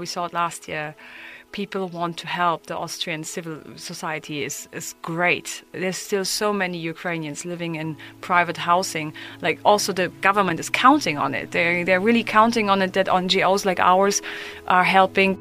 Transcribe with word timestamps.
We 0.00 0.06
saw 0.06 0.24
it 0.24 0.32
last 0.32 0.66
year. 0.66 0.94
People 1.52 1.88
want 1.88 2.16
to 2.18 2.26
help. 2.26 2.66
The 2.66 2.76
Austrian 2.76 3.22
civil 3.22 3.60
society 3.76 4.44
is, 4.44 4.66
is 4.72 4.94
great. 5.02 5.62
There's 5.72 5.98
still 5.98 6.24
so 6.24 6.54
many 6.54 6.78
Ukrainians 6.78 7.44
living 7.44 7.74
in 7.74 7.98
private 8.22 8.56
housing. 8.56 9.12
Like 9.42 9.60
also 9.62 9.92
the 9.92 10.08
government 10.22 10.58
is 10.58 10.70
counting 10.70 11.18
on 11.18 11.34
it. 11.34 11.50
They're, 11.50 11.84
they're 11.84 12.00
really 12.00 12.24
counting 12.24 12.70
on 12.70 12.80
it 12.80 12.94
that 12.94 13.08
NGOs 13.08 13.66
like 13.66 13.78
ours 13.78 14.22
are 14.68 14.84
helping 14.84 15.38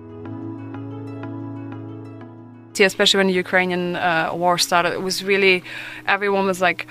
especially 2.81 3.17
when 3.17 3.27
the 3.27 3.33
Ukrainian 3.33 3.97
uh, 3.97 4.29
war 4.33 4.57
started, 4.57 4.93
it 4.93 5.01
was 5.01 5.21
really 5.21 5.63
everyone 6.07 6.45
was 6.45 6.61
like, 6.61 6.87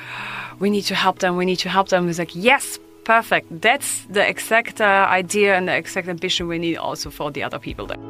"We 0.58 0.68
need 0.68 0.82
to 0.82 0.94
help 0.94 1.20
them. 1.20 1.38
We 1.38 1.46
need 1.46 1.60
to 1.60 1.70
help 1.70 1.88
them." 1.88 2.04
It 2.04 2.08
was 2.08 2.18
like, 2.18 2.36
"Yes, 2.36 2.78
perfect. 3.08 3.46
That's 3.62 4.06
the 4.10 4.28
exact 4.28 4.80
uh, 4.80 5.06
idea 5.20 5.56
and 5.56 5.66
the 5.66 5.74
exact 5.74 6.08
ambition 6.08 6.48
we 6.48 6.58
need 6.58 6.76
also 6.76 7.10
for 7.10 7.32
the 7.32 7.42
other 7.42 7.58
people 7.58 7.86
there." 7.86 8.02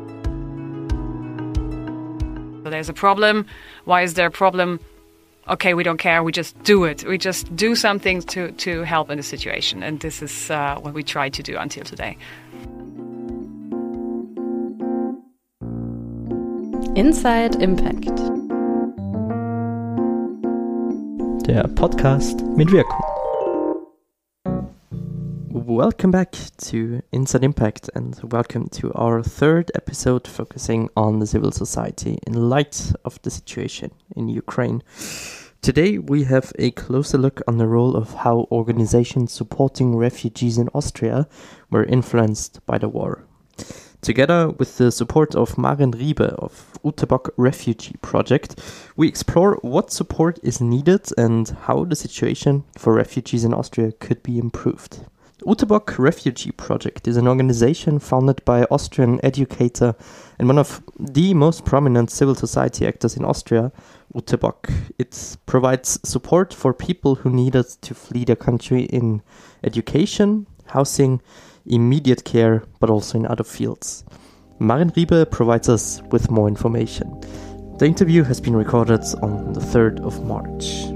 So 2.65 2.71
there's 2.71 2.91
a 2.91 2.93
problem. 2.93 3.47
Why 3.85 4.03
is 4.03 4.15
there 4.15 4.27
a 4.27 4.31
problem? 4.31 4.79
Okay, 5.49 5.73
we 5.73 5.83
don't 5.83 6.01
care. 6.01 6.23
We 6.23 6.33
just 6.33 6.55
do 6.65 6.85
it. 6.85 7.05
We 7.05 7.17
just 7.17 7.57
do 7.57 7.75
something 7.75 8.23
to 8.23 8.53
to 8.53 8.85
help 8.85 9.11
in 9.11 9.17
the 9.17 9.23
situation, 9.23 9.83
and 9.83 10.01
this 10.01 10.23
is 10.23 10.51
uh, 10.51 10.77
what 10.83 10.95
we 10.95 11.03
try 11.03 11.31
to 11.31 11.43
do 11.43 11.57
until 11.57 11.85
today. 11.85 12.17
Inside 16.95 17.63
Impact. 17.63 18.19
Der 21.47 21.67
Podcast 21.69 22.43
mit 22.57 22.71
Wirkung. 22.73 23.08
Welcome 25.79 26.11
back 26.11 26.35
to 26.63 27.05
Inside 27.13 27.45
Impact 27.45 27.89
and 27.95 28.19
welcome 28.33 28.69
to 28.71 28.93
our 28.95 29.23
third 29.23 29.71
episode 29.77 30.27
focusing 30.27 30.89
on 30.97 31.21
the 31.21 31.27
civil 31.29 31.53
society 31.53 32.19
in 32.27 32.51
light 32.51 32.93
of 33.05 33.23
the 33.23 33.31
situation 33.31 33.93
in 34.17 34.29
Ukraine. 34.29 34.83
Today 35.63 35.99
we 35.99 36.25
have 36.25 36.53
a 36.59 36.73
closer 36.73 37.17
look 37.17 37.43
on 37.47 37.59
the 37.59 37.69
role 37.69 37.95
of 37.95 38.13
how 38.13 38.49
organizations 38.51 39.33
supporting 39.33 39.95
refugees 39.95 40.59
in 40.59 40.69
Austria 40.75 41.29
were 41.71 41.85
influenced 41.85 42.59
by 42.67 42.79
the 42.79 42.89
war. 42.89 43.23
Together 44.01 44.51
with 44.51 44.79
the 44.79 44.91
support 44.91 45.37
of 45.37 45.57
Maren 45.57 45.93
Riebe 45.93 46.35
of 46.41 46.77
Ute 46.83 47.07
Bock 47.07 47.31
Refugee 47.37 47.95
Project, 48.03 48.61
we 48.97 49.07
explore 49.07 49.61
what 49.63 49.93
support 49.93 50.41
is 50.43 50.61
needed 50.61 51.09
and 51.17 51.51
how 51.67 51.85
the 51.85 51.95
situation 51.95 52.65
for 52.77 52.95
refugees 52.95 53.45
in 53.45 53.55
Austria 53.55 53.93
could 53.93 54.25
be 54.25 54.39
improved. 54.39 55.05
Ute 55.47 55.69
Bock 55.69 55.99
Refugee 55.99 56.51
Project 56.51 57.07
is 57.07 57.17
an 57.17 57.29
organization 57.29 58.01
founded 58.01 58.45
by 58.45 58.65
Austrian 58.65 59.21
educator 59.25 59.95
and 60.39 60.49
one 60.49 60.59
of 60.59 60.83
the 60.99 61.33
most 61.33 61.65
prominent 61.65 62.11
civil 62.11 62.35
society 62.35 62.87
actors 62.87 63.17
in 63.17 63.25
Austria, 63.25 63.71
Ute 64.15 64.41
Bock. 64.41 64.69
It 64.99 65.37
provides 65.47 66.01
support 66.03 66.53
for 66.53 66.75
people 66.75 67.15
who 67.15 67.31
needed 67.31 67.67
to 67.83 67.95
flee 67.95 68.25
their 68.25 68.37
country 68.37 68.83
in 68.83 69.23
education, 69.63 70.47
housing, 70.67 71.23
immediate 71.67 72.25
care, 72.25 72.65
but 72.81 72.91
also 72.91 73.19
in 73.19 73.27
other 73.27 73.45
fields. 73.45 74.05
Maren 74.59 74.91
Riebe 74.91 75.31
provides 75.31 75.69
us 75.69 76.03
with 76.11 76.33
more 76.33 76.49
information. 76.49 77.21
The 77.79 77.87
interview 77.87 78.25
has 78.25 78.41
been 78.41 78.57
recorded 78.57 79.05
on 79.23 79.53
the 79.53 79.61
3rd 79.61 80.01
of 80.01 80.25
March. 80.25 80.89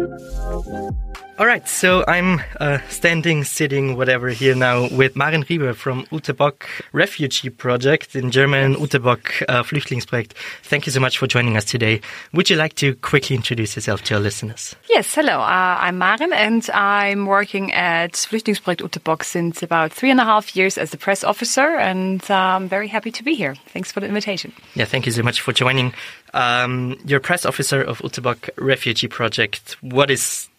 Thank 0.00 0.66
you. 0.66 0.99
All 1.40 1.46
right, 1.46 1.66
so 1.66 2.04
I'm 2.06 2.42
uh, 2.60 2.80
standing, 2.90 3.44
sitting, 3.44 3.96
whatever 3.96 4.28
here 4.28 4.54
now 4.54 4.88
with 4.90 5.16
Maren 5.16 5.42
Riebe 5.42 5.74
from 5.74 6.04
Ute 6.12 6.36
Bock 6.36 6.68
Refugee 6.92 7.48
Project 7.48 8.14
in 8.14 8.30
German, 8.30 8.74
Ute 8.78 9.02
Bock 9.02 9.32
uh, 9.48 9.62
Flüchtlingsprojekt. 9.62 10.34
Thank 10.62 10.84
you 10.84 10.92
so 10.92 11.00
much 11.00 11.16
for 11.16 11.26
joining 11.26 11.56
us 11.56 11.64
today. 11.64 12.02
Would 12.34 12.50
you 12.50 12.56
like 12.56 12.74
to 12.74 12.94
quickly 12.96 13.36
introduce 13.36 13.74
yourself 13.74 14.02
to 14.02 14.16
our 14.16 14.20
listeners? 14.20 14.76
Yes, 14.90 15.14
hello. 15.14 15.40
Uh, 15.40 15.78
I'm 15.80 15.96
Maren 15.96 16.34
and 16.34 16.68
I'm 16.74 17.24
working 17.24 17.72
at 17.72 18.12
Flüchtlingsprojekt 18.12 18.82
Ute 18.82 19.02
Bock 19.02 19.24
since 19.24 19.62
about 19.62 19.94
three 19.94 20.10
and 20.10 20.20
a 20.20 20.24
half 20.24 20.54
years 20.54 20.76
as 20.76 20.90
the 20.90 20.98
press 20.98 21.24
officer 21.24 21.78
and 21.78 22.20
uh, 22.30 22.34
I'm 22.34 22.68
very 22.68 22.88
happy 22.88 23.12
to 23.12 23.24
be 23.24 23.34
here. 23.34 23.54
Thanks 23.72 23.90
for 23.90 24.00
the 24.00 24.06
invitation. 24.06 24.52
Yeah, 24.74 24.84
thank 24.84 25.06
you 25.06 25.12
so 25.12 25.22
much 25.22 25.40
for 25.40 25.54
joining. 25.54 25.94
Um, 26.34 26.98
you're 27.06 27.18
press 27.18 27.46
officer 27.46 27.80
of 27.80 28.02
Ute 28.04 28.22
Bock 28.22 28.50
Refugee 28.58 29.08
Project. 29.08 29.78
What 29.80 30.10
is 30.10 30.49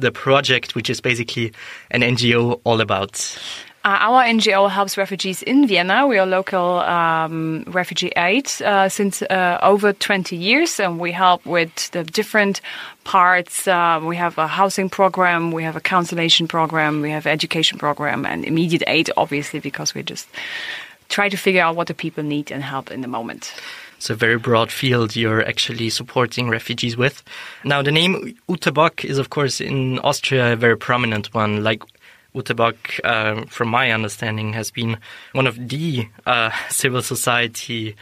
the 0.00 0.12
project, 0.12 0.74
which 0.74 0.90
is 0.90 1.00
basically 1.00 1.52
an 1.90 2.02
NGO 2.02 2.60
all 2.64 2.80
about? 2.80 3.38
Uh, 3.82 3.96
our 3.98 4.22
NGO 4.24 4.68
helps 4.68 4.98
refugees 4.98 5.42
in 5.42 5.66
Vienna. 5.66 6.06
We 6.06 6.18
are 6.18 6.26
local 6.26 6.80
um, 6.80 7.64
refugee 7.66 8.12
aid 8.14 8.50
uh, 8.62 8.90
since 8.90 9.22
uh, 9.22 9.58
over 9.62 9.94
20 9.94 10.36
years, 10.36 10.78
and 10.78 11.00
we 11.00 11.12
help 11.12 11.46
with 11.46 11.90
the 11.92 12.04
different 12.04 12.60
parts. 13.04 13.66
Uh, 13.66 13.98
we 14.04 14.16
have 14.16 14.36
a 14.36 14.46
housing 14.46 14.90
program, 14.90 15.50
we 15.50 15.62
have 15.62 15.76
a 15.76 15.80
counselation 15.80 16.46
program, 16.46 17.00
we 17.00 17.10
have 17.10 17.26
education 17.26 17.78
program, 17.78 18.26
and 18.26 18.44
immediate 18.44 18.82
aid, 18.86 19.10
obviously, 19.16 19.60
because 19.60 19.94
we 19.94 20.02
just 20.02 20.28
try 21.08 21.30
to 21.30 21.36
figure 21.38 21.62
out 21.62 21.74
what 21.74 21.86
the 21.86 21.94
people 21.94 22.22
need 22.22 22.52
and 22.52 22.62
help 22.62 22.90
in 22.90 23.00
the 23.00 23.08
moment. 23.08 23.54
It's 24.00 24.08
a 24.08 24.14
very 24.14 24.38
broad 24.38 24.72
field 24.72 25.14
you're 25.14 25.46
actually 25.46 25.90
supporting 25.90 26.48
refugees 26.48 26.96
with. 26.96 27.22
Now, 27.64 27.82
the 27.82 27.92
name 27.92 28.34
Ute 28.48 28.72
Bock 28.72 29.04
is, 29.04 29.18
of 29.18 29.28
course, 29.28 29.60
in 29.60 29.98
Austria 29.98 30.54
a 30.54 30.56
very 30.56 30.78
prominent 30.78 31.34
one. 31.34 31.62
Like 31.62 31.82
Ute 32.34 32.56
Bock, 32.56 32.76
uh, 33.04 33.44
from 33.50 33.68
my 33.68 33.90
understanding, 33.92 34.54
has 34.54 34.70
been 34.70 34.96
one 35.32 35.46
of 35.46 35.68
the 35.68 36.08
uh, 36.24 36.50
civil 36.70 37.02
society 37.02 37.94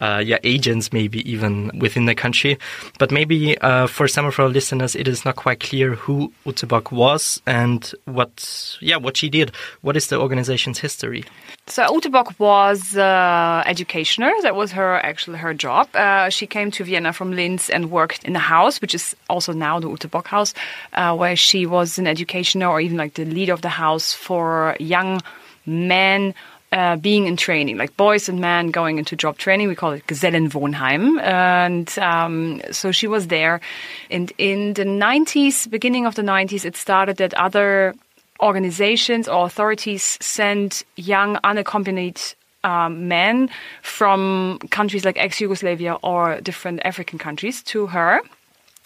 uh, 0.00 0.22
yeah, 0.24 0.38
agents 0.44 0.92
maybe 0.92 1.28
even 1.30 1.70
within 1.78 2.06
the 2.06 2.14
country. 2.14 2.58
But 2.98 3.10
maybe 3.10 3.58
uh, 3.58 3.86
for 3.86 4.08
some 4.08 4.26
of 4.26 4.38
our 4.38 4.48
listeners, 4.48 4.94
it 4.94 5.08
is 5.08 5.24
not 5.24 5.36
quite 5.36 5.60
clear 5.60 5.94
who 5.94 6.32
Ute 6.44 6.66
Bock 6.68 6.92
was 6.92 7.40
and 7.46 7.92
what, 8.04 8.76
yeah, 8.80 8.96
what 8.96 9.16
she 9.16 9.28
did. 9.28 9.52
What 9.82 9.96
is 9.96 10.08
the 10.08 10.20
organization's 10.20 10.78
history? 10.78 11.24
So 11.66 11.92
Ute 11.92 12.10
Bock 12.12 12.34
was 12.38 12.96
uh, 12.96 13.62
educationer. 13.66 14.32
That 14.42 14.54
was 14.54 14.72
her 14.72 14.96
actually 15.04 15.38
her 15.38 15.54
job. 15.54 15.88
Uh, 15.94 16.28
she 16.28 16.46
came 16.46 16.70
to 16.72 16.84
Vienna 16.84 17.12
from 17.12 17.32
Linz 17.32 17.70
and 17.70 17.90
worked 17.90 18.24
in 18.24 18.32
the 18.32 18.38
house, 18.38 18.80
which 18.80 18.94
is 18.94 19.16
also 19.28 19.52
now 19.52 19.80
the 19.80 19.88
Ute 19.88 20.10
Bock 20.10 20.28
house, 20.28 20.54
uh, 20.92 21.16
where 21.16 21.36
she 21.36 21.66
was 21.66 21.98
an 21.98 22.06
educationer 22.06 22.66
or 22.66 22.80
even 22.80 22.96
like 22.96 23.14
the 23.14 23.24
leader 23.24 23.52
of 23.52 23.62
the 23.62 23.68
house 23.68 24.12
for 24.12 24.76
young 24.78 25.20
men 25.66 26.34
uh, 26.76 26.94
being 26.96 27.26
in 27.26 27.38
training, 27.38 27.78
like 27.78 27.96
boys 27.96 28.28
and 28.28 28.38
men 28.38 28.70
going 28.70 28.98
into 28.98 29.16
job 29.16 29.38
training. 29.38 29.68
We 29.68 29.74
call 29.74 29.92
it 29.92 30.06
Gesellenwohnheim. 30.06 31.18
And 31.22 31.98
um, 31.98 32.60
so 32.70 32.92
she 32.92 33.06
was 33.06 33.28
there. 33.28 33.62
And 34.10 34.30
in 34.36 34.74
the 34.74 34.84
90s, 34.84 35.70
beginning 35.70 36.04
of 36.04 36.16
the 36.16 36.22
90s, 36.22 36.66
it 36.66 36.76
started 36.76 37.16
that 37.16 37.32
other 37.32 37.94
organizations 38.42 39.26
or 39.26 39.46
authorities 39.46 40.18
sent 40.20 40.84
young 40.96 41.38
unaccompanied 41.42 42.20
um, 42.62 43.08
men 43.08 43.48
from 43.80 44.58
countries 44.70 45.06
like 45.06 45.16
ex-Yugoslavia 45.16 45.94
or 46.02 46.42
different 46.42 46.80
African 46.84 47.18
countries 47.18 47.62
to 47.62 47.86
her 47.86 48.20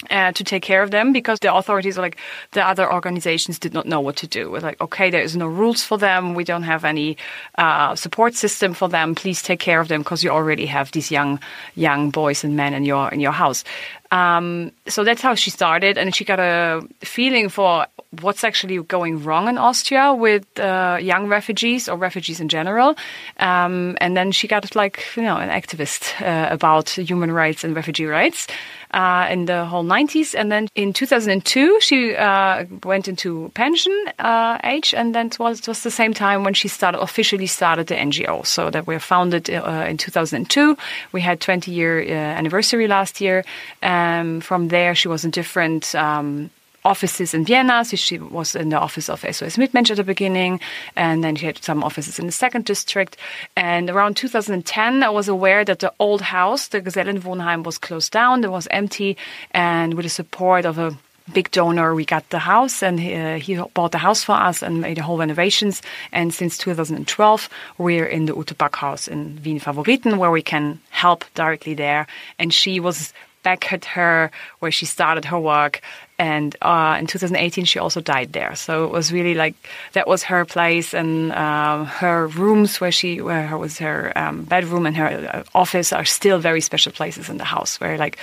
uh, 0.08 0.32
to 0.32 0.44
take 0.44 0.62
care 0.62 0.82
of 0.82 0.90
them 0.90 1.12
because 1.12 1.38
the 1.40 1.52
authorities 1.52 1.98
are 1.98 2.02
like 2.02 2.16
the 2.52 2.66
other 2.66 2.90
organizations 2.90 3.58
did 3.58 3.74
not 3.74 3.86
know 3.86 4.00
what 4.00 4.16
to 4.16 4.26
do. 4.26 4.50
We're 4.50 4.60
like, 4.60 4.80
okay, 4.80 5.10
there 5.10 5.22
is 5.22 5.36
no 5.36 5.46
rules 5.46 5.82
for 5.82 5.98
them. 5.98 6.34
We 6.34 6.44
don't 6.44 6.62
have 6.62 6.84
any 6.84 7.16
uh, 7.58 7.94
support 7.96 8.34
system 8.34 8.72
for 8.72 8.88
them. 8.88 9.14
Please 9.14 9.42
take 9.42 9.60
care 9.60 9.80
of 9.80 9.88
them 9.88 10.02
because 10.02 10.24
you 10.24 10.30
already 10.30 10.66
have 10.66 10.92
these 10.92 11.10
young 11.10 11.40
young 11.74 12.10
boys 12.10 12.44
and 12.44 12.56
men 12.56 12.74
in 12.74 12.84
your 12.84 13.08
in 13.10 13.20
your 13.20 13.32
house. 13.32 13.64
Um, 14.10 14.72
so 14.88 15.04
that's 15.04 15.22
how 15.22 15.34
she 15.34 15.50
started, 15.50 15.96
and 15.96 16.14
she 16.14 16.24
got 16.24 16.40
a 16.40 16.82
feeling 17.00 17.48
for 17.48 17.86
what's 18.20 18.42
actually 18.42 18.82
going 18.82 19.22
wrong 19.22 19.48
in 19.48 19.56
Austria 19.56 20.12
with 20.12 20.44
uh, 20.58 20.98
young 21.00 21.28
refugees 21.28 21.88
or 21.88 21.96
refugees 21.96 22.40
in 22.40 22.48
general. 22.48 22.96
Um, 23.38 23.96
and 24.00 24.16
then 24.16 24.32
she 24.32 24.48
got 24.48 24.74
like 24.74 25.04
you 25.16 25.22
know 25.22 25.36
an 25.36 25.48
activist 25.48 26.20
uh, 26.20 26.52
about 26.52 26.90
human 26.90 27.30
rights 27.30 27.62
and 27.62 27.74
refugee 27.76 28.06
rights 28.06 28.48
uh, 28.90 29.28
in 29.30 29.46
the 29.46 29.64
whole 29.64 29.84
90s. 29.84 30.34
And 30.34 30.50
then 30.50 30.66
in 30.74 30.92
2002, 30.92 31.80
she 31.80 32.16
uh, 32.16 32.64
went 32.82 33.06
into 33.06 33.50
pension 33.54 33.92
uh, 34.18 34.58
age, 34.64 34.92
and 34.92 35.14
then 35.14 35.26
it 35.26 35.38
was, 35.38 35.60
it 35.60 35.68
was 35.68 35.82
the 35.84 35.90
same 35.90 36.12
time 36.12 36.42
when 36.42 36.54
she 36.54 36.66
started 36.66 36.98
officially 37.00 37.46
started 37.46 37.86
the 37.86 37.94
NGO. 37.94 38.44
So 38.44 38.70
that 38.70 38.88
we 38.88 38.94
were 38.94 39.00
founded 39.00 39.48
uh, 39.50 39.86
in 39.88 39.96
2002. 39.96 40.76
We 41.12 41.20
had 41.20 41.40
20 41.40 41.70
year 41.70 42.02
anniversary 42.02 42.88
last 42.88 43.20
year. 43.20 43.44
Um, 43.82 44.40
from 44.40 44.68
there, 44.68 44.96
she 44.96 45.06
was 45.06 45.24
in 45.24 45.30
different 45.30 45.94
um, 45.94 46.50
offices 46.84 47.34
in 47.34 47.44
Vienna. 47.44 47.84
So 47.84 47.96
she 47.96 48.18
was 48.18 48.54
in 48.54 48.70
the 48.70 48.78
office 48.78 49.08
of 49.08 49.20
SOS 49.20 49.56
Mitmensch 49.56 49.90
at 49.90 49.96
the 49.96 50.04
beginning, 50.04 50.60
and 50.96 51.22
then 51.22 51.36
she 51.36 51.46
had 51.46 51.62
some 51.62 51.84
offices 51.84 52.18
in 52.18 52.26
the 52.26 52.32
second 52.32 52.64
district. 52.64 53.16
And 53.56 53.90
around 53.90 54.16
2010, 54.16 55.02
I 55.02 55.10
was 55.10 55.28
aware 55.28 55.64
that 55.64 55.80
the 55.80 55.92
old 55.98 56.22
house, 56.22 56.68
the 56.68 56.80
Gesellenwohnheim, 56.80 57.64
was 57.64 57.78
closed 57.78 58.12
down. 58.12 58.44
It 58.44 58.50
was 58.50 58.68
empty, 58.70 59.16
and 59.52 59.94
with 59.94 60.04
the 60.04 60.10
support 60.10 60.64
of 60.64 60.78
a 60.78 60.96
big 61.32 61.50
donor. 61.50 61.94
We 61.94 62.04
got 62.04 62.28
the 62.30 62.38
house, 62.38 62.82
and 62.82 62.98
uh, 62.98 63.38
he 63.38 63.56
bought 63.74 63.92
the 63.92 63.98
house 63.98 64.24
for 64.24 64.32
us 64.32 64.62
and 64.62 64.80
made 64.80 64.96
the 64.96 65.02
whole 65.02 65.18
renovations. 65.18 65.82
And 66.12 66.34
since 66.34 66.58
2012, 66.58 67.48
we're 67.78 68.06
in 68.06 68.26
the 68.26 68.34
Ute 68.34 68.56
Bock 68.58 68.76
house 68.76 69.08
in 69.08 69.40
Wien 69.44 69.60
Favoriten, 69.60 70.18
where 70.18 70.30
we 70.30 70.42
can 70.42 70.80
help 70.90 71.24
directly 71.34 71.74
there. 71.74 72.06
And 72.38 72.52
she 72.52 72.80
was 72.80 73.12
back 73.42 73.72
at 73.72 73.84
her 73.84 74.30
where 74.58 74.70
she 74.70 74.86
started 74.86 75.24
her 75.26 75.38
work. 75.38 75.80
And 76.18 76.54
uh, 76.60 76.96
in 77.00 77.06
2018 77.06 77.64
she 77.64 77.78
also 77.78 78.00
died 78.00 78.32
there. 78.32 78.54
So 78.54 78.84
it 78.84 78.90
was 78.90 79.10
really 79.10 79.34
like 79.34 79.54
that 79.92 80.06
was 80.06 80.22
her 80.24 80.44
place 80.44 80.92
and 80.92 81.32
um, 81.32 81.86
her 81.86 82.26
rooms 82.26 82.80
where 82.80 82.92
she 82.92 83.20
where 83.22 83.46
her 83.46 83.56
was 83.56 83.78
her 83.78 84.12
um, 84.16 84.44
bedroom 84.44 84.84
and 84.84 84.96
her 84.96 85.06
uh, 85.32 85.42
office 85.54 85.92
are 85.92 86.04
still 86.04 86.38
very 86.38 86.60
special 86.60 86.92
places 86.92 87.30
in 87.30 87.38
the 87.38 87.44
house 87.44 87.80
where 87.80 87.96
like 87.96 88.18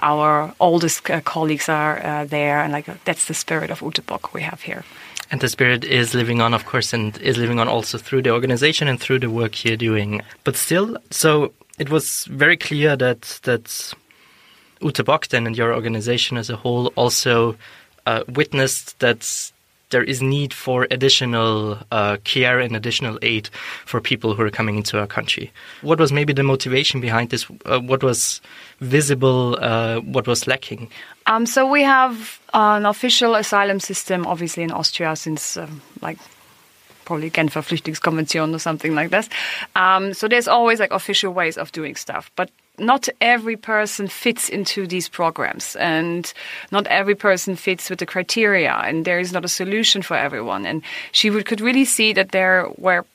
our 0.00 0.54
oldest 0.60 1.10
uh, 1.10 1.20
colleagues 1.20 1.68
are 1.68 2.04
uh, 2.04 2.24
there. 2.24 2.60
And 2.60 2.72
like 2.72 2.86
that's 3.04 3.26
the 3.26 3.34
spirit 3.34 3.70
of 3.70 3.82
Ute 3.82 4.04
Bock 4.06 4.32
we 4.32 4.42
have 4.42 4.62
here. 4.62 4.84
And 5.32 5.40
the 5.40 5.48
spirit 5.48 5.82
is 5.82 6.14
living 6.14 6.42
on, 6.42 6.52
of 6.52 6.66
course, 6.66 6.92
and 6.92 7.16
is 7.18 7.38
living 7.38 7.58
on 7.58 7.66
also 7.66 7.96
through 7.96 8.22
the 8.22 8.30
organization 8.30 8.86
and 8.86 9.00
through 9.00 9.20
the 9.20 9.30
work 9.30 9.64
you're 9.64 9.78
doing. 9.78 10.20
But 10.44 10.56
still, 10.56 10.98
so 11.10 11.52
it 11.78 11.88
was 11.88 12.26
very 12.26 12.58
clear 12.58 12.96
that 12.96 13.40
that 13.44 13.94
Ute 14.82 15.34
and 15.34 15.56
your 15.56 15.74
organization 15.74 16.36
as 16.36 16.50
a 16.50 16.56
whole 16.56 16.88
also 16.96 17.56
uh, 18.06 18.24
witnessed 18.28 18.98
that 18.98 19.52
there 19.92 20.02
is 20.02 20.20
need 20.20 20.52
for 20.52 20.86
additional 20.90 21.78
uh, 21.92 22.16
care 22.24 22.58
and 22.58 22.74
additional 22.74 23.18
aid 23.22 23.48
for 23.84 24.00
people 24.00 24.34
who 24.34 24.42
are 24.42 24.50
coming 24.50 24.76
into 24.76 24.98
our 24.98 25.06
country. 25.06 25.52
What 25.82 26.00
was 26.00 26.10
maybe 26.10 26.32
the 26.32 26.42
motivation 26.42 27.00
behind 27.00 27.30
this? 27.30 27.46
Uh, 27.64 27.78
what 27.78 28.02
was 28.02 28.40
visible? 28.80 29.56
Uh, 29.60 30.00
what 30.00 30.26
was 30.26 30.46
lacking? 30.46 30.90
Um, 31.26 31.46
so 31.46 31.70
we 31.70 31.82
have 31.82 32.40
an 32.52 32.86
official 32.86 33.34
asylum 33.34 33.78
system, 33.78 34.26
obviously 34.26 34.64
in 34.64 34.72
Austria, 34.72 35.14
since 35.14 35.56
um, 35.56 35.82
like 36.00 36.18
probably 37.04 37.30
Genfer 37.30 37.62
Flüchtlingskonvention 37.62 38.54
or 38.54 38.58
something 38.58 38.94
like 38.94 39.10
this. 39.10 39.28
Um, 39.76 40.14
so 40.14 40.26
there's 40.26 40.48
always 40.48 40.80
like 40.80 40.90
official 40.90 41.32
ways 41.32 41.58
of 41.58 41.70
doing 41.72 41.96
stuff, 41.96 42.30
but 42.34 42.50
not 42.82 43.08
every 43.20 43.56
person 43.56 44.08
fits 44.08 44.48
into 44.48 44.86
these 44.86 45.08
programs 45.08 45.76
and 45.76 46.32
not 46.70 46.86
every 46.88 47.14
person 47.14 47.56
fits 47.56 47.88
with 47.88 48.00
the 48.00 48.06
criteria 48.06 48.72
and 48.72 49.04
there 49.04 49.20
is 49.20 49.32
not 49.32 49.44
a 49.44 49.48
solution 49.48 50.02
for 50.02 50.16
everyone. 50.16 50.66
And 50.66 50.82
she 51.12 51.30
would, 51.30 51.46
could 51.46 51.60
really 51.60 51.84
see 51.84 52.12
that 52.12 52.32
there 52.32 52.68
were 52.76 53.06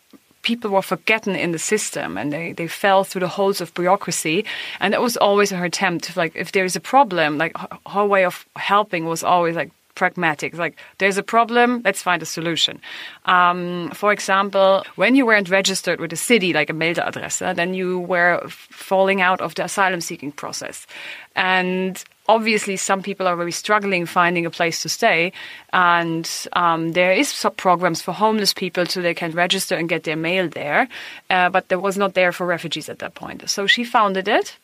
people 0.41 0.71
were 0.71 0.81
forgotten 0.81 1.35
in 1.35 1.51
the 1.51 1.59
system 1.59 2.17
and 2.17 2.31
they, 2.31 2.53
they 2.53 2.67
fell 2.67 3.03
through 3.03 3.19
the 3.19 3.27
holes 3.27 3.59
of 3.59 3.73
bureaucracy. 3.73 4.45
And 4.79 4.93
that 4.93 5.01
was 5.01 5.17
always 5.17 5.51
her 5.51 5.65
attempt 5.65 6.15
like 6.15 6.33
if 6.35 6.53
there 6.53 6.63
is 6.63 6.75
a 6.75 6.79
problem 6.79 7.37
like 7.37 7.55
her, 7.57 7.67
her 7.87 8.05
way 8.05 8.23
of 8.23 8.45
helping 8.55 9.05
was 9.05 9.23
always 9.23 9.55
like 9.55 9.71
pragmatic. 9.97 10.57
Like, 10.57 10.77
there's 10.99 11.17
a 11.17 11.23
problem, 11.23 11.81
let's 11.83 12.01
find 12.01 12.21
a 12.21 12.25
solution. 12.25 12.79
Um, 13.25 13.91
for 13.93 14.13
example, 14.13 14.85
when 14.95 15.15
you 15.15 15.25
weren't 15.25 15.49
registered 15.49 15.99
with 15.99 16.13
a 16.13 16.15
city, 16.15 16.53
like 16.53 16.69
a 16.69 16.73
Meldeadresse, 16.73 17.55
then 17.55 17.73
you 17.73 17.99
were 17.99 18.41
falling 18.47 19.19
out 19.21 19.41
of 19.41 19.55
the 19.55 19.65
asylum 19.65 19.99
seeking 19.99 20.31
process. 20.31 20.87
And 21.35 22.01
obviously 22.29 22.77
some 22.77 23.01
people 23.01 23.27
are 23.27 23.35
really 23.35 23.51
struggling 23.51 24.05
finding 24.05 24.45
a 24.45 24.51
place 24.51 24.81
to 24.81 24.89
stay 24.89 25.31
and 25.71 26.29
um, 26.53 26.91
there 26.91 27.13
is 27.13 27.29
some 27.29 27.53
programs 27.55 28.01
for 28.01 28.11
homeless 28.11 28.53
people 28.53 28.85
so 28.85 29.01
they 29.01 29.13
can 29.13 29.31
register 29.31 29.75
and 29.75 29.87
get 29.89 30.03
their 30.03 30.17
mail 30.17 30.49
there 30.49 30.87
uh, 31.29 31.49
but 31.49 31.69
there 31.69 31.79
was 31.79 31.97
not 31.97 32.13
there 32.13 32.31
for 32.31 32.45
refugees 32.45 32.89
at 32.89 32.99
that 32.99 33.15
point 33.15 33.49
so 33.49 33.65
she 33.65 33.83
founded 33.83 34.27
it 34.27 34.57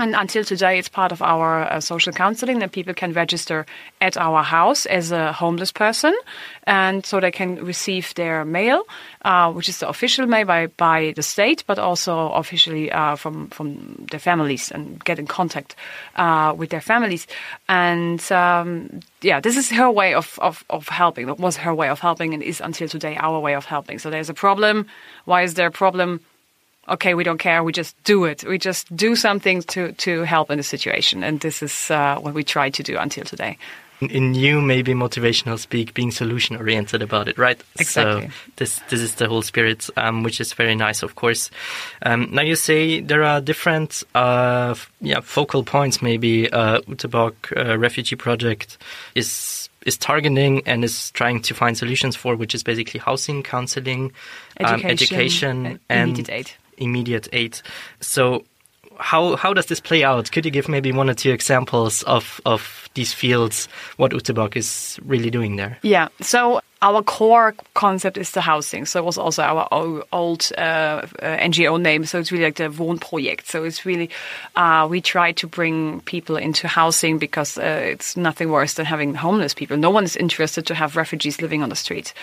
and 0.00 0.14
until 0.16 0.44
today, 0.44 0.78
it's 0.78 0.88
part 0.88 1.12
of 1.12 1.20
our 1.20 1.70
uh, 1.70 1.78
social 1.78 2.10
counseling 2.10 2.60
that 2.60 2.72
people 2.72 2.94
can 2.94 3.12
register 3.12 3.66
at 4.00 4.16
our 4.16 4.42
house 4.42 4.86
as 4.86 5.12
a 5.12 5.30
homeless 5.30 5.72
person. 5.72 6.16
And 6.64 7.04
so 7.04 7.20
they 7.20 7.30
can 7.30 7.62
receive 7.62 8.14
their 8.14 8.46
mail, 8.46 8.84
uh, 9.26 9.52
which 9.52 9.68
is 9.68 9.78
the 9.78 9.88
official 9.90 10.26
mail 10.26 10.46
by, 10.46 10.68
by 10.68 11.12
the 11.16 11.22
state, 11.22 11.64
but 11.66 11.78
also 11.78 12.30
officially 12.30 12.90
uh, 12.90 13.16
from, 13.16 13.48
from 13.48 14.06
their 14.10 14.20
families 14.20 14.70
and 14.70 15.04
get 15.04 15.18
in 15.18 15.26
contact 15.26 15.76
uh, 16.16 16.54
with 16.56 16.70
their 16.70 16.80
families. 16.80 17.26
And 17.68 18.20
um, 18.32 19.00
yeah, 19.20 19.40
this 19.40 19.58
is 19.58 19.68
her 19.68 19.90
way 19.90 20.14
of, 20.14 20.38
of, 20.40 20.64
of 20.70 20.88
helping. 20.88 21.26
That 21.26 21.38
was 21.38 21.58
her 21.58 21.74
way 21.74 21.90
of 21.90 22.00
helping 22.00 22.32
and 22.32 22.42
is 22.42 22.62
until 22.62 22.88
today 22.88 23.18
our 23.20 23.38
way 23.38 23.54
of 23.54 23.66
helping. 23.66 23.98
So 23.98 24.08
there's 24.08 24.30
a 24.30 24.34
problem. 24.34 24.86
Why 25.26 25.42
is 25.42 25.54
there 25.54 25.66
a 25.66 25.70
problem? 25.70 26.20
Okay, 26.90 27.14
we 27.14 27.22
don't 27.22 27.38
care, 27.38 27.62
we 27.62 27.72
just 27.72 27.94
do 28.02 28.24
it. 28.24 28.42
We 28.44 28.58
just 28.58 28.94
do 28.94 29.14
something 29.14 29.62
to, 29.62 29.92
to 29.92 30.22
help 30.22 30.50
in 30.50 30.56
the 30.56 30.64
situation. 30.64 31.22
And 31.22 31.38
this 31.38 31.62
is 31.62 31.90
uh, 31.90 32.18
what 32.18 32.34
we 32.34 32.42
try 32.42 32.68
to 32.70 32.82
do 32.82 32.98
until 32.98 33.24
today. 33.24 33.58
In 34.00 34.34
you, 34.34 34.62
maybe 34.62 34.94
motivational 34.94 35.58
speak, 35.58 35.92
being 35.92 36.10
solution 36.10 36.56
oriented 36.56 37.02
about 37.02 37.28
it, 37.28 37.36
right? 37.36 37.62
Exactly. 37.78 38.28
So 38.28 38.32
this 38.56 38.80
this 38.88 39.00
is 39.02 39.16
the 39.16 39.28
whole 39.28 39.42
spirit, 39.42 39.90
um, 39.98 40.22
which 40.22 40.40
is 40.40 40.54
very 40.54 40.74
nice, 40.74 41.02
of 41.02 41.16
course. 41.16 41.50
Um, 42.00 42.30
now 42.32 42.40
you 42.40 42.56
say 42.56 43.00
there 43.00 43.22
are 43.22 43.42
different, 43.42 44.02
uh, 44.14 44.74
yeah, 45.02 45.20
focal 45.20 45.64
points. 45.64 46.00
Maybe 46.00 46.50
uh, 46.50 46.80
Ute 46.88 47.10
Bock 47.10 47.52
uh, 47.54 47.76
refugee 47.76 48.16
project 48.16 48.78
is 49.14 49.68
is 49.84 49.98
targeting 49.98 50.62
and 50.66 50.82
is 50.82 51.10
trying 51.10 51.42
to 51.42 51.52
find 51.52 51.76
solutions 51.76 52.16
for, 52.16 52.36
which 52.36 52.54
is 52.54 52.62
basically 52.62 53.00
housing, 53.00 53.42
counseling, 53.42 54.12
education, 54.58 54.86
um, 54.86 54.90
education 54.90 55.80
and 55.90 56.08
immediate 56.08 56.30
aid 56.30 56.50
immediate 56.80 57.28
aid. 57.32 57.60
So 58.00 58.44
how 58.98 59.36
how 59.36 59.54
does 59.54 59.66
this 59.66 59.80
play 59.80 60.04
out? 60.04 60.30
Could 60.30 60.44
you 60.44 60.50
give 60.50 60.68
maybe 60.68 60.92
one 60.92 61.08
or 61.08 61.14
two 61.14 61.30
examples 61.30 62.02
of 62.04 62.40
of 62.44 62.88
these 62.94 63.12
fields? 63.12 63.68
What 63.96 64.12
Ute 64.12 64.34
Bock 64.34 64.56
is 64.56 64.98
really 65.04 65.30
doing 65.30 65.56
there? 65.56 65.78
Yeah. 65.82 66.08
So 66.20 66.60
our 66.82 67.02
core 67.02 67.54
concept 67.74 68.16
is 68.16 68.30
the 68.30 68.40
housing. 68.40 68.86
So 68.86 69.00
it 69.00 69.04
was 69.04 69.18
also 69.18 69.42
our 69.42 69.68
old 70.12 70.50
uh, 70.56 70.60
uh, 70.60 71.06
NGO 71.20 71.80
name. 71.80 72.06
So 72.06 72.18
it's 72.18 72.32
really 72.32 72.44
like 72.44 72.56
the 72.56 72.70
Wohnprojekt. 72.70 73.46
So 73.46 73.64
it's 73.64 73.84
really, 73.84 74.08
uh, 74.56 74.86
we 74.90 75.02
try 75.02 75.32
to 75.32 75.46
bring 75.46 76.00
people 76.02 76.36
into 76.36 76.68
housing 76.68 77.18
because 77.18 77.58
uh, 77.58 77.80
it's 77.82 78.16
nothing 78.16 78.50
worse 78.50 78.74
than 78.74 78.86
having 78.86 79.14
homeless 79.14 79.52
people. 79.52 79.76
No 79.76 79.90
one 79.90 80.04
is 80.04 80.16
interested 80.16 80.66
to 80.66 80.74
have 80.74 80.96
refugees 80.96 81.42
living 81.42 81.62
on 81.62 81.68
the 81.68 81.76
street. 81.76 82.14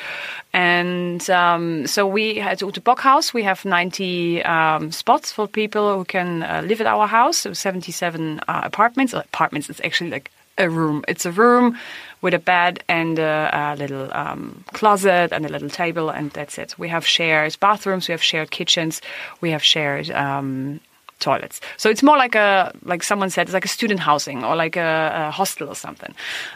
And 0.53 1.29
um, 1.29 1.85
so 1.85 2.07
we 2.07 2.39
at 2.39 2.61
Ute 2.61 2.83
Bock 2.83 2.99
House, 2.99 3.33
we 3.33 3.43
have 3.43 3.63
90 3.63 4.43
um, 4.43 4.91
spots 4.91 5.31
for 5.31 5.47
people 5.47 5.97
who 5.99 6.05
can 6.05 6.41
uh, 6.41 6.63
live 6.65 6.81
at 6.81 6.87
our 6.87 7.05
house. 7.05 7.37
So 7.37 7.53
77 7.53 8.39
uh, 8.47 8.61
apartments. 8.63 9.13
Apartments, 9.13 9.69
it's 9.69 9.81
actually 9.83 10.09
like 10.09 10.31
a 10.57 10.69
room. 10.69 11.03
It's 11.07 11.25
a 11.25 11.31
room 11.31 11.77
with 12.21 12.33
a 12.33 12.39
bed 12.39 12.83
and 12.87 13.19
a, 13.19 13.49
a 13.53 13.75
little 13.75 14.09
um, 14.13 14.63
closet 14.73 15.31
and 15.31 15.45
a 15.45 15.49
little 15.49 15.69
table, 15.69 16.09
and 16.09 16.31
that's 16.31 16.57
it. 16.57 16.75
We 16.77 16.89
have 16.89 17.05
shared 17.05 17.57
bathrooms, 17.59 18.07
we 18.07 18.13
have 18.13 18.23
shared 18.23 18.51
kitchens, 18.51 19.01
we 19.41 19.51
have 19.51 19.63
shared 19.63 20.09
um, 20.11 20.79
toilets. 21.19 21.61
So 21.77 21.89
it's 21.89 22.03
more 22.03 22.17
like 22.17 22.35
a, 22.35 22.71
like 22.83 23.03
someone 23.03 23.29
said, 23.29 23.43
it's 23.43 23.53
like 23.53 23.65
a 23.65 23.69
student 23.69 23.99
housing 23.99 24.43
or 24.43 24.55
like 24.55 24.75
a, 24.75 25.27
a 25.27 25.31
hostel 25.31 25.69
or 25.69 25.75
something. 25.75 26.13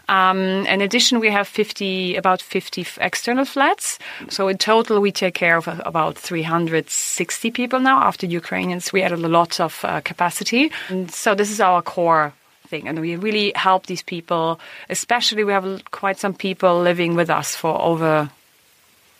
Um, 0.09 0.65
in 0.67 0.81
addition, 0.81 1.19
we 1.19 1.29
have 1.29 1.47
50, 1.47 2.15
about 2.15 2.41
50 2.41 2.85
external 2.99 3.45
flats. 3.45 3.99
So 4.29 4.47
in 4.47 4.57
total, 4.57 4.99
we 4.99 5.11
take 5.11 5.33
care 5.33 5.57
of 5.57 5.67
about 5.67 6.17
360 6.17 7.51
people 7.51 7.79
now. 7.79 8.01
After 8.01 8.25
Ukrainians, 8.25 8.93
we 8.93 9.01
added 9.01 9.19
a 9.19 9.27
lot 9.27 9.59
of 9.59 9.83
uh, 9.83 10.01
capacity. 10.01 10.71
And 10.89 11.11
so 11.11 11.35
this 11.35 11.51
is 11.51 11.59
our 11.59 11.81
core 11.81 12.33
thing. 12.71 12.87
And 12.87 12.99
we 12.99 13.15
really 13.15 13.51
help 13.53 13.85
these 13.85 14.01
people, 14.01 14.59
especially 14.89 15.43
we 15.43 15.53
have 15.53 15.83
quite 15.91 16.17
some 16.17 16.33
people 16.33 16.81
living 16.81 17.15
with 17.15 17.29
us 17.29 17.55
for 17.55 17.79
over 17.79 18.31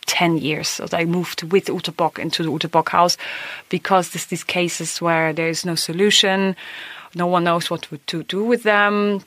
10 0.06 0.38
years. 0.38 0.68
So 0.68 0.86
they 0.86 1.04
moved 1.04 1.44
with 1.52 1.68
Ute 1.68 1.96
Bock 1.96 2.18
into 2.18 2.42
the 2.42 2.50
Ute 2.50 2.70
Bock 2.70 2.88
house 2.88 3.16
because 3.68 4.10
there's 4.10 4.26
these 4.26 4.44
cases 4.44 5.00
where 5.00 5.32
there 5.32 5.48
is 5.48 5.64
no 5.64 5.76
solution, 5.76 6.56
no 7.14 7.26
one 7.26 7.44
knows 7.44 7.70
what 7.70 7.86
to 8.06 8.22
do 8.24 8.42
with 8.42 8.62
them. 8.64 9.22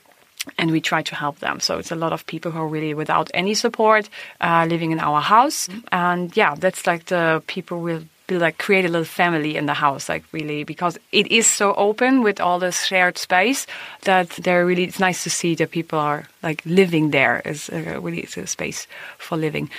And 0.60 0.70
we 0.70 0.80
try 0.80 1.02
to 1.02 1.16
help 1.16 1.40
them. 1.40 1.60
So 1.60 1.80
it's 1.80 1.92
a 1.92 1.96
lot 1.96 2.14
of 2.14 2.28
people 2.28 2.52
who 2.52 2.60
are 2.60 2.68
really 2.68 2.94
without 2.94 3.32
any 3.34 3.56
support 3.56 4.10
uh, 4.40 4.68
living 4.70 4.92
in 4.92 5.00
our 5.00 5.20
house. 5.20 5.68
Mm-hmm. 5.68 5.80
And 5.92 6.38
yeah, 6.38 6.54
that's 6.54 6.86
like 6.86 7.06
the 7.06 7.42
people 7.48 7.82
will 7.82 8.04
be 8.28 8.38
like 8.38 8.58
create 8.58 8.86
a 8.86 8.90
little 8.90 9.06
family 9.06 9.56
in 9.56 9.66
the 9.66 9.74
house, 9.74 10.10
like 10.10 10.24
really, 10.32 10.64
because 10.64 10.98
it 11.12 11.28
is 11.32 11.48
so 11.48 11.74
open 11.76 12.24
with 12.24 12.40
all 12.40 12.60
this 12.60 12.86
shared 12.86 13.18
space 13.18 13.68
that 14.04 14.30
they're 14.30 14.66
really, 14.66 14.84
it's 14.84 15.00
nice 15.00 15.24
to 15.24 15.30
see 15.30 15.56
that 15.56 15.72
people 15.72 16.00
are 16.00 16.28
like 16.44 16.62
living 16.66 17.12
there 17.12 17.42
is 17.46 17.70
uh, 17.70 18.00
really 18.02 18.20
it's 18.20 18.38
a 18.38 18.48
space 18.48 18.88
for 19.18 19.38
living. 19.38 19.70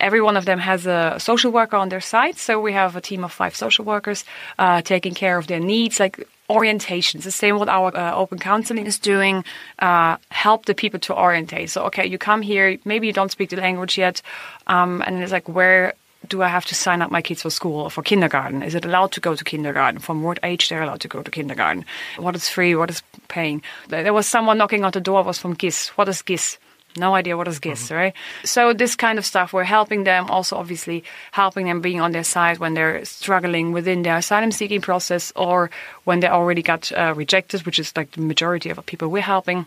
Every 0.00 0.20
one 0.20 0.36
of 0.36 0.44
them 0.44 0.58
has 0.58 0.86
a 0.86 1.16
social 1.18 1.52
worker 1.52 1.76
on 1.76 1.88
their 1.88 2.00
side. 2.00 2.36
So 2.36 2.60
we 2.60 2.72
have 2.72 2.96
a 2.96 3.00
team 3.00 3.24
of 3.24 3.32
five 3.32 3.54
social 3.54 3.84
workers 3.84 4.24
uh, 4.58 4.82
taking 4.82 5.14
care 5.14 5.38
of 5.38 5.46
their 5.46 5.60
needs, 5.60 6.00
like 6.00 6.26
orientations. 6.48 7.22
The 7.22 7.30
same 7.30 7.58
what 7.58 7.68
our 7.68 7.96
uh, 7.96 8.14
open 8.14 8.38
counseling 8.38 8.86
is 8.86 8.98
doing. 8.98 9.44
Uh, 9.78 10.16
help 10.30 10.66
the 10.66 10.74
people 10.74 11.00
to 11.00 11.14
orientate. 11.14 11.70
So 11.70 11.84
okay, 11.86 12.06
you 12.06 12.18
come 12.18 12.42
here, 12.42 12.78
maybe 12.84 13.06
you 13.06 13.12
don't 13.12 13.32
speak 13.32 13.50
the 13.50 13.56
language 13.56 13.98
yet, 13.98 14.22
um, 14.66 15.02
and 15.06 15.22
it's 15.22 15.32
like 15.32 15.48
where 15.48 15.94
do 16.28 16.42
I 16.42 16.48
have 16.48 16.64
to 16.66 16.74
sign 16.74 17.02
up 17.02 17.10
my 17.10 17.22
kids 17.22 17.42
for 17.42 17.50
school 17.50 17.80
or 17.82 17.90
for 17.90 18.02
kindergarten? 18.02 18.62
Is 18.62 18.74
it 18.74 18.84
allowed 18.84 19.12
to 19.12 19.20
go 19.20 19.34
to 19.34 19.44
kindergarten? 19.44 20.00
From 20.00 20.22
what 20.22 20.38
age 20.42 20.68
they're 20.68 20.82
allowed 20.82 21.00
to 21.00 21.08
go 21.08 21.22
to 21.22 21.30
kindergarten? 21.30 21.84
What 22.18 22.36
is 22.36 22.48
free? 22.48 22.74
What 22.74 22.90
is 22.90 23.02
paying? 23.28 23.62
There 23.88 24.12
was 24.12 24.26
someone 24.26 24.58
knocking 24.58 24.84
on 24.84 24.92
the 24.92 25.00
door. 25.00 25.22
Was 25.22 25.38
from 25.38 25.54
GIS. 25.54 25.88
What 25.96 26.08
is 26.08 26.22
GIS? 26.22 26.58
no 26.96 27.14
idea 27.14 27.36
what 27.36 27.48
is 27.48 27.58
GIS, 27.58 27.90
right? 27.90 28.14
So 28.44 28.72
this 28.72 28.96
kind 28.96 29.18
of 29.18 29.26
stuff, 29.26 29.52
we're 29.52 29.64
helping 29.64 30.04
them, 30.04 30.26
also 30.30 30.56
obviously 30.56 31.04
helping 31.32 31.66
them 31.66 31.80
being 31.80 32.00
on 32.00 32.12
their 32.12 32.24
side 32.24 32.58
when 32.58 32.74
they're 32.74 33.04
struggling 33.04 33.72
within 33.72 34.02
their 34.02 34.16
asylum 34.16 34.52
seeking 34.52 34.80
process 34.80 35.32
or 35.36 35.70
when 36.04 36.20
they 36.20 36.28
already 36.28 36.62
got 36.62 36.90
uh, 36.92 37.12
rejected, 37.16 37.66
which 37.66 37.78
is 37.78 37.92
like 37.96 38.12
the 38.12 38.20
majority 38.20 38.70
of 38.70 38.76
the 38.76 38.82
people 38.82 39.08
we're 39.08 39.22
helping. 39.22 39.66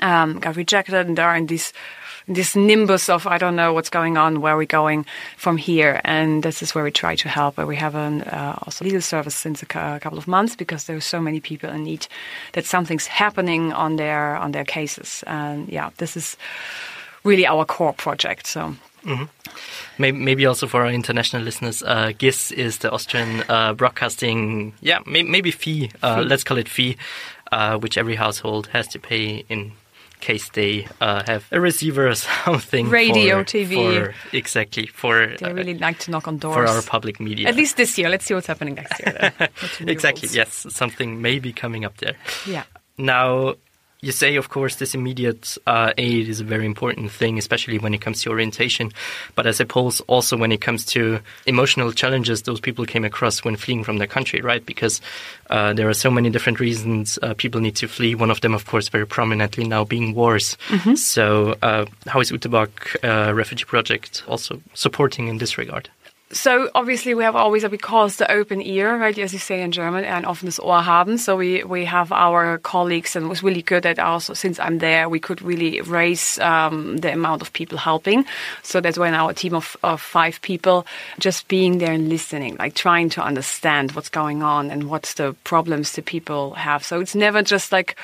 Um, 0.00 0.40
got 0.40 0.56
rejected 0.56 0.94
and 0.94 1.16
they're 1.16 1.34
in 1.36 1.46
this 1.46 1.72
this 2.26 2.56
nimbus 2.56 3.08
of 3.08 3.26
I 3.26 3.38
don't 3.38 3.56
know 3.56 3.72
what's 3.72 3.90
going 3.90 4.16
on, 4.16 4.40
where 4.40 4.56
we're 4.56 4.66
going 4.66 5.06
from 5.36 5.56
here, 5.56 6.00
and 6.04 6.42
this 6.42 6.62
is 6.62 6.74
where 6.74 6.84
we 6.84 6.90
try 6.90 7.16
to 7.16 7.28
help. 7.28 7.56
Where 7.56 7.66
we 7.66 7.76
have 7.76 7.94
an 7.94 8.22
uh, 8.22 8.58
also 8.62 8.84
legal 8.84 9.00
service 9.00 9.34
since 9.34 9.62
a, 9.62 9.66
a 9.66 10.00
couple 10.00 10.18
of 10.18 10.26
months 10.26 10.56
because 10.56 10.84
there 10.84 10.96
are 10.96 11.00
so 11.00 11.20
many 11.20 11.40
people 11.40 11.70
in 11.70 11.84
need 11.84 12.06
that 12.52 12.64
something's 12.64 13.06
happening 13.06 13.72
on 13.72 13.96
their 13.96 14.36
on 14.36 14.52
their 14.52 14.64
cases, 14.64 15.24
and 15.26 15.68
yeah, 15.68 15.90
this 15.98 16.16
is 16.16 16.36
really 17.24 17.46
our 17.46 17.64
core 17.64 17.92
project. 17.92 18.46
So. 18.46 18.74
Mm-hmm. 19.04 19.24
Maybe, 19.98 20.16
maybe, 20.16 20.46
also 20.46 20.66
for 20.66 20.80
our 20.80 20.90
international 20.90 21.42
listeners, 21.42 21.82
uh, 21.82 22.12
GIS 22.16 22.50
is 22.52 22.78
the 22.78 22.90
Austrian 22.90 23.44
uh, 23.50 23.74
broadcasting, 23.74 24.72
yeah, 24.80 25.00
may, 25.04 25.22
maybe 25.22 25.50
fee, 25.50 25.90
uh, 26.02 26.22
fee, 26.22 26.24
let's 26.24 26.42
call 26.42 26.56
it 26.56 26.70
fee, 26.70 26.96
uh, 27.52 27.76
which 27.76 27.98
every 27.98 28.14
household 28.14 28.68
has 28.68 28.88
to 28.88 28.98
pay 28.98 29.44
in 29.50 29.72
case 30.20 30.48
they 30.50 30.86
uh, 31.00 31.22
have 31.26 31.46
a 31.52 31.60
receiver 31.60 32.08
or 32.08 32.14
something. 32.44 32.88
Radio, 32.88 33.38
for, 33.38 33.44
TV. 33.44 33.74
For, 34.06 34.36
exactly. 34.36 34.86
For 34.86 35.34
they 35.38 35.52
really 35.52 35.78
like 35.78 35.98
to 36.00 36.10
knock 36.10 36.28
on 36.28 36.38
doors. 36.38 36.54
For 36.54 36.66
our 36.66 36.82
public 36.82 37.20
media. 37.20 37.48
At 37.48 37.56
least 37.56 37.76
this 37.76 37.96
year. 37.98 38.08
Let's 38.08 38.24
see 38.24 38.34
what's 38.34 38.46
happening 38.46 38.74
next 38.74 39.00
year. 39.00 39.32
exactly. 39.80 40.28
Yes, 40.32 40.66
something 40.70 41.20
may 41.20 41.38
be 41.38 41.52
coming 41.52 41.84
up 41.84 41.98
there. 41.98 42.16
Yeah. 42.46 42.64
Now, 42.96 43.54
you 44.04 44.12
say, 44.12 44.36
of 44.36 44.50
course, 44.50 44.76
this 44.76 44.94
immediate 44.94 45.56
uh, 45.66 45.92
aid 45.96 46.28
is 46.28 46.40
a 46.40 46.44
very 46.44 46.66
important 46.66 47.10
thing, 47.10 47.38
especially 47.38 47.78
when 47.78 47.94
it 47.94 48.02
comes 48.02 48.22
to 48.22 48.30
orientation. 48.30 48.92
But 49.34 49.46
I 49.46 49.52
suppose 49.52 50.00
also 50.00 50.36
when 50.36 50.52
it 50.52 50.60
comes 50.60 50.84
to 50.86 51.20
emotional 51.46 51.90
challenges 51.92 52.42
those 52.42 52.60
people 52.60 52.84
came 52.84 53.04
across 53.04 53.42
when 53.44 53.56
fleeing 53.56 53.82
from 53.82 53.96
their 53.98 54.06
country, 54.06 54.42
right? 54.42 54.64
Because 54.64 55.00
uh, 55.48 55.72
there 55.72 55.88
are 55.88 55.94
so 55.94 56.10
many 56.10 56.28
different 56.28 56.60
reasons 56.60 57.18
uh, 57.22 57.34
people 57.34 57.60
need 57.60 57.76
to 57.76 57.88
flee. 57.88 58.14
One 58.14 58.30
of 58.30 58.42
them, 58.42 58.54
of 58.54 58.66
course, 58.66 58.88
very 58.88 59.06
prominently 59.06 59.64
now 59.64 59.84
being 59.84 60.14
wars. 60.14 60.58
Mm-hmm. 60.68 60.94
So, 60.96 61.56
uh, 61.62 61.86
how 62.06 62.20
is 62.20 62.30
Ute 62.30 62.50
Bock 62.50 62.94
uh, 63.02 63.32
Refugee 63.34 63.64
Project 63.64 64.22
also 64.28 64.60
supporting 64.74 65.28
in 65.28 65.38
this 65.38 65.56
regard? 65.56 65.88
So 66.32 66.68
obviously 66.74 67.14
we 67.14 67.22
have 67.22 67.36
always 67.36 67.64
we 67.68 67.78
call 67.78 68.08
the 68.08 68.30
open 68.30 68.60
ear, 68.60 68.96
right? 68.96 69.16
As 69.18 69.32
you 69.32 69.38
say 69.38 69.62
in 69.62 69.70
German, 69.70 70.04
and 70.04 70.24
offenes 70.24 70.58
Ohr 70.58 70.82
haben. 70.82 71.18
So 71.18 71.36
we, 71.36 71.62
we 71.62 71.84
have 71.84 72.10
our 72.12 72.58
colleagues, 72.58 73.14
and 73.14 73.26
it 73.26 73.28
was 73.28 73.42
really 73.42 73.62
good 73.62 73.84
that 73.84 73.98
also 73.98 74.34
since 74.34 74.58
I'm 74.58 74.78
there, 74.78 75.08
we 75.08 75.20
could 75.20 75.42
really 75.42 75.80
raise 75.82 76.38
um, 76.40 76.96
the 76.96 77.12
amount 77.12 77.42
of 77.42 77.52
people 77.52 77.78
helping. 77.78 78.24
So 78.62 78.80
that's 78.80 78.98
when 78.98 79.14
our 79.14 79.32
team 79.32 79.54
of, 79.54 79.76
of 79.82 80.00
five 80.00 80.40
people 80.42 80.86
just 81.18 81.46
being 81.46 81.78
there 81.78 81.92
and 81.92 82.08
listening, 82.08 82.56
like 82.56 82.74
trying 82.74 83.10
to 83.10 83.22
understand 83.22 83.92
what's 83.92 84.08
going 84.08 84.42
on 84.42 84.70
and 84.70 84.90
what's 84.90 85.14
the 85.14 85.34
problems 85.44 85.92
the 85.92 86.02
people 86.02 86.54
have. 86.54 86.84
So 86.84 87.00
it's 87.00 87.14
never 87.14 87.42
just 87.42 87.70
like 87.70 87.96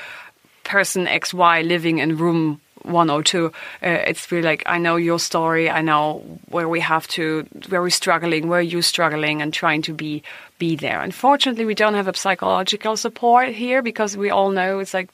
person 0.63 1.09
X, 1.09 1.35
Y 1.35 1.63
living 1.63 1.99
in 1.99 2.17
room 2.17 2.61
102 2.83 3.47
uh, 3.47 3.51
it's 3.83 4.31
really 4.33 4.45
like 4.45 4.63
i 4.67 4.79
know 4.79 4.97
your 4.97 5.19
story 5.19 5.71
i 5.71 5.81
know 5.81 6.19
where 6.49 6.69
we 6.69 6.81
have 6.81 7.07
to 7.09 7.47
where 7.69 7.83
we're 7.83 7.91
struggling 7.91 8.49
where 8.49 8.61
you're 8.61 8.83
struggling 8.83 9.43
and 9.43 9.53
trying 9.53 9.83
to 9.83 9.93
be 9.93 10.23
be 10.61 10.77
there 10.77 11.01
unfortunately 11.01 11.65
we 11.65 11.75
don't 11.75 11.95
have 11.95 12.07
a 12.07 12.15
psychological 12.15 12.97
support 12.97 13.49
here 13.49 13.83
because 13.83 14.17
we 14.17 14.31
all 14.31 14.51
know 14.51 14.79
it's 14.79 14.95
like 14.95 15.09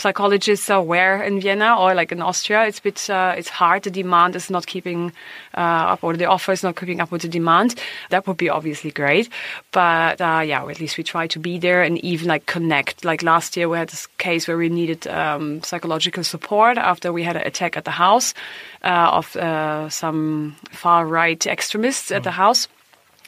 psychologists 0.00 0.70
are 0.70 0.82
where 0.82 1.22
in 1.22 1.40
Vienna 1.40 1.76
or 1.78 1.94
like 1.94 2.10
in 2.10 2.22
Austria. 2.22 2.66
It's 2.66 2.78
a 2.78 2.82
bit, 2.82 3.10
uh, 3.10 3.34
it's 3.36 3.48
hard. 3.48 3.82
The 3.82 3.90
demand 3.90 4.34
is 4.34 4.50
not 4.50 4.66
keeping 4.66 5.12
uh, 5.56 5.92
up, 5.94 6.02
or 6.02 6.16
the 6.16 6.24
offer 6.24 6.52
is 6.52 6.62
not 6.62 6.76
keeping 6.76 7.00
up 7.00 7.10
with 7.12 7.22
the 7.22 7.28
demand. 7.28 7.74
That 8.08 8.26
would 8.26 8.36
be 8.36 8.48
obviously 8.48 8.90
great, 8.90 9.28
but 9.72 10.20
uh, 10.20 10.42
yeah, 10.44 10.66
at 10.66 10.80
least 10.80 10.96
we 10.96 11.04
try 11.04 11.26
to 11.28 11.38
be 11.38 11.58
there 11.58 11.82
and 11.82 11.98
even 11.98 12.28
like 12.28 12.46
connect. 12.46 13.04
Like 13.04 13.22
last 13.22 13.56
year, 13.56 13.68
we 13.68 13.78
had 13.78 13.90
this 13.90 14.06
case 14.18 14.48
where 14.48 14.56
we 14.56 14.68
needed 14.68 15.06
um, 15.06 15.62
psychological 15.62 16.24
support 16.24 16.78
after 16.78 17.12
we 17.12 17.22
had 17.22 17.36
an 17.36 17.46
attack 17.46 17.76
at 17.76 17.84
the 17.84 17.90
house 17.90 18.34
uh, 18.82 19.10
of 19.12 19.36
uh, 19.36 19.88
some 19.88 20.56
far 20.70 21.06
right 21.06 21.46
extremists 21.46 22.10
at 22.10 22.22
the 22.22 22.30
house, 22.30 22.68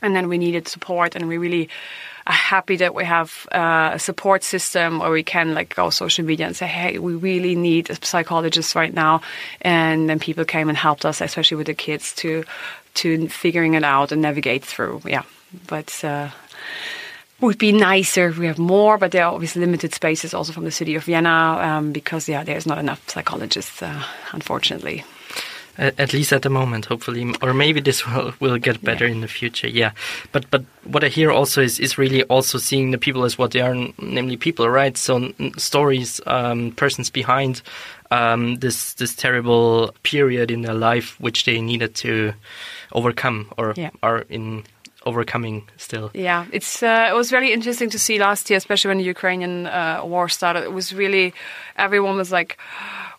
and 0.02 0.14
then 0.14 0.28
we 0.28 0.38
needed 0.38 0.68
support, 0.68 1.16
and 1.16 1.28
we 1.28 1.38
really 1.38 1.68
are 2.26 2.32
happy 2.32 2.76
that 2.76 2.94
we 2.94 3.04
have 3.04 3.46
uh, 3.52 3.90
a 3.94 3.98
support 3.98 4.44
system 4.44 4.98
where 4.98 5.10
we 5.10 5.22
can 5.22 5.54
like 5.54 5.74
go 5.74 5.90
social 5.90 6.24
media 6.24 6.46
and 6.46 6.56
say, 6.56 6.66
hey, 6.66 6.98
we 6.98 7.14
really 7.14 7.54
need 7.54 7.90
a 7.90 8.06
psychologist 8.06 8.74
right 8.74 8.94
now. 8.94 9.22
And 9.60 10.08
then 10.08 10.18
people 10.18 10.44
came 10.44 10.68
and 10.68 10.78
helped 10.78 11.04
us, 11.04 11.20
especially 11.20 11.56
with 11.56 11.66
the 11.66 11.74
kids, 11.74 12.14
to 12.16 12.44
to 12.94 13.28
figuring 13.28 13.74
it 13.74 13.84
out 13.84 14.12
and 14.12 14.22
navigate 14.22 14.64
through. 14.64 15.02
Yeah, 15.04 15.22
but. 15.66 16.04
Uh, 16.04 16.30
would 17.40 17.58
be 17.58 17.72
nicer 17.72 18.28
if 18.28 18.38
we 18.38 18.46
have 18.46 18.56
more, 18.60 18.96
but 18.98 19.10
there 19.10 19.24
are 19.24 19.34
obviously 19.34 19.58
limited 19.58 19.92
spaces 19.92 20.32
also 20.32 20.52
from 20.52 20.62
the 20.62 20.70
city 20.70 20.94
of 20.94 21.02
Vienna 21.02 21.58
um, 21.60 21.90
because 21.90 22.28
yeah, 22.28 22.44
there's 22.44 22.66
not 22.66 22.78
enough 22.78 23.02
psychologists, 23.10 23.82
uh, 23.82 24.00
unfortunately 24.30 25.04
at 25.78 26.12
least 26.12 26.32
at 26.32 26.42
the 26.42 26.50
moment, 26.50 26.86
hopefully, 26.86 27.34
or 27.42 27.54
maybe 27.54 27.80
this 27.80 28.06
will 28.06 28.34
will 28.40 28.58
get 28.58 28.82
better 28.82 29.06
yeah. 29.06 29.12
in 29.12 29.20
the 29.20 29.28
future. 29.28 29.68
Yeah, 29.68 29.92
but 30.32 30.50
but 30.50 30.64
what 30.84 31.04
I 31.04 31.08
hear 31.08 31.30
also 31.30 31.62
is 31.62 31.80
is 31.80 31.98
really 31.98 32.22
also 32.24 32.58
seeing 32.58 32.90
the 32.90 32.98
people 32.98 33.24
as 33.24 33.38
what 33.38 33.52
they 33.52 33.60
are, 33.60 33.74
namely 33.98 34.36
people, 34.36 34.68
right? 34.68 34.96
So 34.96 35.32
stories, 35.56 36.20
um, 36.26 36.72
persons 36.72 37.10
behind 37.10 37.62
um, 38.10 38.56
this 38.56 38.94
this 38.94 39.14
terrible 39.14 39.94
period 40.02 40.50
in 40.50 40.62
their 40.62 40.74
life 40.74 41.18
which 41.20 41.44
they 41.44 41.60
needed 41.60 41.94
to 41.94 42.34
overcome 42.92 43.50
or 43.56 43.72
yeah. 43.76 43.90
are 44.02 44.24
in 44.28 44.64
overcoming 45.06 45.68
still. 45.78 46.10
Yeah, 46.14 46.46
it's 46.52 46.82
uh, 46.82 47.08
it 47.10 47.14
was 47.14 47.30
very 47.30 47.52
interesting 47.52 47.90
to 47.90 47.98
see 47.98 48.18
last 48.18 48.50
year, 48.50 48.58
especially 48.58 48.88
when 48.88 48.98
the 48.98 49.04
Ukrainian 49.04 49.66
uh, 49.66 50.02
war 50.04 50.28
started. 50.28 50.64
It 50.64 50.72
was 50.72 50.92
really 50.92 51.32
everyone 51.76 52.16
was 52.16 52.30
like, 52.30 52.58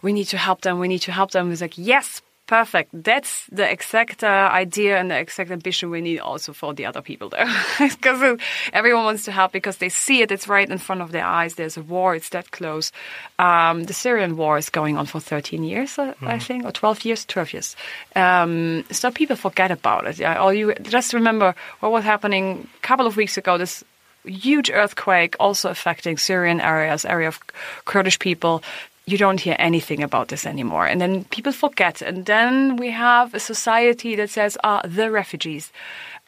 "We 0.02 0.14
need 0.14 0.28
to 0.30 0.38
help 0.38 0.62
them. 0.62 0.80
We 0.80 0.88
need 0.88 1.02
to 1.02 1.12
help 1.12 1.32
them." 1.32 1.48
It 1.48 1.50
was 1.50 1.62
like, 1.62 1.78
"Yes, 1.78 2.22
Perfect. 2.54 2.92
That's 2.94 3.48
the 3.52 3.68
exact 3.68 4.24
uh, 4.24 4.28
idea 4.54 5.00
and 5.00 5.10
the 5.10 5.18
exact 5.18 5.50
ambition 5.50 5.90
we 5.90 6.02
need 6.02 6.20
also 6.20 6.54
for 6.54 6.72
the 6.76 6.86
other 6.86 7.02
people 7.02 7.30
there. 7.30 7.50
Because 7.80 8.38
everyone 8.74 9.06
wants 9.06 9.26
to 9.26 9.32
help 9.32 9.52
because 9.52 9.78
they 9.78 9.90
see 9.90 10.22
it, 10.22 10.32
it's 10.32 10.48
right 10.48 10.70
in 10.70 10.78
front 10.78 11.02
of 11.02 11.12
their 11.12 11.26
eyes. 11.26 11.56
There's 11.56 11.78
a 11.78 11.82
war, 11.82 12.14
it's 12.14 12.30
that 12.30 12.52
close. 12.52 12.92
Um, 13.40 13.86
the 13.86 13.94
Syrian 13.94 14.38
war 14.38 14.60
is 14.60 14.70
going 14.70 15.00
on 15.00 15.08
for 15.08 15.20
13 15.20 15.64
years, 15.64 15.98
uh, 15.98 16.14
mm. 16.22 16.28
I 16.28 16.38
think, 16.38 16.64
or 16.64 16.72
12 16.72 17.06
years, 17.06 17.26
12 17.26 17.54
years. 17.54 17.76
Um, 18.16 18.86
so 18.92 19.10
people 19.10 19.36
forget 19.36 19.72
about 19.72 20.06
it. 20.06 20.20
Yeah? 20.20 20.40
Or 20.44 20.54
you 20.54 20.76
just 20.84 21.14
remember 21.14 21.56
what 21.80 21.92
was 21.92 22.04
happening 22.04 22.68
a 22.78 22.86
couple 22.86 23.08
of 23.08 23.18
weeks 23.18 23.36
ago, 23.36 23.58
this 23.58 23.84
huge 24.26 24.70
earthquake 24.70 25.36
also 25.40 25.72
affecting 25.72 26.18
Syrian 26.18 26.62
areas, 26.62 27.04
area 27.04 27.30
of 27.30 27.40
Kurdish 27.86 28.20
people 28.20 28.62
you 29.06 29.18
don't 29.18 29.42
hear 29.42 29.56
anything 29.60 30.02
about 30.02 30.30
this 30.30 30.46
anymore. 30.46 30.86
And 30.86 31.02
then 31.02 31.26
people 31.26 31.52
forget. 31.52 32.02
And 32.02 32.26
then 32.26 32.78
we 32.78 32.92
have 32.92 33.34
a 33.34 33.40
society 33.40 34.16
that 34.16 34.30
says, 34.30 34.58
ah, 34.64 34.82
the 34.86 35.12
refugees. 35.12 35.72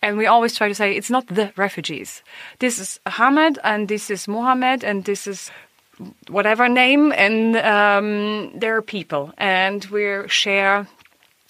And 0.02 0.18
we 0.18 0.26
always 0.26 0.56
try 0.56 0.68
to 0.68 0.76
say, 0.76 0.96
it's 0.96 1.10
not 1.10 1.26
the 1.28 1.52
refugees. 1.56 2.22
This 2.60 2.80
is 2.80 3.00
Ahmed, 3.06 3.60
and 3.64 3.88
this 3.88 4.10
is 4.10 4.28
Mohammed, 4.28 4.84
and 4.84 5.06
this 5.06 5.26
is 5.26 5.52
whatever 6.28 6.68
name. 6.68 7.14
And 7.14 7.56
um, 7.58 8.52
there 8.60 8.76
are 8.76 8.82
people. 8.82 9.34
And 9.38 9.86
we 9.86 10.28
share 10.28 10.88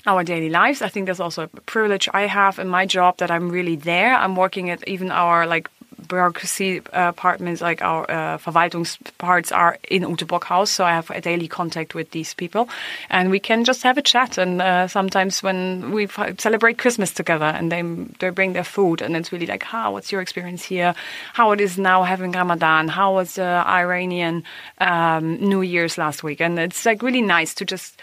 our 0.05 0.23
daily 0.23 0.49
lives. 0.49 0.81
I 0.81 0.89
think 0.89 1.05
there's 1.07 1.19
also 1.19 1.43
a 1.43 1.47
privilege 1.47 2.07
I 2.13 2.27
have 2.27 2.59
in 2.59 2.67
my 2.67 2.85
job 2.85 3.17
that 3.17 3.31
I'm 3.31 3.49
really 3.49 3.75
there. 3.75 4.13
I'm 4.13 4.35
working 4.35 4.69
at 4.69 4.87
even 4.87 5.09
our 5.09 5.47
like 5.47 5.69
bureaucracy 6.07 6.79
uh, 6.79 7.09
apartments, 7.09 7.61
like 7.61 7.81
our 7.81 8.03
uh, 8.09 8.37
Verwaltungsparts, 8.37 9.55
are 9.55 9.79
in 9.89 10.03
Ute 10.03 10.43
House. 10.43 10.69
So 10.69 10.85
I 10.85 10.91
have 10.91 11.09
a 11.09 11.21
daily 11.21 11.47
contact 11.47 11.95
with 11.95 12.11
these 12.11 12.33
people, 12.33 12.69
and 13.09 13.31
we 13.31 13.39
can 13.39 13.63
just 13.63 13.83
have 13.83 13.97
a 13.97 14.01
chat. 14.01 14.37
And 14.37 14.61
uh, 14.61 14.87
sometimes 14.87 15.41
when 15.41 15.91
we 15.91 16.07
celebrate 16.37 16.77
Christmas 16.77 17.11
together, 17.11 17.45
and 17.45 17.71
they 17.71 17.81
they 18.19 18.29
bring 18.29 18.53
their 18.53 18.63
food, 18.63 19.01
and 19.01 19.15
it's 19.15 19.31
really 19.31 19.47
like, 19.47 19.63
how? 19.63 19.95
what's 19.95 20.11
your 20.11 20.21
experience 20.21 20.63
here? 20.63 20.93
How 21.33 21.51
it 21.53 21.61
is 21.61 21.77
now 21.77 22.03
having 22.03 22.33
Ramadan? 22.33 22.89
How 22.89 23.13
was 23.13 23.35
the 23.35 23.63
Iranian 23.65 24.43
um, 24.79 25.37
New 25.37 25.61
Year's 25.61 25.97
last 25.97 26.21
week? 26.21 26.41
And 26.41 26.59
it's 26.59 26.85
like 26.85 27.01
really 27.01 27.21
nice 27.21 27.55
to 27.55 27.65
just 27.65 28.01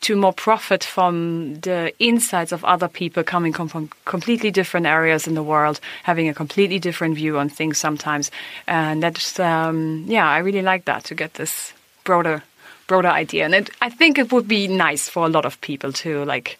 to 0.00 0.16
more 0.16 0.32
profit 0.32 0.84
from 0.84 1.56
the 1.60 1.92
insights 1.98 2.52
of 2.52 2.64
other 2.64 2.88
people 2.88 3.22
coming 3.24 3.52
from 3.52 3.90
completely 4.04 4.50
different 4.50 4.86
areas 4.86 5.26
in 5.26 5.34
the 5.34 5.42
world, 5.42 5.80
having 6.04 6.28
a 6.28 6.34
completely 6.34 6.78
different 6.78 7.16
view 7.16 7.38
on 7.38 7.48
things 7.48 7.78
sometimes. 7.78 8.30
And 8.66 9.02
that's, 9.02 9.38
um, 9.40 10.04
yeah, 10.06 10.28
I 10.28 10.38
really 10.38 10.62
like 10.62 10.84
that 10.84 11.04
to 11.04 11.14
get 11.14 11.34
this 11.34 11.72
broader, 12.04 12.42
broader 12.86 13.08
idea. 13.08 13.44
And 13.44 13.54
it, 13.54 13.70
I 13.82 13.90
think 13.90 14.18
it 14.18 14.32
would 14.32 14.46
be 14.46 14.68
nice 14.68 15.08
for 15.08 15.26
a 15.26 15.28
lot 15.28 15.44
of 15.44 15.60
people 15.60 15.92
to 15.94 16.24
like, 16.24 16.58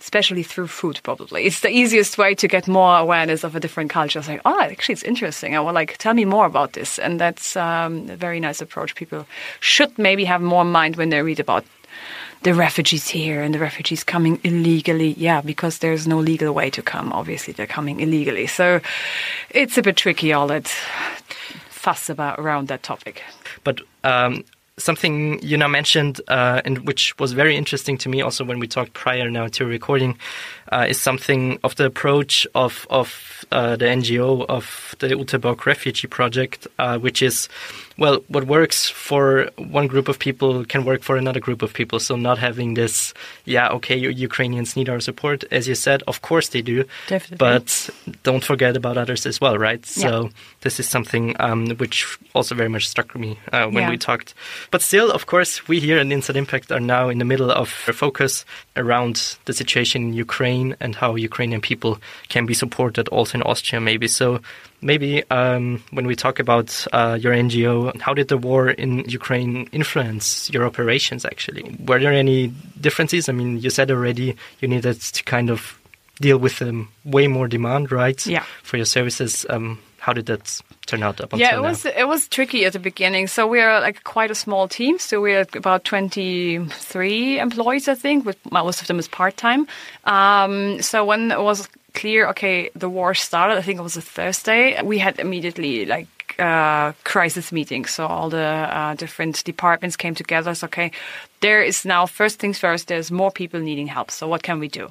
especially 0.00 0.42
through 0.42 0.68
food 0.68 1.00
probably. 1.02 1.44
It's 1.44 1.60
the 1.60 1.70
easiest 1.70 2.18
way 2.18 2.34
to 2.34 2.48
get 2.48 2.66
more 2.66 2.98
awareness 2.98 3.44
of 3.44 3.54
a 3.54 3.60
different 3.60 3.90
culture. 3.90 4.18
It's 4.18 4.28
like 4.28 4.42
oh 4.44 4.60
actually 4.60 4.94
it's 4.94 5.02
interesting. 5.02 5.54
I 5.54 5.60
want 5.60 5.74
like 5.74 5.96
tell 5.98 6.14
me 6.14 6.24
more 6.24 6.46
about 6.46 6.72
this. 6.72 6.98
And 6.98 7.20
that's 7.20 7.56
um, 7.56 8.10
a 8.10 8.16
very 8.16 8.40
nice 8.40 8.60
approach. 8.60 8.94
People 8.94 9.26
should 9.60 9.98
maybe 9.98 10.24
have 10.24 10.42
more 10.42 10.62
in 10.62 10.72
mind 10.72 10.96
when 10.96 11.10
they 11.10 11.22
read 11.22 11.40
about 11.40 11.64
the 12.44 12.54
refugees 12.54 13.08
here 13.08 13.42
and 13.42 13.54
the 13.54 13.58
refugees 13.58 14.04
coming 14.04 14.38
illegally. 14.44 15.14
Yeah, 15.18 15.40
because 15.40 15.78
there's 15.78 16.06
no 16.06 16.18
legal 16.18 16.52
way 16.54 16.70
to 16.70 16.82
come. 16.82 17.12
Obviously, 17.12 17.52
they're 17.52 17.66
coming 17.66 18.00
illegally. 18.00 18.46
So 18.46 18.80
it's 19.50 19.76
a 19.76 19.82
bit 19.82 19.96
tricky, 19.96 20.32
all 20.32 20.46
that 20.48 20.68
fuss 21.70 22.08
about 22.08 22.38
around 22.38 22.68
that 22.68 22.82
topic. 22.82 23.22
But 23.64 23.80
um, 24.04 24.44
something 24.76 25.42
you 25.42 25.56
now 25.56 25.68
mentioned, 25.68 26.20
uh, 26.28 26.60
and 26.64 26.86
which 26.86 27.18
was 27.18 27.32
very 27.32 27.56
interesting 27.56 27.96
to 27.98 28.08
me 28.08 28.20
also 28.20 28.44
when 28.44 28.58
we 28.58 28.66
talked 28.66 28.92
prior 28.92 29.30
now 29.30 29.48
to 29.48 29.64
recording, 29.64 30.18
uh, 30.70 30.86
is 30.88 31.00
something 31.00 31.58
of 31.64 31.76
the 31.76 31.86
approach 31.86 32.46
of 32.54 32.86
of 32.90 33.44
uh, 33.52 33.76
the 33.76 33.86
NGO 33.86 34.44
of 34.48 34.94
the 34.98 35.08
Ute 35.08 35.40
Bock 35.40 35.66
Refugee 35.66 36.08
Project, 36.08 36.66
uh, 36.78 36.98
which 36.98 37.22
is 37.22 37.48
well, 37.96 38.24
what 38.28 38.44
works 38.44 38.88
for 38.88 39.48
one 39.56 39.86
group 39.86 40.08
of 40.08 40.18
people 40.18 40.64
can 40.64 40.84
work 40.84 41.02
for 41.02 41.16
another 41.16 41.40
group 41.40 41.62
of 41.62 41.72
people. 41.72 42.00
So 42.00 42.16
not 42.16 42.38
having 42.38 42.74
this, 42.74 43.14
yeah, 43.44 43.68
okay, 43.68 43.96
Ukrainians 43.96 44.76
need 44.76 44.88
our 44.88 45.00
support, 45.00 45.44
as 45.50 45.68
you 45.68 45.74
said, 45.74 46.02
of 46.08 46.22
course 46.22 46.48
they 46.48 46.62
do, 46.62 46.84
Definitely. 47.06 47.36
but 47.38 47.90
don't 48.22 48.42
forget 48.44 48.76
about 48.76 48.96
others 48.98 49.26
as 49.26 49.40
well, 49.40 49.58
right? 49.58 49.84
Yeah. 49.96 50.02
So 50.02 50.30
this 50.62 50.80
is 50.80 50.88
something 50.88 51.36
um, 51.38 51.68
which 51.76 52.18
also 52.34 52.54
very 52.54 52.68
much 52.68 52.88
struck 52.88 53.14
me 53.14 53.38
uh, 53.52 53.66
when 53.66 53.84
Yeah. 53.84 53.90
we 53.90 53.98
talked. 53.98 54.34
But 54.70 54.82
still, 54.82 55.10
of 55.12 55.26
course, 55.26 55.68
we 55.68 55.78
here 55.80 55.98
in 55.98 56.10
Inside 56.10 56.36
Impact 56.36 56.72
are 56.72 56.80
now 56.80 57.08
in 57.08 57.18
the 57.18 57.24
middle 57.24 57.50
of 57.50 57.68
a 57.86 57.92
focus 57.92 58.44
around 58.76 59.36
the 59.44 59.52
situation 59.52 60.02
in 60.08 60.12
Ukraine 60.14 60.76
and 60.80 60.96
how 60.96 61.14
Ukrainian 61.14 61.60
people 61.60 62.00
can 62.28 62.44
be 62.46 62.54
supported 62.54 63.08
also 63.08 63.38
in 63.38 63.42
Austria, 63.42 63.80
maybe. 63.80 64.08
So 64.08 64.40
maybe 64.84 65.28
um, 65.30 65.82
when 65.90 66.06
we 66.06 66.14
talk 66.14 66.38
about 66.38 66.86
uh, 66.92 67.18
your 67.20 67.32
NGO, 67.32 67.98
how 68.00 68.14
did 68.14 68.28
the 68.28 68.36
war 68.36 68.70
in 68.70 69.00
Ukraine 69.08 69.68
influence 69.72 70.50
your 70.50 70.64
operations 70.64 71.24
actually? 71.24 71.76
Were 71.84 71.98
there 71.98 72.12
any 72.12 72.52
differences? 72.80 73.28
I 73.28 73.32
mean, 73.32 73.58
you 73.58 73.70
said 73.70 73.90
already 73.90 74.36
you 74.60 74.68
needed 74.68 75.00
to 75.00 75.22
kind 75.24 75.50
of 75.50 75.80
deal 76.20 76.38
with 76.38 76.62
um, 76.62 76.88
way 77.04 77.26
more 77.26 77.48
demand, 77.48 77.90
right? 77.90 78.24
Yeah. 78.26 78.44
For 78.62 78.76
your 78.76 78.86
services. 78.86 79.44
Um, 79.48 79.80
how 79.98 80.12
did 80.12 80.26
that 80.26 80.60
turn 80.84 81.02
out 81.02 81.18
up 81.18 81.32
yeah, 81.32 81.54
it 81.54 81.62
now? 81.62 81.68
was 81.68 81.86
it 81.86 82.06
was 82.06 82.28
tricky 82.28 82.66
at 82.66 82.74
the 82.74 82.78
beginning. 82.78 83.26
So 83.26 83.46
we 83.46 83.62
are 83.62 83.80
like 83.80 84.04
quite 84.04 84.30
a 84.30 84.34
small 84.34 84.68
team. 84.68 84.98
So 84.98 85.22
we're 85.22 85.46
about 85.54 85.84
twenty 85.84 86.62
three 86.68 87.40
employees, 87.40 87.88
I 87.88 87.94
think, 87.94 88.26
with 88.26 88.36
most 88.52 88.82
of 88.82 88.86
them 88.86 88.98
is 88.98 89.08
part 89.08 89.38
time. 89.38 89.66
Um, 90.04 90.82
so 90.82 91.06
when 91.06 91.32
it 91.32 91.40
was 91.40 91.66
clear, 91.94 92.28
okay, 92.28 92.70
the 92.74 92.88
war 92.88 93.14
started. 93.14 93.56
I 93.56 93.62
think 93.62 93.78
it 93.78 93.82
was 93.82 93.96
a 93.96 94.02
Thursday. 94.02 94.80
We 94.82 94.98
had 94.98 95.18
immediately 95.18 95.86
like 95.86 96.08
uh, 96.38 96.92
crisis 97.04 97.52
meeting. 97.52 97.86
So 97.86 98.06
all 98.06 98.28
the 98.28 98.38
uh, 98.38 98.94
different 98.94 99.42
departments 99.44 99.96
came 99.96 100.14
together. 100.14 100.54
So 100.54 100.66
okay, 100.66 100.90
there 101.40 101.62
is 101.62 101.84
now 101.84 102.06
first 102.06 102.38
things 102.38 102.58
first. 102.58 102.88
There's 102.88 103.10
more 103.10 103.30
people 103.30 103.60
needing 103.60 103.86
help. 103.86 104.10
So 104.10 104.28
what 104.28 104.42
can 104.42 104.58
we 104.58 104.68
do? 104.68 104.90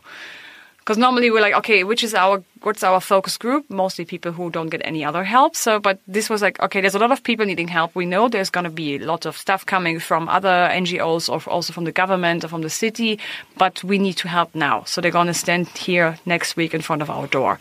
Because 0.84 0.98
normally 0.98 1.32
we're 1.32 1.42
like 1.42 1.54
okay 1.54 1.84
which 1.84 2.04
is 2.04 2.14
our 2.14 2.44
what's 2.62 2.84
our 2.84 3.00
focus 3.00 3.38
group? 3.38 3.70
Mostly 3.70 4.06
people 4.06 4.32
who 4.32 4.50
don't 4.50 4.70
get 4.70 4.82
any 4.84 5.04
other 5.06 5.24
help. 5.24 5.56
So 5.56 5.80
but 5.80 6.00
this 6.08 6.30
was 6.30 6.42
like 6.42 6.60
okay 6.62 6.82
there's 6.82 6.96
a 6.96 7.00
lot 7.00 7.12
of 7.12 7.24
people 7.24 7.46
needing 7.46 7.70
help. 7.70 7.96
We 7.96 8.06
know 8.06 8.28
there's 8.28 8.50
going 8.50 8.66
to 8.66 8.70
be 8.70 8.96
a 8.96 9.06
lot 9.06 9.26
of 9.26 9.38
stuff 9.38 9.66
coming 9.66 10.00
from 10.00 10.28
other 10.28 10.70
ngos 10.72 11.30
or 11.30 11.42
also 11.50 11.74
from 11.74 11.86
the 11.86 11.92
government 11.92 12.44
or 12.44 12.50
from 12.50 12.62
the 12.62 12.70
city 12.70 13.20
but 13.58 13.84
we 13.84 13.98
need 13.98 14.18
to 14.18 14.28
help 14.28 14.54
now. 14.56 14.84
So 14.84 15.00
they're 15.00 15.12
going 15.12 15.28
to 15.28 15.34
stand 15.34 15.68
here 15.70 16.18
next 16.26 16.56
week 16.56 16.74
in 16.74 16.82
front 16.82 17.02
of 17.02 17.10
our 17.10 17.28
door. 17.28 17.60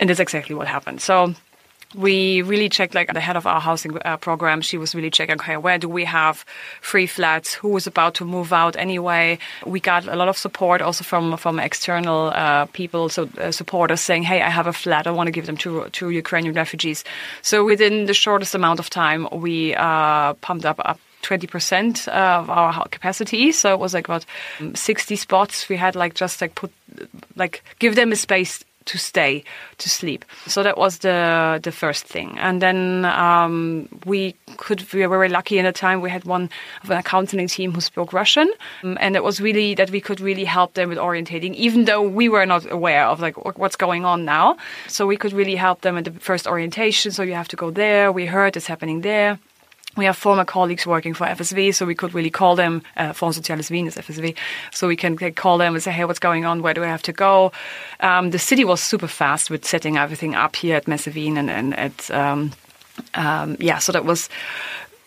And 0.00 0.08
that's 0.08 0.20
exactly 0.20 0.54
what 0.54 0.68
happened. 0.68 1.00
So 1.00 1.34
we 1.94 2.42
really 2.42 2.68
checked 2.68 2.94
like 2.94 3.12
the 3.12 3.20
head 3.20 3.36
of 3.36 3.46
our 3.46 3.60
housing 3.60 3.96
uh, 4.04 4.16
program. 4.18 4.60
She 4.60 4.76
was 4.76 4.94
really 4.94 5.10
checking 5.10 5.36
okay 5.36 5.56
where 5.56 5.78
do 5.78 5.88
we 5.88 6.04
have 6.04 6.44
free 6.80 7.06
flats? 7.06 7.54
Who 7.54 7.76
is 7.76 7.86
about 7.86 8.14
to 8.14 8.24
move 8.24 8.52
out 8.52 8.76
anyway? 8.76 9.38
We 9.66 9.80
got 9.80 10.06
a 10.06 10.16
lot 10.16 10.28
of 10.28 10.36
support 10.36 10.82
also 10.82 11.04
from 11.04 11.36
from 11.36 11.58
external 11.58 12.28
uh, 12.34 12.66
people 12.66 13.08
so 13.08 13.28
uh, 13.38 13.50
supporters 13.52 14.00
saying 14.00 14.22
hey 14.24 14.42
i 14.42 14.50
have 14.50 14.66
a 14.66 14.72
flat. 14.72 15.06
I 15.06 15.10
want 15.10 15.28
to 15.28 15.32
give 15.32 15.46
them 15.46 15.56
to 15.58 15.88
to 15.88 16.10
ukrainian 16.10 16.54
refugees. 16.54 17.04
So 17.42 17.64
within 17.64 18.06
the 18.06 18.14
shortest 18.14 18.54
amount 18.54 18.80
of 18.80 18.90
time 18.90 19.28
we 19.32 19.74
uh, 19.74 20.34
pumped 20.34 20.64
up 20.64 20.80
up 20.84 21.00
20% 21.22 22.08
of 22.08 22.48
our 22.48 22.86
capacity. 22.88 23.52
So 23.52 23.74
it 23.74 23.80
was 23.80 23.92
like 23.92 24.08
about 24.08 24.24
60 24.74 25.16
spots. 25.16 25.68
We 25.68 25.76
had 25.76 25.96
like 25.96 26.14
just 26.14 26.40
like 26.40 26.54
put 26.54 26.72
like 27.36 27.62
give 27.78 27.96
them 27.96 28.12
a 28.12 28.16
space 28.16 28.64
to 28.88 28.98
stay 28.98 29.44
to 29.78 29.88
sleep. 29.88 30.24
So 30.46 30.62
that 30.62 30.76
was 30.76 30.98
the 30.98 31.60
the 31.62 31.72
first 31.72 32.04
thing. 32.06 32.38
And 32.38 32.60
then 32.60 33.04
um, 33.04 33.88
we 34.04 34.34
could 34.56 34.80
we 34.92 35.06
were 35.06 35.16
very 35.16 35.28
lucky 35.28 35.58
in 35.58 35.64
the 35.64 35.72
time 35.72 36.00
we 36.00 36.10
had 36.10 36.24
one 36.24 36.50
of 36.82 36.90
an 36.90 36.98
accounting 36.98 37.48
team 37.48 37.72
who 37.72 37.80
spoke 37.80 38.12
russian. 38.12 38.48
Um, 38.82 38.96
and 39.00 39.16
it 39.16 39.22
was 39.22 39.40
really 39.40 39.74
that 39.74 39.90
we 39.90 40.00
could 40.00 40.20
really 40.20 40.44
help 40.44 40.74
them 40.74 40.88
with 40.88 40.98
orientating 40.98 41.54
even 41.54 41.84
though 41.84 42.02
we 42.02 42.28
were 42.28 42.46
not 42.46 42.70
aware 42.70 43.06
of 43.06 43.20
like 43.20 43.36
what's 43.58 43.76
going 43.76 44.04
on 44.04 44.24
now. 44.24 44.56
So 44.88 45.06
we 45.06 45.16
could 45.16 45.32
really 45.32 45.56
help 45.56 45.80
them 45.82 45.96
at 45.98 46.04
the 46.04 46.12
first 46.12 46.46
orientation. 46.46 47.12
So 47.12 47.22
you 47.22 47.34
have 47.34 47.48
to 47.48 47.56
go 47.56 47.70
there. 47.70 48.10
We 48.12 48.26
heard 48.26 48.56
it's 48.56 48.66
happening 48.66 49.02
there 49.02 49.38
we 49.98 50.04
have 50.04 50.16
former 50.16 50.44
colleagues 50.44 50.86
working 50.86 51.12
for 51.12 51.26
FSV, 51.26 51.74
so 51.74 51.84
we 51.84 51.94
could 51.94 52.14
really 52.14 52.30
call 52.30 52.56
them, 52.56 52.82
uh, 52.96 53.12
Fonds 53.12 53.38
Soziales 53.38 53.70
Wien 53.70 53.86
is 53.86 53.96
FSV, 53.96 54.36
so 54.72 54.88
we 54.88 54.96
can 54.96 55.16
call 55.34 55.58
them 55.58 55.74
and 55.74 55.82
say, 55.82 55.90
hey, 55.90 56.04
what's 56.04 56.18
going 56.18 56.46
on? 56.46 56.62
Where 56.62 56.72
do 56.72 56.84
I 56.84 56.86
have 56.86 57.02
to 57.02 57.12
go? 57.12 57.52
Um, 58.00 58.30
the 58.30 58.38
city 58.38 58.64
was 58.64 58.80
super 58.80 59.08
fast 59.08 59.50
with 59.50 59.64
setting 59.64 59.98
everything 59.98 60.34
up 60.34 60.56
here 60.56 60.76
at 60.76 60.88
Messe 60.88 61.08
Wien 61.08 61.36
and, 61.36 61.50
and 61.50 61.76
at, 61.76 62.10
um, 62.10 62.52
um, 63.14 63.56
yeah, 63.60 63.78
so 63.78 63.92
that 63.92 64.04
was 64.04 64.28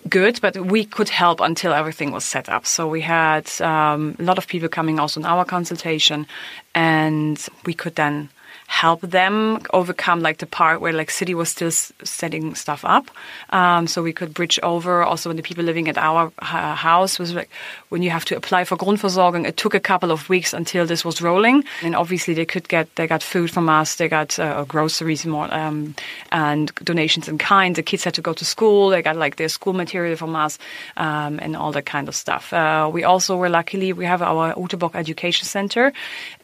good, 0.09 0.39
but 0.41 0.57
we 0.57 0.85
could 0.85 1.09
help 1.09 1.39
until 1.39 1.73
everything 1.73 2.11
was 2.11 2.25
set 2.25 2.49
up. 2.49 2.65
So 2.65 2.87
we 2.87 3.01
had 3.01 3.49
um, 3.61 4.15
a 4.19 4.23
lot 4.23 4.37
of 4.37 4.47
people 4.47 4.69
coming 4.69 4.99
also 4.99 5.19
in 5.19 5.25
our 5.25 5.45
consultation, 5.45 6.27
and 6.75 7.43
we 7.65 7.73
could 7.73 7.95
then 7.95 8.29
help 8.71 9.01
them 9.01 9.59
overcome 9.73 10.21
like 10.21 10.37
the 10.37 10.45
part 10.45 10.79
where 10.79 10.93
like 10.93 11.11
city 11.11 11.35
was 11.35 11.49
still 11.49 11.71
setting 11.71 12.55
stuff 12.55 12.85
up. 12.85 13.11
Um, 13.49 13.85
so 13.85 14.01
we 14.01 14.13
could 14.13 14.33
bridge 14.33 14.57
over. 14.63 15.03
Also 15.03 15.29
when 15.29 15.35
the 15.35 15.43
people 15.43 15.65
living 15.65 15.89
at 15.89 15.97
our 15.97 16.31
uh, 16.39 16.73
house 16.73 17.19
was 17.19 17.33
like 17.33 17.49
when 17.89 18.01
you 18.01 18.09
have 18.09 18.23
to 18.23 18.37
apply 18.37 18.63
for 18.63 18.77
grundversorgung 18.77 19.45
it 19.45 19.57
took 19.57 19.75
a 19.75 19.79
couple 19.79 20.09
of 20.09 20.29
weeks 20.29 20.53
until 20.53 20.85
this 20.85 21.03
was 21.03 21.21
rolling. 21.21 21.65
And 21.83 21.97
obviously 21.97 22.33
they 22.33 22.45
could 22.45 22.69
get 22.69 22.87
they 22.95 23.07
got 23.07 23.21
food 23.21 23.51
from 23.51 23.67
us 23.67 23.97
they 23.97 24.07
got 24.07 24.39
uh, 24.39 24.63
groceries 24.63 25.25
more 25.25 25.53
um, 25.53 25.93
and 26.31 26.73
donations 26.75 27.27
in 27.27 27.37
kind. 27.37 27.75
The 27.75 27.83
kids 27.83 28.05
had 28.05 28.13
to 28.13 28.21
go 28.21 28.31
to 28.33 28.45
school 28.45 28.89
they 28.89 29.01
got 29.01 29.17
like 29.17 29.35
their 29.35 29.49
school 29.49 29.73
material 29.73 30.15
from 30.15 30.33
us 30.33 30.57
um, 30.95 31.39
and 31.41 31.57
all 31.57 31.73
that 31.73 31.85
kind 31.85 32.07
of 32.07 32.15
stuff. 32.15 32.53
Uh, 32.53 32.89
we 32.91 33.03
also 33.03 33.35
were 33.35 33.49
luckily 33.49 33.91
we 33.91 34.05
have 34.05 34.21
our 34.21 34.55
Ute 34.57 34.79
Bock 34.79 34.95
Education 34.95 35.45
Center 35.45 35.91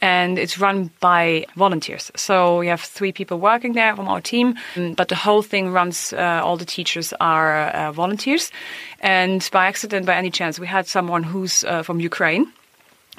and 0.02 0.38
it's 0.38 0.60
run 0.60 0.92
by 1.00 1.46
volunteers 1.56 2.12
so 2.18 2.60
we 2.60 2.68
have 2.68 2.82
three 2.82 3.12
people 3.12 3.40
working 3.40 3.74
there 3.74 3.96
from 3.96 4.08
our 4.08 4.22
team, 4.22 4.56
mm, 4.76 4.96
but 4.96 5.08
the 5.08 5.16
whole 5.16 5.42
thing 5.42 5.72
runs, 5.72 6.14
uh, 6.14 6.42
all 6.44 6.58
the 6.58 6.66
teachers 6.66 7.14
are 7.20 7.68
uh, 7.70 7.92
volunteers. 7.92 8.52
And 9.00 9.48
by 9.52 9.68
accident, 9.68 10.06
by 10.06 10.16
any 10.16 10.32
chance, 10.32 10.60
we 10.60 10.68
had 10.68 10.88
someone 10.88 11.24
who's 11.24 11.64
uh, 11.64 11.84
from 11.84 12.00
Ukraine 12.00 12.52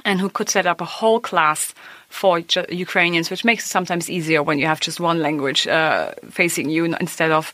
and 0.04 0.20
who 0.20 0.28
could 0.28 0.48
set 0.48 0.66
up 0.66 0.80
a 0.80 0.84
whole 0.84 1.20
class 1.20 1.74
for 2.08 2.40
Ukrainians, 2.70 3.30
which 3.30 3.44
makes 3.44 3.66
it 3.66 3.68
sometimes 3.68 4.08
easier 4.08 4.42
when 4.42 4.58
you 4.58 4.66
have 4.66 4.80
just 4.80 4.98
one 4.98 5.20
language 5.20 5.66
uh, 5.66 6.12
facing 6.30 6.70
you 6.70 6.84
instead 6.84 7.30
of 7.30 7.52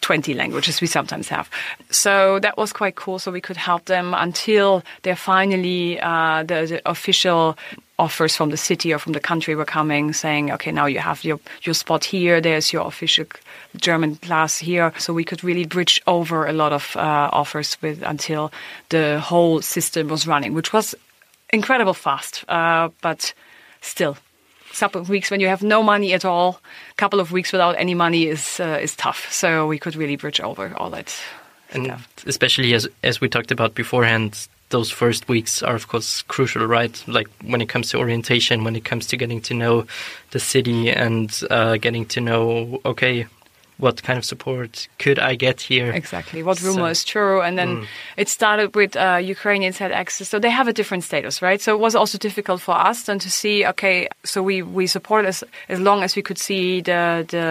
20 0.00 0.34
languages 0.34 0.80
we 0.80 0.86
sometimes 0.86 1.28
have. 1.28 1.48
So 1.90 2.38
that 2.40 2.58
was 2.58 2.72
quite 2.72 2.96
cool. 2.96 3.18
So 3.18 3.32
we 3.32 3.40
could 3.40 3.56
help 3.56 3.86
them 3.86 4.12
until 4.12 4.82
they're 5.02 5.16
finally 5.16 5.98
uh, 6.00 6.42
the, 6.42 6.66
the 6.66 6.82
official 6.84 7.56
offers 7.98 8.34
from 8.34 8.50
the 8.50 8.56
city 8.56 8.92
or 8.92 8.98
from 8.98 9.12
the 9.12 9.20
country 9.20 9.54
were 9.54 9.64
coming 9.64 10.12
saying, 10.12 10.50
okay, 10.50 10.72
now 10.72 10.86
you 10.86 10.98
have 10.98 11.22
your, 11.24 11.38
your 11.62 11.74
spot 11.74 12.04
here, 12.04 12.40
there's 12.40 12.72
your 12.72 12.86
official 12.86 13.26
German 13.76 14.16
class 14.16 14.58
here. 14.58 14.92
So 14.98 15.12
we 15.12 15.24
could 15.24 15.44
really 15.44 15.64
bridge 15.64 16.00
over 16.06 16.46
a 16.46 16.52
lot 16.52 16.72
of 16.72 16.96
uh, 16.96 17.28
offers 17.32 17.76
with 17.82 18.02
until 18.02 18.52
the 18.88 19.20
whole 19.20 19.62
system 19.62 20.08
was 20.08 20.26
running, 20.26 20.54
which 20.54 20.72
was 20.72 20.94
incredible 21.52 21.94
fast, 21.94 22.44
uh, 22.48 22.88
but 23.00 23.32
still. 23.80 24.16
Couple 24.76 25.00
of 25.00 25.08
weeks 25.08 25.30
when 25.30 25.38
you 25.38 25.46
have 25.46 25.62
no 25.62 25.84
money 25.84 26.14
at 26.14 26.24
all, 26.24 26.60
a 26.90 26.94
couple 26.96 27.20
of 27.20 27.30
weeks 27.30 27.52
without 27.52 27.76
any 27.78 27.94
money 27.94 28.26
is 28.26 28.58
uh, 28.58 28.76
is 28.82 28.96
tough. 28.96 29.32
So 29.32 29.68
we 29.68 29.78
could 29.78 29.94
really 29.94 30.16
bridge 30.16 30.40
over 30.40 30.74
all 30.76 30.90
that 30.90 31.16
and 31.72 31.84
stuff. 31.84 32.08
especially 32.26 32.74
as 32.74 32.88
as 33.04 33.20
we 33.20 33.28
talked 33.28 33.52
about 33.52 33.76
beforehand 33.76 34.48
those 34.76 34.90
first 35.02 35.22
weeks 35.34 35.62
are 35.68 35.76
of 35.80 35.86
course 35.92 36.10
crucial 36.34 36.64
right 36.78 36.94
like 37.16 37.28
when 37.52 37.60
it 37.64 37.68
comes 37.74 37.86
to 37.90 37.96
orientation 38.04 38.56
when 38.66 38.76
it 38.80 38.84
comes 38.90 39.04
to 39.10 39.14
getting 39.22 39.40
to 39.48 39.54
know 39.62 39.74
the 40.34 40.40
city 40.52 40.80
and 41.04 41.28
uh, 41.56 41.74
getting 41.86 42.04
to 42.14 42.18
know 42.20 42.44
okay 42.84 43.16
what 43.84 43.96
kind 44.06 44.18
of 44.20 44.24
support 44.32 44.70
could 45.02 45.18
i 45.30 45.32
get 45.46 45.58
here 45.70 45.90
Exactly. 46.02 46.40
What 46.48 46.58
rumor 46.62 46.86
So- 46.88 46.94
is 46.96 47.02
true? 47.14 47.36
And 47.46 47.54
then 47.60 47.70
it 48.22 48.28
started 48.38 48.68
with 48.80 48.92
uh, 48.96 49.18
Ukrainians 49.36 49.76
had 49.84 49.90
access. 50.02 50.26
So 50.32 50.38
they 50.44 50.50
have 50.60 50.68
a 50.68 50.72
different 50.80 51.02
status, 51.10 51.34
right? 51.48 51.60
So 51.64 51.70
it 51.76 51.80
was 51.86 51.94
also 52.00 52.16
difficult 52.28 52.60
for 52.68 52.76
us 52.90 52.98
then 53.06 53.18
to 53.26 53.30
see, 53.40 53.56
okay, 53.72 53.96
so 54.30 54.36
we, 54.50 54.56
we 54.78 54.86
support 54.96 55.22
as, 55.32 55.38
as 55.74 55.78
long 55.88 55.98
as 56.06 56.10
we 56.18 56.22
could 56.28 56.38
see 56.48 56.66
the, 56.90 57.02
the 57.34 57.48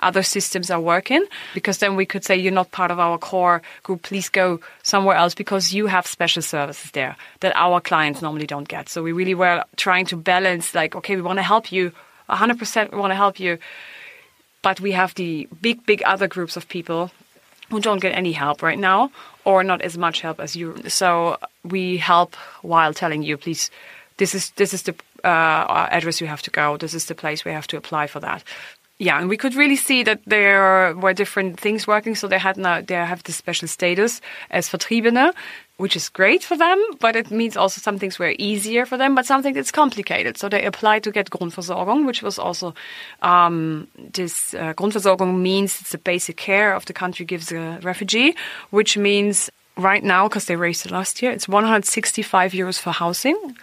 other 0.00 0.22
systems 0.22 0.70
are 0.70 0.80
working 0.80 1.24
because 1.54 1.78
then 1.78 1.96
we 1.96 2.06
could 2.06 2.24
say 2.24 2.36
you're 2.36 2.52
not 2.52 2.70
part 2.70 2.90
of 2.90 2.98
our 2.98 3.18
core 3.18 3.62
group 3.82 4.02
please 4.02 4.28
go 4.28 4.60
somewhere 4.82 5.16
else 5.16 5.34
because 5.34 5.74
you 5.74 5.86
have 5.86 6.06
special 6.06 6.42
services 6.42 6.90
there 6.92 7.16
that 7.40 7.52
our 7.56 7.80
clients 7.80 8.22
normally 8.22 8.46
don't 8.46 8.68
get. 8.68 8.88
So 8.88 9.02
we 9.02 9.12
really 9.12 9.34
were 9.34 9.64
trying 9.76 10.06
to 10.06 10.16
balance 10.16 10.74
like 10.74 10.94
okay 10.96 11.16
we 11.16 11.22
want 11.22 11.38
to 11.38 11.42
help 11.42 11.72
you 11.72 11.92
100% 12.28 12.92
we 12.92 12.98
want 12.98 13.10
to 13.10 13.16
help 13.16 13.40
you 13.40 13.58
but 14.62 14.80
we 14.80 14.92
have 14.92 15.14
the 15.14 15.48
big 15.60 15.84
big 15.86 16.02
other 16.04 16.28
groups 16.28 16.56
of 16.56 16.68
people 16.68 17.10
who 17.70 17.80
don't 17.80 18.00
get 18.00 18.14
any 18.14 18.32
help 18.32 18.62
right 18.62 18.78
now 18.78 19.10
or 19.44 19.62
not 19.62 19.82
as 19.82 19.96
much 19.96 20.20
help 20.20 20.40
as 20.40 20.56
you. 20.56 20.76
So 20.88 21.38
we 21.64 21.96
help 21.96 22.34
while 22.62 22.94
telling 22.94 23.22
you 23.22 23.36
please 23.36 23.70
this 24.16 24.34
is 24.34 24.50
this 24.50 24.74
is 24.74 24.82
the 24.82 24.94
uh, 25.24 25.88
address 25.90 26.20
you 26.20 26.26
have 26.26 26.42
to 26.42 26.50
go 26.50 26.76
this 26.76 26.94
is 26.94 27.06
the 27.06 27.14
place 27.14 27.44
we 27.44 27.52
have 27.52 27.66
to 27.66 27.76
apply 27.76 28.06
for 28.06 28.20
that 28.20 28.44
yeah, 28.98 29.20
and 29.20 29.28
we 29.28 29.36
could 29.36 29.54
really 29.54 29.76
see 29.76 30.02
that 30.02 30.20
there 30.26 30.92
were 30.96 31.14
different 31.14 31.60
things 31.60 31.86
working. 31.86 32.16
So 32.16 32.26
they 32.26 32.38
had 32.38 32.56
now 32.56 32.80
they 32.80 32.94
have 32.94 33.22
this 33.22 33.36
special 33.36 33.68
status 33.68 34.20
as 34.50 34.68
Vertriebene, 34.68 35.32
which 35.76 35.94
is 35.94 36.08
great 36.08 36.42
for 36.42 36.56
them, 36.56 36.78
but 36.98 37.14
it 37.14 37.30
means 37.30 37.56
also 37.56 37.80
some 37.80 38.00
things 38.00 38.18
were 38.18 38.34
easier 38.40 38.84
for 38.84 38.96
them, 38.96 39.14
but 39.14 39.24
something 39.24 39.54
that's 39.54 39.70
complicated. 39.70 40.36
So 40.36 40.48
they 40.48 40.64
applied 40.64 41.04
to 41.04 41.12
get 41.12 41.30
Grundversorgung, 41.30 42.06
which 42.06 42.22
was 42.22 42.40
also 42.40 42.74
um, 43.22 43.86
this 44.14 44.52
uh, 44.54 44.74
Grundversorgung 44.74 45.38
means 45.38 45.80
it's 45.80 45.92
the 45.92 45.98
basic 45.98 46.36
care 46.36 46.74
of 46.74 46.84
the 46.86 46.92
country 46.92 47.24
gives 47.24 47.52
a 47.52 47.78
refugee, 47.82 48.34
which 48.70 48.98
means 48.98 49.48
right 49.76 50.02
now 50.02 50.26
because 50.26 50.46
they 50.46 50.56
raised 50.56 50.84
it 50.86 50.90
last 50.90 51.22
year, 51.22 51.30
it's 51.30 51.46
165 51.46 52.50
euros 52.50 52.80
for 52.80 52.90
housing 52.90 53.56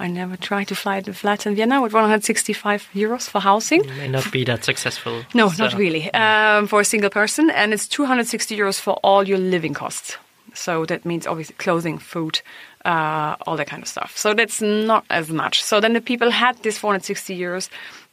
I 0.00 0.06
never 0.06 0.36
tried 0.36 0.68
to 0.68 0.76
fly 0.76 1.00
the 1.00 1.12
flat 1.12 1.46
in 1.46 1.56
Vienna 1.56 1.82
with 1.82 1.92
165 1.92 2.88
euros 2.94 3.28
for 3.28 3.40
housing. 3.40 3.84
It 3.84 3.96
may 3.96 4.08
not 4.08 4.30
be 4.30 4.44
that 4.44 4.64
successful. 4.64 5.24
No, 5.34 5.48
so. 5.48 5.64
not 5.64 5.74
really. 5.74 6.12
Um, 6.14 6.68
for 6.68 6.80
a 6.80 6.84
single 6.84 7.10
person, 7.10 7.50
and 7.50 7.72
it's 7.72 7.88
260 7.88 8.56
euros 8.56 8.78
for 8.78 8.94
all 9.02 9.26
your 9.26 9.38
living 9.38 9.74
costs. 9.74 10.16
So 10.54 10.86
that 10.86 11.04
means 11.04 11.26
obviously 11.26 11.56
clothing, 11.56 11.98
food, 11.98 12.40
uh, 12.84 13.36
all 13.46 13.56
that 13.56 13.66
kind 13.66 13.82
of 13.82 13.88
stuff. 13.88 14.16
So 14.16 14.34
that's 14.34 14.62
not 14.62 15.04
as 15.10 15.30
much. 15.30 15.62
So 15.62 15.80
then 15.80 15.92
the 15.92 16.00
people 16.00 16.30
had 16.30 16.56
this 16.62 16.78
460 16.78 17.38
euros 17.38 17.68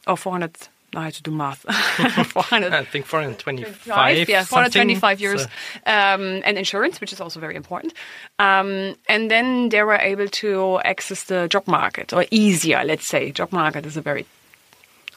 or 0.06 0.16
400 0.16 0.68
I 0.96 1.04
had 1.04 1.14
to 1.14 1.22
do 1.22 1.30
math. 1.30 1.60
400, 2.32 2.72
I 2.72 2.84
think 2.84 3.06
425. 3.06 4.28
Yeah, 4.28 4.44
425 4.44 5.18
euros. 5.18 5.40
So. 5.40 5.46
Um, 5.86 6.42
and 6.44 6.58
insurance, 6.58 7.00
which 7.00 7.12
is 7.12 7.20
also 7.20 7.38
very 7.40 7.54
important. 7.54 7.92
Um, 8.38 8.96
and 9.08 9.30
then 9.30 9.68
they 9.68 9.82
were 9.82 9.96
able 9.96 10.28
to 10.28 10.80
access 10.84 11.24
the 11.24 11.48
job 11.48 11.66
market, 11.66 12.12
or 12.12 12.24
easier, 12.30 12.82
let's 12.84 13.06
say. 13.06 13.30
Job 13.30 13.52
market 13.52 13.86
is 13.86 13.96
a 13.96 14.00
very 14.00 14.26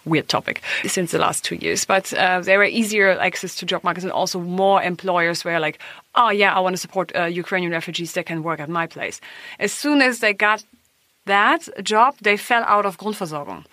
weird 0.05 0.27
topic 0.27 0.61
since 0.85 1.11
the 1.11 1.19
last 1.19 1.43
two 1.43 1.55
years. 1.55 1.85
But 1.85 2.13
uh, 2.13 2.41
there 2.41 2.57
were 2.57 2.65
easier 2.65 3.17
access 3.19 3.55
to 3.55 3.65
job 3.65 3.83
markets, 3.83 4.03
and 4.03 4.11
also 4.11 4.39
more 4.39 4.81
employers 4.81 5.45
were 5.45 5.59
like, 5.59 5.79
"Oh 6.15 6.29
yeah, 6.29 6.53
I 6.53 6.59
want 6.59 6.75
to 6.75 6.81
support 6.81 7.11
uh, 7.15 7.25
Ukrainian 7.25 7.71
refugees. 7.71 8.13
that 8.13 8.25
can 8.25 8.43
work 8.43 8.59
at 8.59 8.69
my 8.69 8.87
place." 8.87 9.21
As 9.59 9.71
soon 9.71 10.01
as 10.01 10.19
they 10.19 10.33
got 10.33 10.63
that 11.25 11.67
job, 11.83 12.15
they 12.21 12.37
fell 12.37 12.63
out 12.63 12.85
of 12.85 12.97
Grundversorgung. 12.97 13.65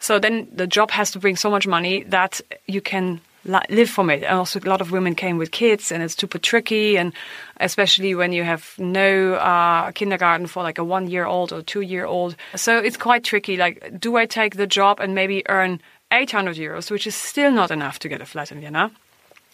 So 0.00 0.18
then 0.18 0.48
the 0.52 0.66
job 0.66 0.90
has 0.90 1.10
to 1.12 1.18
bring 1.18 1.36
so 1.36 1.50
much 1.50 1.66
money 1.66 2.02
that 2.04 2.40
you 2.66 2.80
can 2.80 3.20
live 3.44 3.88
from 3.88 4.10
it. 4.10 4.22
And 4.22 4.38
also, 4.38 4.58
a 4.60 4.68
lot 4.68 4.80
of 4.80 4.90
women 4.90 5.14
came 5.14 5.38
with 5.38 5.50
kids, 5.50 5.92
and 5.92 6.02
it's 6.02 6.16
super 6.16 6.38
tricky. 6.38 6.96
And 6.96 7.12
especially 7.58 8.14
when 8.14 8.32
you 8.32 8.44
have 8.44 8.74
no 8.78 9.34
uh, 9.34 9.92
kindergarten 9.92 10.46
for 10.46 10.62
like 10.62 10.78
a 10.78 10.84
one 10.84 11.08
year 11.08 11.26
old 11.26 11.52
or 11.52 11.62
two 11.62 11.80
year 11.80 12.06
old. 12.06 12.36
So 12.56 12.78
it's 12.78 12.96
quite 12.96 13.24
tricky. 13.24 13.56
Like, 13.56 14.00
do 14.00 14.16
I 14.16 14.26
take 14.26 14.56
the 14.56 14.66
job 14.66 15.00
and 15.00 15.14
maybe 15.14 15.42
earn 15.48 15.80
800 16.12 16.56
euros, 16.56 16.90
which 16.90 17.06
is 17.06 17.14
still 17.14 17.52
not 17.52 17.70
enough 17.70 17.98
to 18.00 18.08
get 18.08 18.20
a 18.20 18.26
flat 18.26 18.50
in 18.52 18.60
Vienna? 18.60 18.90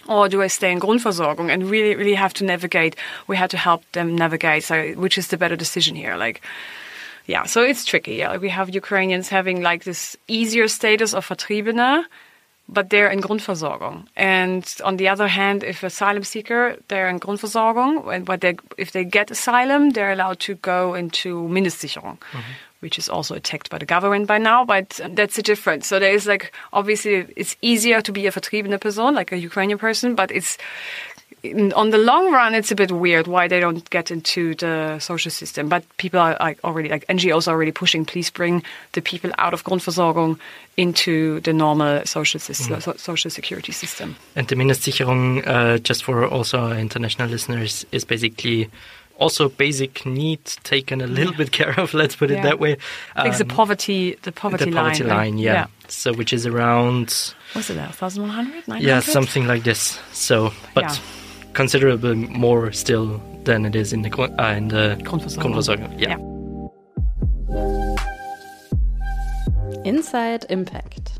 Or 0.09 0.29
do 0.29 0.41
I 0.41 0.47
stay 0.47 0.71
in 0.71 0.79
Grundversorgung 0.79 1.51
and 1.51 1.69
really, 1.69 1.97
really 1.97 2.15
have 2.15 2.33
to 2.35 2.45
navigate? 2.45 2.95
We 3.27 3.37
had 3.37 3.51
to 3.51 3.57
help 3.57 3.83
them 3.93 4.15
navigate. 4.15 4.63
So, 4.63 4.93
which 4.93 5.19
is 5.19 5.29
the 5.29 5.37
better 5.37 5.57
decision 5.57 5.97
here? 5.97 6.17
Like, 6.17 6.43
yeah, 7.27 7.45
so 7.45 7.63
it's 7.63 7.85
tricky. 7.85 8.15
Yeah. 8.15 8.37
We 8.37 8.49
have 8.51 8.75
Ukrainians 8.75 9.29
having 9.29 9.63
like 9.63 9.85
this 9.85 10.17
easier 10.29 10.69
status 10.69 11.13
of 11.13 11.27
Vertriebene, 11.27 12.05
but 12.69 12.91
they're 12.91 13.11
in 13.11 13.21
Grundversorgung. 13.21 14.07
And 14.17 14.65
on 14.85 14.97
the 14.97 15.09
other 15.09 15.29
hand, 15.29 15.65
if 15.65 15.83
asylum 15.83 16.25
seeker, 16.25 16.77
they're 16.89 17.09
in 17.09 17.21
Grundversorgung, 17.21 18.13
and 18.13 18.25
but 18.25 18.41
they, 18.41 18.57
if 18.79 18.93
they 18.93 19.05
get 19.05 19.31
asylum, 19.31 19.91
they're 19.91 20.13
allowed 20.13 20.39
to 20.41 20.55
go 20.57 20.95
into 20.95 21.49
Mindestsicherung. 21.49 22.19
Mm 22.33 22.41
-hmm. 22.41 22.55
Which 22.81 22.99
is 22.99 23.09
also 23.09 23.35
attacked 23.35 23.71
by 23.71 23.79
the 23.79 23.95
government 23.95 24.27
by 24.27 24.39
now, 24.39 24.65
but 24.65 25.01
that's 25.17 25.35
the 25.35 25.43
difference. 25.43 25.89
So 25.89 25.99
there 25.99 26.15
is 26.15 26.27
like 26.27 26.53
obviously 26.71 27.27
it's 27.35 27.57
easier 27.61 28.03
to 28.03 28.13
be 28.13 28.27
a 28.29 28.31
vertriebene 28.31 28.79
person, 28.79 29.15
like 29.15 29.35
a 29.35 29.39
Ukrainian 29.39 29.79
person, 29.79 30.15
but 30.15 30.31
it's 30.31 30.59
on 31.45 31.91
the 31.91 31.99
long 31.99 32.33
run, 32.33 32.55
it's 32.55 32.71
a 32.71 32.75
bit 32.75 32.91
weird 32.91 33.27
why 33.27 33.49
they 33.49 33.61
don't 33.61 33.89
get 33.91 34.11
into 34.11 34.55
the 34.57 34.99
social 34.99 35.31
system. 35.31 35.69
But 35.69 35.85
people 35.97 36.21
are 36.21 36.37
like 36.41 36.63
already, 36.65 36.89
like 36.89 37.07
NGOs 37.07 37.47
are 37.49 37.53
already 37.53 37.73
pushing, 37.73 38.05
please 38.05 38.31
bring 38.31 38.63
the 38.93 39.01
people 39.01 39.31
out 39.39 39.55
of 39.55 39.65
Grundversorgung 39.65 40.39
into 40.77 41.41
the 41.41 41.53
normal 41.53 42.05
social 42.05 42.41
system, 42.41 42.77
mm. 42.77 42.83
so, 42.83 42.95
social 42.95 43.31
security 43.31 43.73
system. 43.73 44.17
And 44.35 44.47
the 44.49 44.57
Mindestsicherung, 44.57 45.47
uh, 45.47 45.79
just 45.79 46.05
for 46.05 46.27
also 46.27 46.59
our 46.59 46.77
international 46.77 47.29
listeners, 47.29 47.87
is 47.93 48.05
basically 48.05 48.71
also 49.19 49.49
basic 49.49 50.05
needs 50.05 50.57
taken 50.57 51.01
a 51.01 51.07
little 51.07 51.33
yeah. 51.33 51.39
bit 51.39 51.53
care 51.53 51.79
of. 51.81 51.95
Let's 51.95 52.17
put 52.17 52.31
it 52.31 52.35
yeah. 52.35 52.43
that 52.43 52.61
way. 52.61 52.77
Um, 53.15 53.31
the 53.37 53.45
poverty, 53.45 54.19
the 54.23 54.33
poverty, 54.33 54.67
the 54.67 54.73
poverty 54.73 55.05
line, 55.05 55.17
line 55.17 55.39
yeah. 55.39 55.53
yeah. 55.53 55.67
So 55.89 56.13
which 56.13 56.33
is 56.33 56.47
around. 56.47 57.35
What's 57.53 57.71
it? 57.71 57.95
Thousand 57.95 58.23
one 58.23 58.31
hundred? 58.31 58.83
Yeah, 58.83 59.01
something 59.01 59.47
like 59.47 59.63
this. 59.63 59.99
So, 60.13 60.53
but 60.75 61.01
considerably 61.57 62.15
more 62.15 62.71
still 62.71 63.21
than 63.45 63.65
it 63.65 63.75
is 63.75 63.93
in 63.93 64.03
the 64.03 64.11
uh, 64.21 64.53
in 64.53 64.69
the 64.69 64.97
Grundversorgung. 65.03 65.99
Yeah. 65.99 66.11
yeah. 66.11 66.37
Inside 69.85 70.45
Impact. 70.51 71.13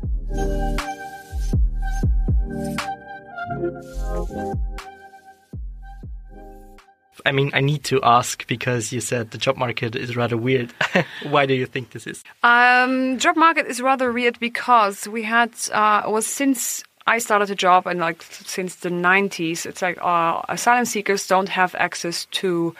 I 7.25 7.31
mean, 7.33 7.49
I 7.53 7.59
need 7.59 7.83
to 7.85 8.01
ask 8.03 8.47
because 8.47 8.93
you 8.93 9.01
said 9.01 9.31
the 9.31 9.37
job 9.37 9.57
market 9.57 9.95
is 9.95 10.15
rather 10.15 10.37
weird. 10.37 10.71
Why 11.23 11.45
do 11.45 11.55
you 11.55 11.65
think 11.65 11.91
this 11.91 12.07
is? 12.07 12.23
Um, 12.43 13.17
job 13.17 13.35
market 13.35 13.65
is 13.65 13.81
rather 13.81 14.13
weird 14.13 14.39
because 14.39 15.07
we 15.07 15.23
had 15.23 15.51
uh, 15.73 16.03
was 16.07 16.25
since 16.25 16.83
I 17.07 17.19
started 17.19 17.49
a 17.49 17.55
job 17.55 17.87
and 17.87 17.99
like 17.99 18.21
since 18.21 18.75
the 18.75 18.89
90s, 18.89 19.65
it's 19.65 19.81
like 19.81 19.97
uh, 20.01 20.41
asylum 20.49 20.85
seekers 20.85 21.25
don't 21.25 21.49
have 21.49 21.73
access 21.75 22.25
to 22.25 22.75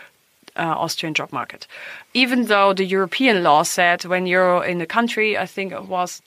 uh, 0.57 0.75
Austrian 0.77 1.13
job 1.13 1.31
market. 1.31 1.65
Even 2.13 2.45
though 2.45 2.73
the 2.73 2.83
European 2.83 3.41
law 3.41 3.63
said 3.63 4.03
when 4.03 4.27
you're 4.27 4.65
in 4.65 4.79
the 4.79 4.85
country, 4.85 5.37
I 5.37 5.45
think 5.45 5.71
it 5.71 5.85
was, 5.85 6.21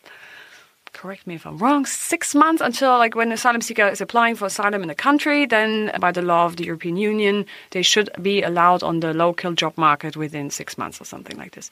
correct 0.95 1.27
me 1.27 1.35
if 1.35 1.47
I'm 1.47 1.59
wrong, 1.59 1.85
six 1.85 2.35
months 2.35 2.63
until 2.63 2.97
like 2.97 3.15
when 3.15 3.29
an 3.29 3.35
asylum 3.35 3.61
seeker 3.61 3.87
is 3.87 4.01
applying 4.01 4.35
for 4.35 4.47
asylum 4.47 4.81
in 4.81 4.89
the 4.89 4.95
country, 4.95 5.45
then 5.45 5.93
by 6.01 6.11
the 6.11 6.23
law 6.23 6.47
of 6.47 6.57
the 6.57 6.65
European 6.65 6.97
Union, 6.97 7.45
they 7.73 7.83
should 7.83 8.09
be 8.23 8.43
allowed 8.43 8.83
on 8.83 9.01
the 9.01 9.13
local 9.13 9.53
job 9.53 9.77
market 9.77 10.17
within 10.17 10.49
six 10.49 10.79
months 10.79 11.03
or 11.03 11.05
something 11.05 11.37
like 11.37 11.53
this. 11.53 11.71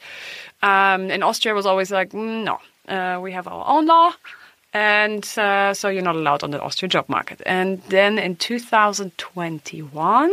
Um, 0.61 1.09
and 1.09 1.23
Austria 1.23 1.55
was 1.55 1.65
always 1.65 1.89
like, 1.89 2.11
mm, 2.11 2.43
no, 2.43 2.59
uh, 2.93 3.19
we 3.19 3.31
have 3.31 3.47
our 3.47 3.65
own 3.67 3.87
law 3.87 4.13
and 4.73 5.25
uh, 5.37 5.73
so 5.73 5.89
you're 5.89 6.03
not 6.03 6.15
allowed 6.15 6.43
on 6.43 6.51
the 6.51 6.61
Austrian 6.61 6.89
job 6.89 7.09
market. 7.09 7.41
And 7.45 7.81
then 7.89 8.19
in 8.19 8.35
2021, 8.35 10.31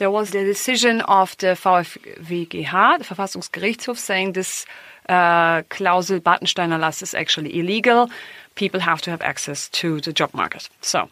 there 0.00 0.10
was 0.10 0.30
the 0.30 0.44
decision 0.44 1.02
of 1.02 1.36
the 1.36 1.48
VfGH, 1.48 2.98
the 2.98 3.04
Verfassungsgerichtshof, 3.04 3.98
saying 3.98 4.32
this 4.32 4.64
uh, 5.10 5.62
Klausel 5.68 6.20
Bartenstein-Erlass 6.20 7.02
is 7.02 7.14
actually 7.14 7.58
illegal. 7.58 8.10
People 8.54 8.80
have 8.80 9.02
to 9.02 9.10
have 9.10 9.20
access 9.22 9.68
to 9.68 10.00
the 10.00 10.12
job 10.12 10.32
market. 10.32 10.68
So 10.80 11.08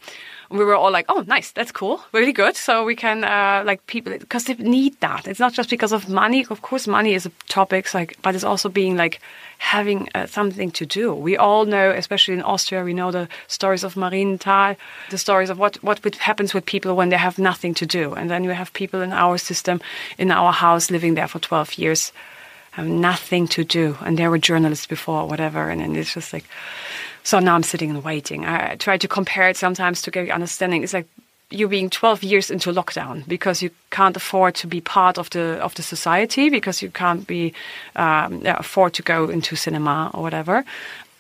we 0.50 0.64
were 0.64 0.74
all 0.74 0.90
like, 0.90 1.06
"Oh, 1.08 1.24
nice, 1.26 1.52
that's 1.52 1.72
cool, 1.72 2.00
really 2.12 2.32
good." 2.32 2.56
So 2.56 2.84
we 2.84 2.96
can 2.96 3.24
uh, 3.24 3.62
like 3.66 3.86
people 3.86 4.16
because 4.18 4.44
they 4.44 4.54
need 4.54 4.98
that. 5.00 5.26
It's 5.26 5.40
not 5.40 5.52
just 5.52 5.70
because 5.70 5.92
of 5.92 6.08
money. 6.08 6.46
Of 6.50 6.62
course, 6.62 6.86
money 6.86 7.14
is 7.14 7.26
a 7.26 7.32
topic, 7.48 7.92
like, 7.94 8.16
but 8.22 8.34
it's 8.34 8.44
also 8.44 8.68
being 8.68 8.96
like 8.96 9.20
having 9.58 10.08
uh, 10.14 10.26
something 10.26 10.70
to 10.70 10.86
do. 10.86 11.14
We 11.14 11.36
all 11.36 11.66
know, 11.66 11.90
especially 11.90 12.34
in 12.34 12.42
Austria, 12.42 12.84
we 12.84 12.94
know 12.94 13.10
the 13.10 13.28
stories 13.46 13.84
of 13.84 13.94
Marienthal, 13.94 14.76
the 15.10 15.18
stories 15.18 15.50
of 15.50 15.58
what 15.58 15.76
what 15.82 16.14
happens 16.16 16.54
with 16.54 16.64
people 16.64 16.94
when 16.94 17.10
they 17.10 17.18
have 17.18 17.38
nothing 17.38 17.74
to 17.74 17.86
do, 17.86 18.14
and 18.14 18.30
then 18.30 18.44
you 18.44 18.50
have 18.50 18.72
people 18.78 19.02
in 19.02 19.12
our 19.12 19.38
system, 19.38 19.80
in 20.16 20.30
our 20.30 20.52
house, 20.52 20.90
living 20.90 21.14
there 21.14 21.28
for 21.28 21.40
twelve 21.40 21.76
years, 21.78 22.12
have 22.72 22.86
nothing 22.86 23.48
to 23.48 23.64
do, 23.64 23.96
and 24.00 24.16
they 24.16 24.28
were 24.28 24.38
journalists 24.38 24.86
before, 24.86 25.26
whatever, 25.26 25.68
and, 25.70 25.82
and 25.82 25.96
it's 25.96 26.14
just 26.14 26.32
like 26.32 26.44
so 27.28 27.40
now 27.40 27.54
I'm 27.54 27.62
sitting 27.62 27.90
and 27.90 28.02
waiting. 28.02 28.46
I 28.46 28.76
try 28.76 28.96
to 28.96 29.08
compare 29.08 29.50
it 29.50 29.56
sometimes 29.56 30.00
to 30.02 30.10
get 30.10 30.30
understanding. 30.30 30.82
It's 30.82 30.94
like 30.94 31.06
you're 31.50 31.68
being 31.68 31.90
12 31.90 32.22
years 32.22 32.50
into 32.50 32.72
lockdown 32.72 33.26
because 33.26 33.62
you 33.62 33.70
can't 33.90 34.16
afford 34.16 34.54
to 34.54 34.66
be 34.66 34.80
part 34.80 35.18
of 35.18 35.28
the 35.30 35.62
of 35.62 35.74
the 35.74 35.82
society 35.82 36.50
because 36.50 36.82
you 36.82 36.90
can't 36.90 37.26
be 37.26 37.52
um, 37.96 38.42
afford 38.46 38.94
to 38.94 39.02
go 39.02 39.28
into 39.30 39.56
cinema 39.56 40.10
or 40.14 40.22
whatever 40.22 40.64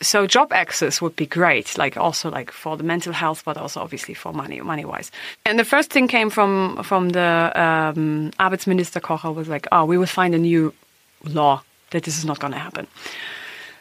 so 0.00 0.26
job 0.26 0.52
access 0.52 1.00
would 1.02 1.16
be 1.16 1.26
great, 1.26 1.76
like 1.76 1.96
also 1.96 2.30
like 2.30 2.50
for 2.52 2.76
the 2.76 2.84
mental 2.84 3.12
health, 3.12 3.42
but 3.44 3.56
also 3.56 3.80
obviously 3.80 4.14
for 4.14 4.32
money, 4.32 4.60
money 4.60 4.84
wise. 4.84 5.10
And 5.44 5.58
the 5.58 5.64
first 5.64 5.90
thing 5.90 6.08
came 6.08 6.30
from 6.30 6.82
from 6.82 7.10
the 7.10 7.52
um, 7.54 8.30
Arbeitsminister 8.38 9.00
Kocher 9.00 9.34
was 9.34 9.48
like, 9.48 9.66
oh, 9.72 9.84
we 9.84 9.98
will 9.98 10.06
find 10.06 10.34
a 10.34 10.38
new 10.38 10.72
law 11.24 11.62
that 11.90 12.04
this 12.04 12.18
is 12.18 12.24
not 12.24 12.38
going 12.38 12.52
to 12.52 12.58
happen. 12.58 12.86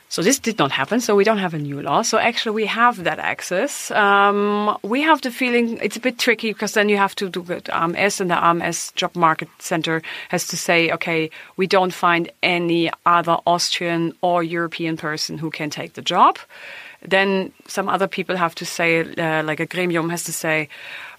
So 0.10 0.22
this 0.22 0.39
did 0.39 0.58
not 0.58 0.72
happen. 0.72 1.02
So 1.02 1.15
we 1.15 1.26
don't 1.26 1.38
have 1.38 1.54
a 1.54 1.60
new 1.60 1.82
law. 1.82 2.02
So 2.02 2.17
actually, 2.17 2.56
we 2.56 2.65
have 2.65 3.04
that 3.04 3.20
access. 3.20 3.91
Um, 3.91 4.78
we 4.82 5.02
have 5.02 5.22
the 5.22 5.32
feeling 5.32 5.80
it's 5.82 5.98
a 5.98 6.00
bit 6.00 6.17
tricky 6.17 6.54
because 6.54 6.74
then 6.74 6.88
you 6.88 6.98
have 6.98 7.15
to 7.15 7.30
do 7.30 7.41
the 7.43 7.76
AMS 7.76 8.22
and 8.22 8.32
the 8.32 8.41
AMS 8.41 8.93
Job 8.96 9.15
Market 9.15 9.50
Center 9.60 10.02
has 10.30 10.48
to 10.48 10.58
say, 10.58 10.91
okay, 10.91 11.30
we 11.58 11.67
don't 11.67 11.93
find 11.93 12.32
any 12.41 12.89
other 13.06 13.38
Austrian 13.46 14.13
or 14.22 14.43
European 14.43 14.96
person 14.96 15.38
who 15.38 15.52
can 15.52 15.70
take 15.70 15.93
the 15.93 16.02
job. 16.02 16.39
Then 17.02 17.52
some 17.67 17.89
other 17.89 18.08
people 18.08 18.38
have 18.38 18.56
to 18.56 18.65
say, 18.65 19.02
uh, 19.02 19.43
like 19.43 19.60
a 19.60 19.67
gremium 19.67 20.10
has 20.10 20.24
to 20.24 20.34
say, 20.34 20.70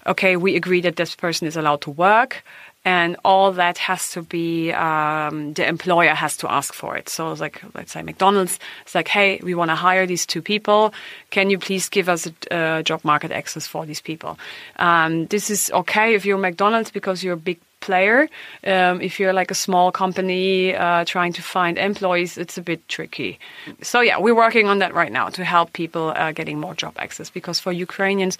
okay, 0.07 0.35
we 0.35 0.55
agree 0.55 0.81
that 0.81 0.95
this 0.95 1.15
person 1.15 1.47
is 1.47 1.55
allowed 1.55 1.81
to 1.81 1.91
work 1.91 2.43
and 2.89 3.17
all 3.23 3.51
that 3.51 3.77
has 3.77 4.11
to 4.13 4.21
be 4.23 4.71
um, 4.73 5.53
the 5.53 5.65
employer 5.75 6.15
has 6.23 6.33
to 6.37 6.45
ask 6.59 6.73
for 6.73 6.97
it. 6.97 7.07
So 7.15 7.31
it's 7.31 7.41
like 7.45 7.61
let's 7.77 7.91
say 7.91 8.01
McDonald's, 8.01 8.59
it's 8.83 8.95
like, 8.95 9.09
hey, 9.17 9.39
we 9.43 9.53
want 9.59 9.69
to 9.69 9.75
hire 9.75 10.05
these 10.07 10.25
two 10.25 10.41
people. 10.41 10.81
Can 11.29 11.45
you 11.51 11.59
please 11.59 11.85
give 11.87 12.07
us 12.09 12.21
a 12.49 12.81
job 12.89 13.01
market 13.03 13.31
access 13.31 13.67
for 13.67 13.85
these 13.85 14.01
people? 14.01 14.31
Um, 14.77 15.27
this 15.27 15.45
is 15.55 15.61
okay 15.81 16.15
if 16.15 16.25
you're 16.25 16.39
McDonald's 16.39 16.91
because 16.99 17.23
you're 17.23 17.39
a 17.43 17.47
big 17.51 17.59
player. 17.79 18.27
Um, 18.65 18.95
if 19.01 19.19
you're 19.19 19.33
like 19.41 19.51
a 19.51 19.59
small 19.67 19.91
company 19.91 20.75
uh, 20.75 21.05
trying 21.05 21.33
to 21.33 21.41
find 21.41 21.77
employees, 21.77 22.37
it's 22.37 22.57
a 22.57 22.61
bit 22.71 22.81
tricky. 22.87 23.39
So 23.81 24.01
yeah, 24.01 24.17
we're 24.19 24.35
working 24.45 24.67
on 24.67 24.79
that 24.79 24.93
right 25.01 25.13
now 25.19 25.29
to 25.37 25.43
help 25.45 25.73
people 25.73 26.05
uh, 26.15 26.31
getting 26.39 26.59
more 26.59 26.73
job 26.73 26.93
access 26.97 27.29
because 27.29 27.59
for 27.59 27.71
Ukrainians, 27.71 28.37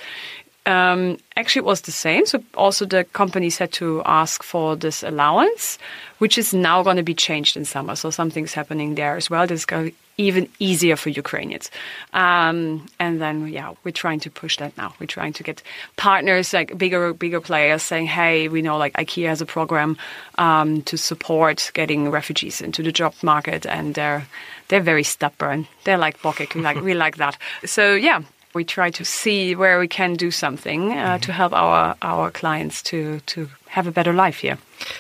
um, 0.70 1.18
actually, 1.36 1.62
it 1.62 1.66
was 1.66 1.82
the 1.82 1.92
same. 1.92 2.28
So 2.28 2.44
also 2.54 2.86
the 2.86 3.04
companies 3.04 3.58
had 3.58 3.72
to 3.74 4.04
ask 4.06 4.44
for 4.44 4.76
this 4.76 5.02
allowance, 5.02 5.80
which 6.20 6.38
is 6.38 6.54
now 6.54 6.84
going 6.84 6.98
to 6.98 7.04
be 7.04 7.16
changed 7.16 7.58
in 7.58 7.66
summer. 7.66 7.96
So 7.96 8.12
something's 8.12 8.54
happening 8.54 8.94
there 8.94 9.16
as 9.16 9.30
well. 9.32 9.48
This 9.48 9.62
is 9.62 9.66
going 9.66 9.94
even 10.18 10.48
easier 10.60 10.96
for 10.96 11.10
Ukrainians. 11.10 11.72
Um, 12.14 12.86
and 13.00 13.20
then, 13.20 13.48
yeah, 13.48 13.74
we're 13.84 13.92
trying 13.92 14.20
to 14.20 14.30
push 14.30 14.58
that 14.58 14.78
now. 14.78 14.94
We're 15.00 15.08
trying 15.08 15.34
to 15.34 15.44
get 15.44 15.64
partners, 15.96 16.54
like 16.54 16.78
bigger, 16.78 17.14
bigger 17.14 17.42
players, 17.42 17.82
saying, 17.82 18.08
"Hey, 18.08 18.48
we 18.50 18.62
know 18.62 18.78
like 18.78 18.94
IKEA 18.94 19.28
has 19.28 19.42
a 19.42 19.46
program 19.46 19.98
um, 20.38 20.84
to 20.84 20.98
support 20.98 21.72
getting 21.74 22.12
refugees 22.12 22.62
into 22.62 22.84
the 22.84 22.92
job 22.92 23.14
market, 23.24 23.66
and 23.66 23.96
they're 23.96 24.28
they're 24.68 24.82
very 24.82 25.04
stubborn. 25.04 25.68
They're 25.86 25.98
like 25.98 26.22
Bokek, 26.22 26.62
like 26.62 26.82
we 26.82 26.94
like 26.94 27.16
that. 27.18 27.38
So 27.66 27.96
yeah, 27.96 28.22
we 28.54 28.64
try 28.64 28.90
to 28.92 29.06
see 29.06 29.56
where 29.56 29.80
we 29.80 29.88
can 29.88 30.14
do 30.14 30.32
something 30.32 30.92
uh, 30.92 30.96
mm-hmm. 30.96 31.22
to 31.22 31.32
help 31.32 31.54
our 31.54 31.96
our 32.02 32.32
clients 32.32 32.82
to 32.84 33.20
to 33.28 33.50
have 33.68 33.88
a 33.88 33.92
better 33.92 34.14
life 34.14 34.40
here. 34.40 34.58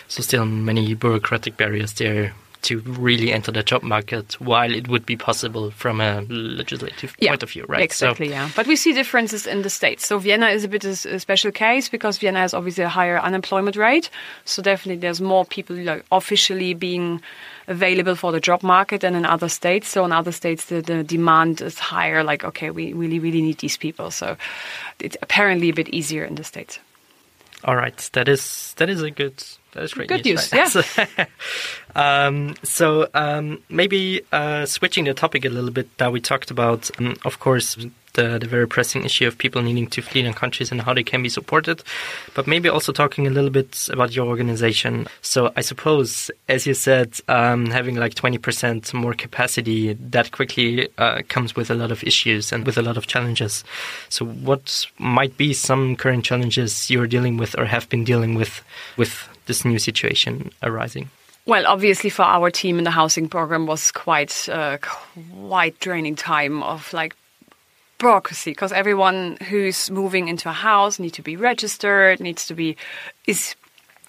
So 0.07 0.21
still 0.21 0.45
many 0.45 0.93
bureaucratic 0.95 1.57
barriers 1.57 1.93
there 1.93 2.33
to 2.61 2.79
really 2.81 3.31
enter 3.31 3.51
the 3.51 3.63
job 3.63 3.83
market 3.83 4.39
while 4.41 4.73
it 4.73 4.87
would 4.87 5.05
be 5.05 5.15
possible 5.15 5.71
from 5.71 6.01
a 6.01 6.21
legislative 6.29 7.15
yeah, 7.19 7.31
point 7.31 7.43
of 7.43 7.51
view, 7.51 7.65
right? 7.67 7.81
Exactly, 7.81 8.27
so, 8.27 8.33
yeah. 8.33 8.49
But 8.55 8.67
we 8.67 8.75
see 8.75 8.93
differences 8.93 9.47
in 9.47 9.61
the 9.61 9.69
states. 9.69 10.05
So 10.05 10.19
Vienna 10.19 10.47
is 10.47 10.63
a 10.63 10.67
bit 10.67 10.83
a 10.83 11.19
special 11.19 11.51
case 11.51 11.89
because 11.89 12.17
Vienna 12.17 12.39
has 12.39 12.53
obviously 12.53 12.83
a 12.83 12.89
higher 12.89 13.19
unemployment 13.19 13.75
rate. 13.75 14.09
So 14.45 14.61
definitely 14.61 14.99
there's 14.99 15.21
more 15.21 15.45
people 15.45 15.75
like, 15.75 16.05
officially 16.11 16.73
being 16.73 17.21
available 17.67 18.15
for 18.15 18.31
the 18.31 18.39
job 18.39 18.63
market 18.63 19.01
than 19.01 19.15
in 19.15 19.25
other 19.25 19.49
states. 19.49 19.87
So 19.87 20.03
in 20.03 20.11
other 20.11 20.31
states, 20.31 20.65
the, 20.65 20.81
the 20.81 21.03
demand 21.03 21.61
is 21.61 21.79
higher. 21.79 22.23
Like, 22.23 22.43
okay, 22.43 22.71
we 22.71 22.93
really, 22.93 23.19
really 23.19 23.41
need 23.41 23.59
these 23.59 23.77
people. 23.77 24.11
So 24.11 24.35
it's 24.99 25.17
apparently 25.21 25.69
a 25.69 25.73
bit 25.73 25.89
easier 25.89 26.25
in 26.25 26.35
the 26.35 26.43
states. 26.43 26.79
All 27.63 27.75
right, 27.75 27.97
that 28.13 28.27
is 28.27 28.73
that 28.77 28.89
is 28.89 29.01
a 29.01 29.11
good 29.11 29.43
that 29.73 29.83
is 29.83 29.93
great 29.93 30.07
good 30.07 30.23
news. 30.23 30.51
news 30.53 30.75
yeah. 30.97 31.25
um, 31.95 32.55
so 32.63 33.09
um, 33.13 33.61
maybe 33.69 34.21
uh, 34.31 34.65
switching 34.65 35.03
the 35.05 35.13
topic 35.13 35.43
a 35.45 35.49
little 35.49 35.71
bit. 35.71 35.97
That 35.97 36.11
we 36.11 36.21
talked 36.21 36.51
about, 36.51 36.89
um, 36.99 37.17
of 37.25 37.39
course, 37.39 37.77
the, 38.13 38.39
the 38.39 38.47
very 38.47 38.67
pressing 38.67 39.03
issue 39.03 39.27
of 39.27 39.37
people 39.37 39.61
needing 39.61 39.87
to 39.87 40.01
flee 40.01 40.21
their 40.21 40.33
countries 40.33 40.71
and 40.71 40.81
how 40.81 40.93
they 40.93 41.03
can 41.03 41.21
be 41.21 41.29
supported, 41.29 41.83
but 42.33 42.47
maybe 42.47 42.69
also 42.69 42.91
talking 42.91 43.27
a 43.27 43.29
little 43.29 43.49
bit 43.49 43.89
about 43.91 44.15
your 44.15 44.27
organization. 44.27 45.07
So 45.21 45.51
I 45.55 45.61
suppose, 45.61 46.31
as 46.47 46.65
you 46.65 46.73
said, 46.73 47.19
um, 47.27 47.67
having 47.67 47.95
like 47.95 48.15
20% 48.15 48.93
more 48.93 49.13
capacity 49.13 49.93
that 49.93 50.31
quickly 50.31 50.89
uh, 50.97 51.21
comes 51.27 51.55
with 51.55 51.69
a 51.69 51.75
lot 51.75 51.91
of 51.91 52.03
issues 52.03 52.51
and 52.51 52.65
with 52.65 52.77
a 52.77 52.81
lot 52.81 52.97
of 52.97 53.07
challenges. 53.07 53.63
So 54.09 54.25
what 54.25 54.85
might 54.97 55.37
be 55.37 55.53
some 55.53 55.95
current 55.95 56.25
challenges 56.25 56.89
you're 56.89 57.07
dealing 57.07 57.37
with 57.37 57.57
or 57.57 57.65
have 57.65 57.89
been 57.89 58.03
dealing 58.03 58.35
with 58.35 58.61
with 58.97 59.27
this 59.45 59.65
new 59.65 59.79
situation 59.79 60.51
arising? 60.63 61.09
Well, 61.45 61.65
obviously, 61.65 62.11
for 62.11 62.23
our 62.23 62.51
team 62.51 62.77
in 62.77 62.83
the 62.83 62.91
housing 62.91 63.27
program 63.27 63.65
was 63.65 63.91
quite 63.91 64.47
uh, 64.49 64.77
quite 64.77 65.79
draining 65.79 66.15
time 66.15 66.61
of 66.61 66.93
like 66.93 67.15
bureaucracy 67.99 68.51
because 68.51 68.71
everyone 68.71 69.37
who's 69.49 69.91
moving 69.91 70.27
into 70.27 70.49
a 70.49 70.53
house 70.53 70.97
needs 70.99 71.15
to 71.17 71.21
be 71.21 71.35
registered, 71.35 72.19
needs 72.19 72.47
to 72.47 72.55
be 72.55 72.75
is 73.27 73.55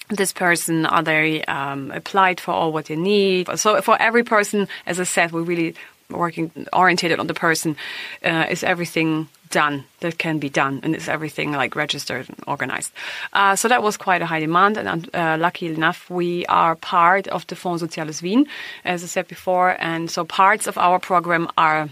this 0.08 0.32
person 0.32 0.86
are 0.86 1.02
they 1.02 1.44
um, 1.44 1.90
applied 1.90 2.40
for 2.40 2.52
all 2.52 2.72
what 2.72 2.86
they 2.86 2.96
need. 2.96 3.48
So 3.56 3.80
for 3.82 4.00
every 4.00 4.24
person, 4.24 4.68
as 4.86 4.98
I 4.98 5.04
said, 5.04 5.32
we're 5.32 5.42
really 5.42 5.74
working 6.10 6.50
orientated 6.72 7.20
on 7.20 7.26
the 7.26 7.34
person. 7.34 7.76
Uh, 8.24 8.46
is 8.50 8.64
everything 8.64 9.28
done 9.50 9.84
that 10.00 10.18
can 10.18 10.38
be 10.38 10.48
done, 10.48 10.80
and 10.82 10.94
is 10.94 11.08
everything 11.08 11.52
like 11.52 11.74
registered 11.76 12.28
and 12.28 12.38
organized? 12.46 12.92
Uh, 13.32 13.56
so 13.56 13.68
that 13.68 13.82
was 13.82 13.96
quite 13.96 14.22
a 14.22 14.26
high 14.26 14.40
demand, 14.40 14.76
and 14.76 15.08
uh, 15.14 15.36
lucky 15.38 15.66
enough, 15.66 16.08
we 16.10 16.46
are 16.46 16.76
part 16.76 17.28
of 17.28 17.46
the 17.46 17.56
Fonds 17.56 17.82
Soziales 17.82 18.22
Wien, 18.22 18.46
as 18.84 19.02
I 19.02 19.06
said 19.06 19.28
before, 19.28 19.76
and 19.80 20.10
so 20.10 20.24
parts 20.24 20.66
of 20.66 20.78
our 20.78 20.98
program 20.98 21.48
are 21.56 21.88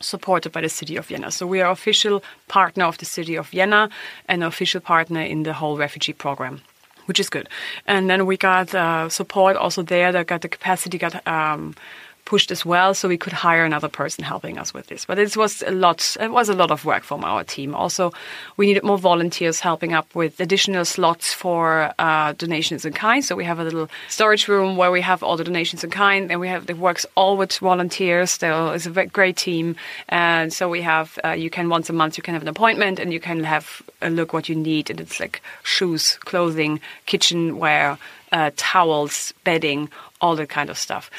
supported 0.00 0.52
by 0.52 0.60
the 0.60 0.68
city 0.68 0.96
of 0.96 1.06
Vienna. 1.06 1.30
So 1.30 1.46
we 1.46 1.60
are 1.60 1.70
official 1.70 2.22
partner 2.48 2.84
of 2.84 2.98
the 2.98 3.04
city 3.04 3.36
of 3.36 3.48
Vienna 3.48 3.88
and 4.28 4.44
official 4.44 4.80
partner 4.80 5.20
in 5.20 5.42
the 5.42 5.52
whole 5.52 5.76
refugee 5.76 6.12
program. 6.12 6.60
Which 7.06 7.20
is 7.20 7.30
good, 7.30 7.48
and 7.86 8.10
then 8.10 8.26
we 8.26 8.36
got 8.36 8.74
uh, 8.74 9.08
support 9.08 9.56
also 9.56 9.82
there. 9.82 10.12
That 10.12 10.26
got 10.26 10.42
the 10.42 10.48
capacity, 10.48 10.98
got 10.98 11.26
um, 11.26 11.74
pushed 12.28 12.50
as 12.50 12.62
well, 12.62 12.92
so 12.92 13.08
we 13.08 13.16
could 13.16 13.32
hire 13.32 13.64
another 13.64 13.88
person 13.88 14.22
helping 14.22 14.58
us 14.58 14.74
with 14.74 14.86
this. 14.88 15.06
But 15.06 15.18
it 15.18 15.34
was 15.34 15.62
a 15.62 15.70
lot. 15.70 16.16
It 16.20 16.30
was 16.30 16.50
a 16.50 16.54
lot 16.54 16.70
of 16.70 16.84
work 16.84 17.02
from 17.02 17.24
our 17.24 17.42
team. 17.42 17.74
Also, 17.74 18.12
we 18.58 18.66
needed 18.66 18.84
more 18.84 18.98
volunteers 18.98 19.60
helping 19.60 19.94
up 19.94 20.14
with 20.14 20.38
additional 20.38 20.84
slots 20.84 21.32
for 21.32 21.90
uh, 21.98 22.34
donations 22.34 22.84
in 22.84 22.92
kind. 22.92 23.24
So 23.24 23.34
we 23.34 23.44
have 23.44 23.58
a 23.58 23.64
little 23.64 23.88
storage 24.08 24.46
room 24.46 24.76
where 24.76 24.90
we 24.90 25.00
have 25.00 25.22
all 25.22 25.38
the 25.38 25.44
donations 25.44 25.82
in 25.84 25.90
kind, 25.90 26.30
and 26.30 26.38
we 26.38 26.48
have 26.48 26.68
it 26.68 26.76
works 26.76 27.06
all 27.14 27.38
with 27.38 27.56
volunteers. 27.56 28.36
There 28.36 28.74
is 28.74 28.86
a 28.86 29.06
great 29.06 29.38
team, 29.38 29.76
and 30.10 30.52
so 30.52 30.68
we 30.68 30.82
have. 30.82 31.18
Uh, 31.24 31.30
you 31.30 31.48
can 31.48 31.70
once 31.70 31.88
a 31.88 31.94
month 31.94 32.18
you 32.18 32.22
can 32.22 32.34
have 32.34 32.42
an 32.42 32.54
appointment, 32.56 32.98
and 32.98 33.10
you 33.10 33.20
can 33.20 33.42
have 33.44 33.80
a 34.02 34.10
look 34.10 34.34
what 34.34 34.50
you 34.50 34.54
need, 34.54 34.90
and 34.90 35.00
it's 35.00 35.18
like 35.18 35.40
shoes, 35.62 36.18
clothing, 36.28 36.80
kitchenware. 37.06 37.96
Uh, 38.30 38.50
towels, 38.56 39.32
bedding, 39.42 39.88
all 40.20 40.36
that 40.36 40.50
kind 40.50 40.68
of 40.68 40.76
stuff 40.76 41.10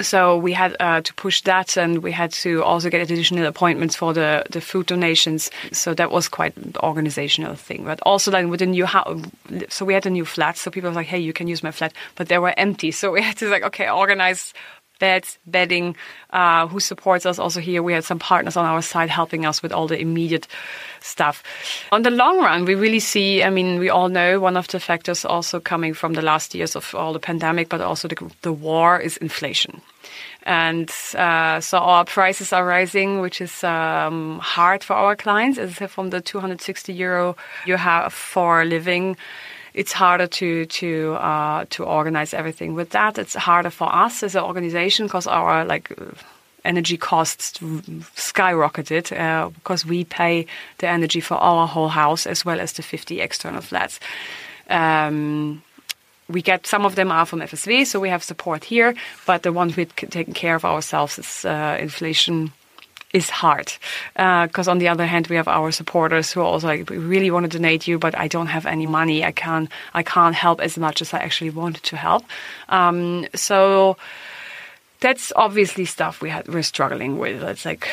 so 0.00 0.36
we 0.36 0.52
had 0.52 0.76
uh, 0.80 1.00
to 1.00 1.14
push 1.14 1.42
that, 1.42 1.76
and 1.76 2.02
we 2.02 2.12
had 2.12 2.32
to 2.32 2.62
also 2.62 2.90
get 2.90 3.00
additional 3.00 3.46
appointments 3.46 3.96
for 3.96 4.12
the, 4.12 4.44
the 4.50 4.60
food 4.60 4.86
donations. 4.86 5.50
So 5.72 5.94
that 5.94 6.10
was 6.10 6.28
quite 6.28 6.56
an 6.56 6.74
organizational 6.82 7.54
thing. 7.54 7.84
But 7.84 8.00
also 8.02 8.30
then 8.30 8.48
with 8.48 8.60
the 8.60 8.66
new 8.66 8.86
house, 8.86 9.20
so 9.68 9.84
we 9.84 9.94
had 9.94 10.06
a 10.06 10.10
new 10.10 10.24
flat. 10.24 10.56
So 10.56 10.70
people 10.70 10.90
were 10.90 10.96
like, 10.96 11.06
"Hey, 11.06 11.18
you 11.18 11.32
can 11.32 11.48
use 11.48 11.62
my 11.62 11.70
flat," 11.70 11.92
but 12.14 12.28
they 12.28 12.38
were 12.38 12.54
empty. 12.56 12.90
So 12.90 13.12
we 13.12 13.22
had 13.22 13.36
to 13.38 13.48
like, 13.48 13.62
okay, 13.64 13.90
organize 13.90 14.54
beds, 14.98 15.38
bedding, 15.46 15.96
uh, 16.30 16.66
who 16.66 16.80
supports 16.80 17.26
us 17.26 17.38
also 17.38 17.60
here. 17.60 17.82
We 17.82 17.92
had 17.92 18.04
some 18.04 18.18
partners 18.18 18.56
on 18.56 18.64
our 18.64 18.82
side 18.82 19.10
helping 19.10 19.46
us 19.46 19.62
with 19.62 19.72
all 19.72 19.86
the 19.86 19.98
immediate 19.98 20.46
stuff. 21.00 21.42
On 21.92 22.02
the 22.02 22.10
long 22.10 22.38
run, 22.38 22.64
we 22.64 22.74
really 22.74 23.00
see, 23.00 23.42
I 23.42 23.50
mean, 23.50 23.78
we 23.78 23.88
all 23.88 24.08
know 24.08 24.40
one 24.40 24.56
of 24.56 24.68
the 24.68 24.80
factors 24.80 25.24
also 25.24 25.60
coming 25.60 25.94
from 25.94 26.14
the 26.14 26.22
last 26.22 26.54
years 26.54 26.76
of 26.76 26.94
all 26.94 27.12
the 27.12 27.20
pandemic, 27.20 27.68
but 27.68 27.80
also 27.80 28.08
the, 28.08 28.30
the 28.42 28.52
war 28.52 28.98
is 28.98 29.16
inflation. 29.18 29.80
And 30.44 30.90
uh, 31.14 31.60
so 31.60 31.78
our 31.78 32.04
prices 32.04 32.52
are 32.52 32.64
rising, 32.64 33.20
which 33.20 33.40
is 33.40 33.62
um, 33.64 34.38
hard 34.38 34.82
for 34.82 34.94
our 34.94 35.16
clients. 35.16 35.58
As 35.58 35.74
from 35.90 36.10
the 36.10 36.20
260 36.20 36.92
euro 36.92 37.36
you 37.66 37.76
have 37.76 38.12
for 38.12 38.64
living, 38.64 39.16
it's 39.74 39.92
harder 39.92 40.26
to 40.26 40.66
to 40.66 41.14
uh, 41.14 41.64
to 41.70 41.84
organize 41.84 42.34
everything 42.34 42.74
with 42.74 42.90
that. 42.90 43.18
It's 43.18 43.34
harder 43.34 43.70
for 43.70 43.94
us 43.94 44.22
as 44.22 44.34
an 44.34 44.42
organization 44.42 45.06
because 45.06 45.26
our 45.26 45.64
like 45.64 45.92
energy 46.64 46.96
costs 46.96 47.58
skyrocketed 47.58 49.18
uh, 49.18 49.50
because 49.50 49.86
we 49.86 50.04
pay 50.04 50.46
the 50.78 50.88
energy 50.88 51.20
for 51.20 51.34
our 51.34 51.66
whole 51.66 51.88
house 51.88 52.26
as 52.26 52.44
well 52.44 52.60
as 52.60 52.72
the 52.72 52.82
50 52.82 53.20
external 53.20 53.60
flats. 53.60 54.00
Um, 54.68 55.62
we 56.28 56.42
get 56.42 56.66
some 56.66 56.84
of 56.84 56.94
them 56.94 57.10
are 57.10 57.26
from 57.26 57.40
FSV, 57.40 57.86
so 57.86 58.00
we 58.00 58.10
have 58.10 58.22
support 58.22 58.64
here, 58.64 58.94
but 59.26 59.42
the 59.42 59.52
ones 59.52 59.76
we've 59.76 59.94
taken 59.96 60.34
care 60.34 60.54
of 60.54 60.64
ourselves 60.64 61.18
is 61.18 61.44
uh, 61.44 61.76
inflation 61.80 62.52
is 63.12 63.30
hard. 63.30 63.72
Because 64.14 64.68
on 64.68 64.78
the 64.78 64.88
other 64.88 65.06
hand 65.06 65.28
we 65.28 65.36
have 65.36 65.48
our 65.48 65.70
supporters 65.70 66.32
who 66.32 66.40
are 66.40 66.44
also 66.44 66.66
like 66.66 66.90
we 66.90 66.98
really 66.98 67.30
want 67.30 67.50
to 67.50 67.58
donate 67.58 67.88
you 67.88 67.98
but 67.98 68.16
i 68.18 68.28
don't 68.28 68.48
have 68.48 68.66
any 68.66 68.86
money. 68.86 69.24
I 69.24 69.32
can't 69.32 69.70
i 69.94 70.02
can't 70.02 70.34
help 70.34 70.60
as 70.60 70.76
much 70.76 71.00
as 71.00 71.14
i 71.14 71.18
actually 71.18 71.50
wanted 71.50 71.82
to 71.84 71.96
help. 71.96 72.24
Um, 72.68 73.26
so 73.34 73.96
that's 75.00 75.32
obviously 75.36 75.84
stuff 75.84 76.20
we 76.20 76.30
had 76.30 76.48
we're 76.48 76.62
struggling 76.62 77.18
with. 77.18 77.42
It's 77.42 77.64
like 77.64 77.88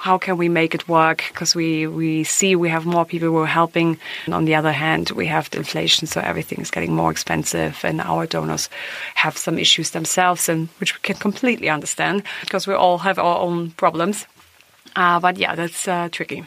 how 0.00 0.16
can 0.16 0.38
we 0.38 0.48
make 0.48 0.74
it 0.74 0.88
work? 0.88 1.24
Because 1.28 1.54
we, 1.54 1.86
we 1.86 2.24
see 2.24 2.56
we 2.56 2.70
have 2.70 2.86
more 2.86 3.04
people 3.04 3.28
who 3.28 3.36
are 3.36 3.46
helping. 3.46 3.98
And 4.24 4.34
on 4.34 4.46
the 4.46 4.54
other 4.54 4.72
hand, 4.72 5.10
we 5.10 5.26
have 5.26 5.50
the 5.50 5.58
inflation, 5.58 6.06
so 6.06 6.20
everything 6.22 6.60
is 6.60 6.70
getting 6.70 6.94
more 6.94 7.10
expensive, 7.10 7.84
and 7.84 8.00
our 8.00 8.26
donors 8.26 8.70
have 9.14 9.36
some 9.36 9.58
issues 9.58 9.90
themselves, 9.90 10.48
and 10.48 10.68
which 10.78 10.94
we 10.94 11.00
can 11.02 11.16
completely 11.16 11.68
understand 11.68 12.22
because 12.40 12.66
we 12.66 12.72
all 12.72 12.98
have 12.98 13.18
our 13.18 13.38
own 13.38 13.72
problems. 13.72 14.26
Uh, 14.96 15.20
but 15.20 15.36
yeah, 15.36 15.54
that's 15.54 15.86
uh, 15.86 16.08
tricky. 16.10 16.44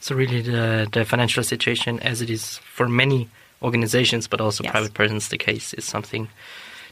So 0.00 0.14
really, 0.14 0.42
the 0.42 0.86
the 0.92 1.04
financial 1.04 1.42
situation, 1.42 1.98
as 2.00 2.20
it 2.20 2.28
is 2.28 2.58
for 2.58 2.88
many 2.88 3.28
organizations, 3.62 4.28
but 4.28 4.40
also 4.40 4.64
yes. 4.64 4.70
private 4.70 4.94
persons, 4.94 5.28
the 5.28 5.38
case 5.38 5.72
is 5.74 5.84
something 5.84 6.28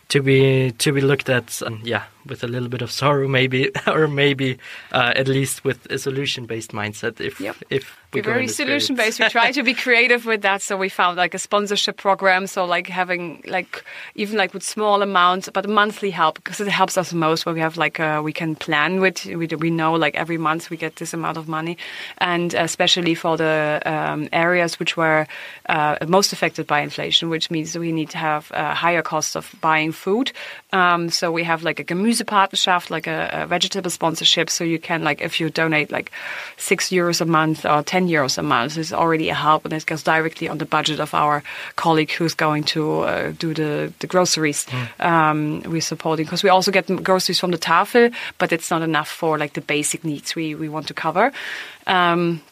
to 0.08 0.22
be 0.22 0.72
to 0.78 0.92
be 0.92 1.00
looked 1.00 1.28
at, 1.28 1.62
and 1.62 1.86
yeah, 1.86 2.04
with 2.26 2.44
a 2.44 2.48
little 2.48 2.68
bit 2.68 2.82
of 2.82 2.90
sorrow, 2.90 3.28
maybe, 3.28 3.70
or 3.86 4.08
maybe 4.08 4.58
uh, 4.92 5.12
at 5.16 5.28
least 5.28 5.64
with 5.64 5.86
a 5.90 5.98
solution 5.98 6.46
based 6.46 6.72
mindset. 6.72 7.20
If 7.20 7.40
yep. 7.40 7.56
if 7.70 7.96
we 8.12 8.20
are 8.20 8.24
very 8.24 8.48
solution 8.48 8.96
based. 8.96 9.20
we 9.20 9.28
try 9.28 9.52
to 9.52 9.62
be 9.62 9.74
creative 9.74 10.26
with 10.26 10.42
that. 10.42 10.62
So 10.62 10.76
we 10.76 10.88
found 10.88 11.16
like 11.16 11.34
a 11.34 11.38
sponsorship 11.38 11.96
program. 11.96 12.46
So 12.46 12.64
like 12.64 12.88
having 12.88 13.42
like 13.46 13.84
even 14.14 14.36
like 14.36 14.52
with 14.52 14.62
small 14.62 15.02
amounts, 15.02 15.48
but 15.52 15.68
monthly 15.68 16.10
help 16.10 16.36
because 16.36 16.60
it 16.60 16.68
helps 16.68 16.98
us 16.98 17.12
most. 17.12 17.46
Where 17.46 17.54
we 17.54 17.60
have 17.60 17.76
like 17.76 18.00
uh, 18.00 18.20
we 18.24 18.32
can 18.32 18.56
plan 18.56 19.00
with 19.00 19.24
we 19.26 19.46
we 19.46 19.70
know 19.70 19.92
like 19.92 20.14
every 20.16 20.38
month 20.38 20.70
we 20.70 20.76
get 20.76 20.96
this 20.96 21.14
amount 21.14 21.36
of 21.36 21.46
money, 21.48 21.76
and 22.18 22.54
especially 22.54 23.14
for 23.14 23.36
the 23.36 23.80
um, 23.84 24.28
areas 24.32 24.78
which 24.80 24.96
were 24.96 25.26
uh, 25.68 25.96
most 26.08 26.32
affected 26.32 26.66
by 26.66 26.80
inflation, 26.80 27.30
which 27.30 27.50
means 27.50 27.78
we 27.78 27.92
need 27.92 28.10
to 28.10 28.18
have 28.18 28.50
a 28.52 28.74
higher 28.74 29.02
cost 29.02 29.36
of 29.36 29.54
buying 29.60 29.92
food. 29.92 30.32
Um, 30.72 31.10
so 31.10 31.32
we 31.32 31.44
have 31.44 31.62
like 31.62 31.80
a 31.80 31.84
Gemüsepartnerschaft, 31.84 32.90
like 32.90 33.06
a, 33.06 33.28
a 33.32 33.46
vegetable 33.46 33.90
sponsorship. 33.90 34.50
So 34.50 34.64
you 34.64 34.78
can 34.78 35.02
like 35.02 35.20
if 35.20 35.40
you 35.40 35.50
donate 35.50 35.90
like 35.90 36.10
six 36.56 36.90
euros 36.90 37.20
a 37.20 37.24
month 37.24 37.64
or 37.64 37.82
ten 37.82 38.08
euros 38.08 38.38
a 38.38 38.42
month 38.42 38.78
it's 38.78 38.92
already 38.92 39.28
a 39.28 39.34
help, 39.34 39.64
and 39.64 39.72
it 39.72 39.86
goes 39.86 40.02
directly 40.02 40.48
on 40.48 40.58
the 40.58 40.64
budget 40.64 41.00
of 41.00 41.14
our 41.14 41.42
colleague 41.76 42.10
who's 42.12 42.34
going 42.34 42.64
to 42.64 43.00
uh, 43.00 43.32
do 43.38 43.54
the, 43.54 43.92
the 43.98 44.06
groceries 44.06 44.66
mm. 44.66 45.04
um, 45.04 45.62
we're 45.66 45.80
supporting. 45.80 46.24
Because 46.24 46.42
we 46.42 46.50
also 46.50 46.70
get 46.70 46.86
groceries 47.02 47.40
from 47.40 47.50
the 47.50 47.58
Tafel, 47.58 48.12
but 48.38 48.52
it's 48.52 48.70
not 48.70 48.82
enough 48.82 49.08
for 49.08 49.38
like 49.38 49.54
the 49.54 49.60
basic 49.60 50.04
needs 50.04 50.34
we, 50.34 50.54
we 50.54 50.68
want 50.68 50.86
to 50.88 50.94
cover. 50.94 51.32
Um, 51.86 52.42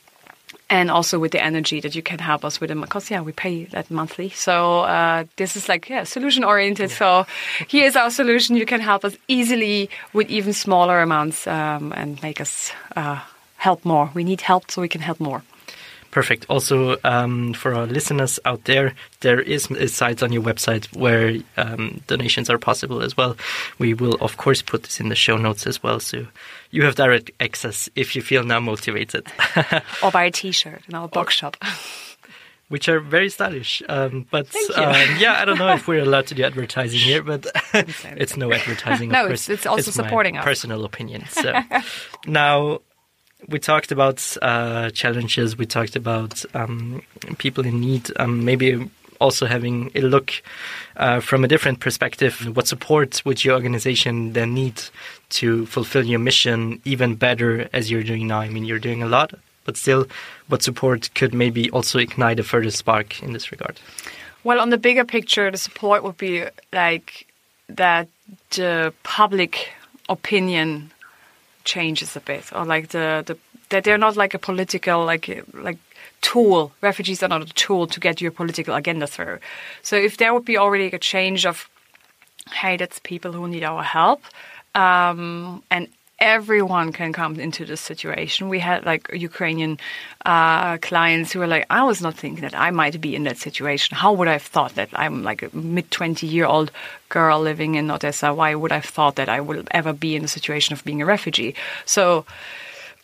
and 0.71 0.91
also 0.91 1.19
with 1.19 1.33
the 1.33 1.43
energy 1.43 1.81
that 1.81 1.95
you 1.95 2.03
can 2.03 2.19
help 2.19 2.45
us 2.45 2.61
with 2.61 2.69
them 2.69 2.81
because 2.81 3.11
yeah 3.11 3.21
we 3.21 3.33
pay 3.33 3.65
that 3.67 3.91
monthly 3.91 4.29
so 4.31 4.81
uh, 4.81 5.25
this 5.37 5.57
is 5.57 5.69
like 5.69 5.89
yeah 5.89 6.05
solution 6.05 6.45
oriented 6.45 6.91
yeah. 6.91 6.97
so 6.97 7.27
here's 7.69 7.97
our 7.97 8.11
solution 8.11 8.57
you 8.57 8.67
can 8.67 8.81
help 8.81 9.05
us 9.05 9.17
easily 9.29 9.89
with 10.13 10.29
even 10.31 10.53
smaller 10.53 11.01
amounts 11.01 11.47
um, 11.47 11.93
and 11.97 12.21
make 12.23 12.41
us 12.41 12.73
uh, 12.97 13.21
help 13.59 13.85
more. 13.85 14.11
We 14.15 14.25
need 14.25 14.41
help 14.41 14.71
so 14.71 14.81
we 14.81 14.89
can 14.89 15.03
help 15.03 15.21
more. 15.21 15.43
Perfect. 16.11 16.47
Also, 16.49 16.97
um, 17.05 17.53
for 17.53 17.75
our 17.75 17.87
listeners 17.87 18.41
out 18.45 18.65
there, 18.65 18.95
there 19.21 19.41
is 19.41 19.71
a 19.71 19.89
site 19.89 20.23
on 20.23 20.33
your 20.33 20.43
website 20.43 20.95
where 20.97 21.37
um, 21.57 22.01
donations 22.07 22.49
are 22.49 22.59
possible 22.59 23.03
as 23.03 23.17
well. 23.17 23.37
We 23.79 23.93
will, 23.93 24.15
of 24.21 24.39
course, 24.39 24.63
put 24.63 24.85
this 24.85 25.01
in 25.01 25.11
the 25.11 25.15
show 25.15 25.37
notes 25.37 25.67
as 25.67 25.83
well, 25.83 26.01
so 26.01 26.27
you 26.71 26.85
have 26.85 26.95
direct 26.95 27.31
access 27.41 27.91
if 27.95 28.17
you 28.17 28.23
feel 28.23 28.43
now 28.43 28.61
motivated. 28.61 29.27
or 30.03 30.11
buy 30.11 30.25
a 30.25 30.31
T-shirt 30.31 30.83
in 30.89 30.95
our 30.95 31.09
box 31.09 31.35
shop. 31.35 31.57
Which 32.69 32.87
are 32.87 33.01
very 33.01 33.31
stylish, 33.31 33.83
um, 33.89 34.27
but 34.31 34.55
um, 34.77 34.95
yeah, 35.17 35.39
I 35.41 35.47
don't 35.47 35.57
know 35.57 35.73
if 35.73 35.89
we're 35.89 36.03
allowed 36.03 36.27
to 36.27 36.35
do 36.35 36.45
advertising 36.45 37.01
here, 37.01 37.23
but 37.23 37.47
it's 37.73 38.37
no 38.37 38.53
advertising. 38.53 39.09
no, 39.09 39.25
it's, 39.25 39.49
it's, 39.49 39.65
also 39.65 39.89
it's 39.89 39.95
supporting 39.95 40.35
my 40.35 40.41
us. 40.41 40.45
Personal 40.45 40.85
opinion. 40.85 41.25
So 41.31 41.59
now 42.27 42.81
we 43.47 43.59
talked 43.59 43.93
about 43.93 44.37
uh, 44.43 44.91
challenges. 44.91 45.57
We 45.57 45.67
talked 45.67 45.95
about 45.95 46.45
um, 46.55 47.03
people 47.39 47.65
in 47.65 47.81
need. 47.81 48.11
Um, 48.17 48.45
maybe 48.45 48.91
also 49.21 49.47
having 49.47 49.91
a 49.95 50.01
look 50.01 50.33
uh, 50.97 51.21
from 51.21 51.45
a 51.45 51.49
different 51.49 51.81
perspective. 51.81 52.55
What 52.57 52.67
support 52.67 53.23
would 53.25 53.45
your 53.45 53.55
organization 53.55 54.33
then 54.33 54.55
need 54.55 54.83
to 55.31 55.67
fulfill 55.67 56.05
your 56.05 56.19
mission 56.19 56.81
even 56.85 57.15
better 57.15 57.69
as 57.73 57.91
you're 57.91 58.03
doing 58.03 58.27
now? 58.27 58.41
I 58.41 58.49
mean, 58.49 58.65
you're 58.65 58.79
doing 58.79 59.03
a 59.03 59.09
lot, 59.09 59.35
but 59.65 59.77
still, 59.77 60.07
what 60.49 60.63
support 60.63 61.11
could 61.15 61.35
maybe 61.35 61.71
also 61.71 61.99
ignite 61.99 62.39
a 62.39 62.45
further 62.45 62.71
spark 62.71 63.23
in 63.23 63.33
this 63.33 63.51
regard? 63.51 63.81
Well, 64.45 64.61
on 64.61 64.71
the 64.71 64.79
bigger 64.79 65.05
picture, 65.05 65.51
the 65.51 65.59
support 65.59 66.03
would 66.03 66.17
be 66.17 66.45
like 66.73 67.27
that 67.69 68.09
the 68.51 68.95
public 69.03 69.73
opinion 70.09 70.91
changes 71.69 72.17
a 72.17 72.21
bit, 72.21 72.45
or 72.53 72.65
like 72.75 72.89
the 72.89 73.23
the 73.29 73.37
that 73.69 73.85
they're 73.85 74.05
not 74.07 74.17
like 74.17 74.35
a 74.35 74.39
political 74.39 75.05
like 75.13 75.45
like 75.53 75.79
tool. 76.21 76.73
Refugees 76.81 77.23
are 77.23 77.29
not 77.29 77.43
a 77.43 77.55
tool 77.65 77.87
to 77.87 78.01
get 78.01 78.21
your 78.21 78.33
political 78.33 78.75
agenda 78.75 79.07
through. 79.07 79.39
So 79.83 79.97
if 79.97 80.17
there 80.17 80.33
would 80.33 80.45
be 80.45 80.59
already 80.59 80.89
a 80.93 80.99
change 80.99 81.47
of, 81.47 81.69
hey, 82.61 82.77
that's 82.77 82.99
people 83.01 83.33
who 83.33 83.47
need 83.49 83.65
our 83.65 83.83
help, 83.83 84.21
um, 84.75 85.63
and 85.71 85.89
everyone 86.19 86.93
can 86.93 87.13
come 87.13 87.39
into 87.39 87.65
this 87.65 87.81
situation. 87.81 88.49
We 88.49 88.59
had 88.59 88.85
like 88.85 89.09
Ukrainian 89.13 89.79
uh, 90.27 90.79
clients 90.79 91.33
who 91.33 91.39
were 91.39 91.47
like, 91.47 91.67
I 91.71 91.85
was 91.85 92.01
not 92.01 92.15
thinking 92.15 92.43
that 92.43 92.55
I 92.55 92.71
might 92.71 93.01
be 93.01 93.15
in 93.15 93.25
that 93.25 93.39
situation. 93.39 93.97
How 93.97 94.13
would 94.13 94.29
I 94.29 94.33
have 94.33 94.43
thought 94.43 94.75
that 94.75 94.89
I'm 94.93 95.23
like 95.23 95.43
a 95.43 95.57
mid 95.57 95.91
20 95.91 96.27
year 96.27 96.47
old 96.47 96.71
girl 97.09 97.41
living 97.41 97.77
in 97.77 97.91
Odessa? 97.91 98.35
Why 98.35 98.55
would 98.55 98.73
I 98.73 98.77
have 98.77 98.85
thought 98.85 99.17
that 99.17 99.29
I 99.29 99.41
would 99.41 99.69
ever 99.71 99.93
be 99.93 100.17
in 100.17 100.23
the 100.23 100.29
situation 100.29 100.73
of 100.73 100.85
being 100.85 101.03
a 101.03 101.07
refugee? 101.07 101.55
So, 101.85 102.25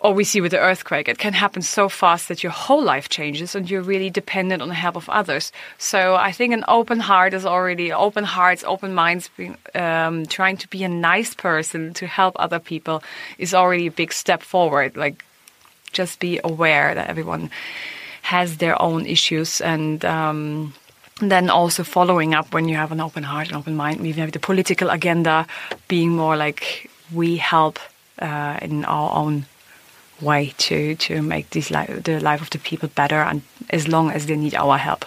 or 0.04 0.12
we 0.12 0.22
see 0.22 0.42
with 0.42 0.50
the 0.50 0.60
earthquake, 0.60 1.08
it 1.08 1.16
can 1.16 1.32
happen 1.32 1.62
so 1.62 1.88
fast 1.88 2.28
that 2.28 2.42
your 2.42 2.52
whole 2.52 2.84
life 2.84 3.08
changes 3.08 3.54
and 3.54 3.70
you're 3.70 3.80
really 3.80 4.10
dependent 4.10 4.60
on 4.60 4.68
the 4.68 4.74
help 4.74 4.96
of 4.96 5.08
others. 5.08 5.50
So 5.78 6.14
I 6.14 6.30
think 6.30 6.52
an 6.52 6.62
open 6.68 7.00
heart 7.00 7.32
is 7.32 7.46
already 7.46 7.90
open 7.90 8.24
hearts, 8.24 8.62
open 8.64 8.92
minds, 8.92 9.30
um, 9.74 10.26
trying 10.26 10.58
to 10.58 10.68
be 10.68 10.84
a 10.84 10.90
nice 10.90 11.34
person 11.34 11.94
to 11.94 12.06
help 12.06 12.36
other 12.38 12.58
people 12.58 13.02
is 13.38 13.54
already 13.54 13.86
a 13.86 13.90
big 13.90 14.12
step 14.12 14.42
forward. 14.42 14.94
Like 14.94 15.24
just 15.92 16.20
be 16.20 16.38
aware 16.44 16.94
that 16.94 17.08
everyone 17.08 17.48
has 18.20 18.58
their 18.58 18.80
own 18.80 19.06
issues 19.06 19.62
and. 19.62 20.04
Um, 20.04 20.74
then 21.20 21.48
also 21.48 21.84
following 21.84 22.34
up 22.34 22.52
when 22.52 22.68
you 22.68 22.74
have 22.74 22.90
an 22.90 23.00
open 23.00 23.22
heart 23.22 23.46
and 23.46 23.56
open 23.56 23.76
mind, 23.76 24.04
even 24.04 24.20
have 24.20 24.32
the 24.32 24.40
political 24.40 24.90
agenda 24.90 25.46
being 25.86 26.10
more 26.10 26.36
like 26.36 26.90
we 27.12 27.36
help 27.36 27.78
uh, 28.18 28.58
in 28.60 28.84
our 28.84 29.14
own 29.14 29.46
way 30.24 30.52
to 30.58 30.94
to 30.96 31.22
make 31.22 31.50
this 31.50 31.70
li- 31.70 32.00
the 32.02 32.20
life 32.20 32.42
of 32.42 32.50
the 32.50 32.58
people 32.58 32.88
better, 32.94 33.22
and 33.22 33.42
as 33.70 33.86
long 33.88 34.10
as 34.10 34.26
they 34.26 34.36
need 34.36 34.54
our 34.54 34.78
help. 34.78 35.04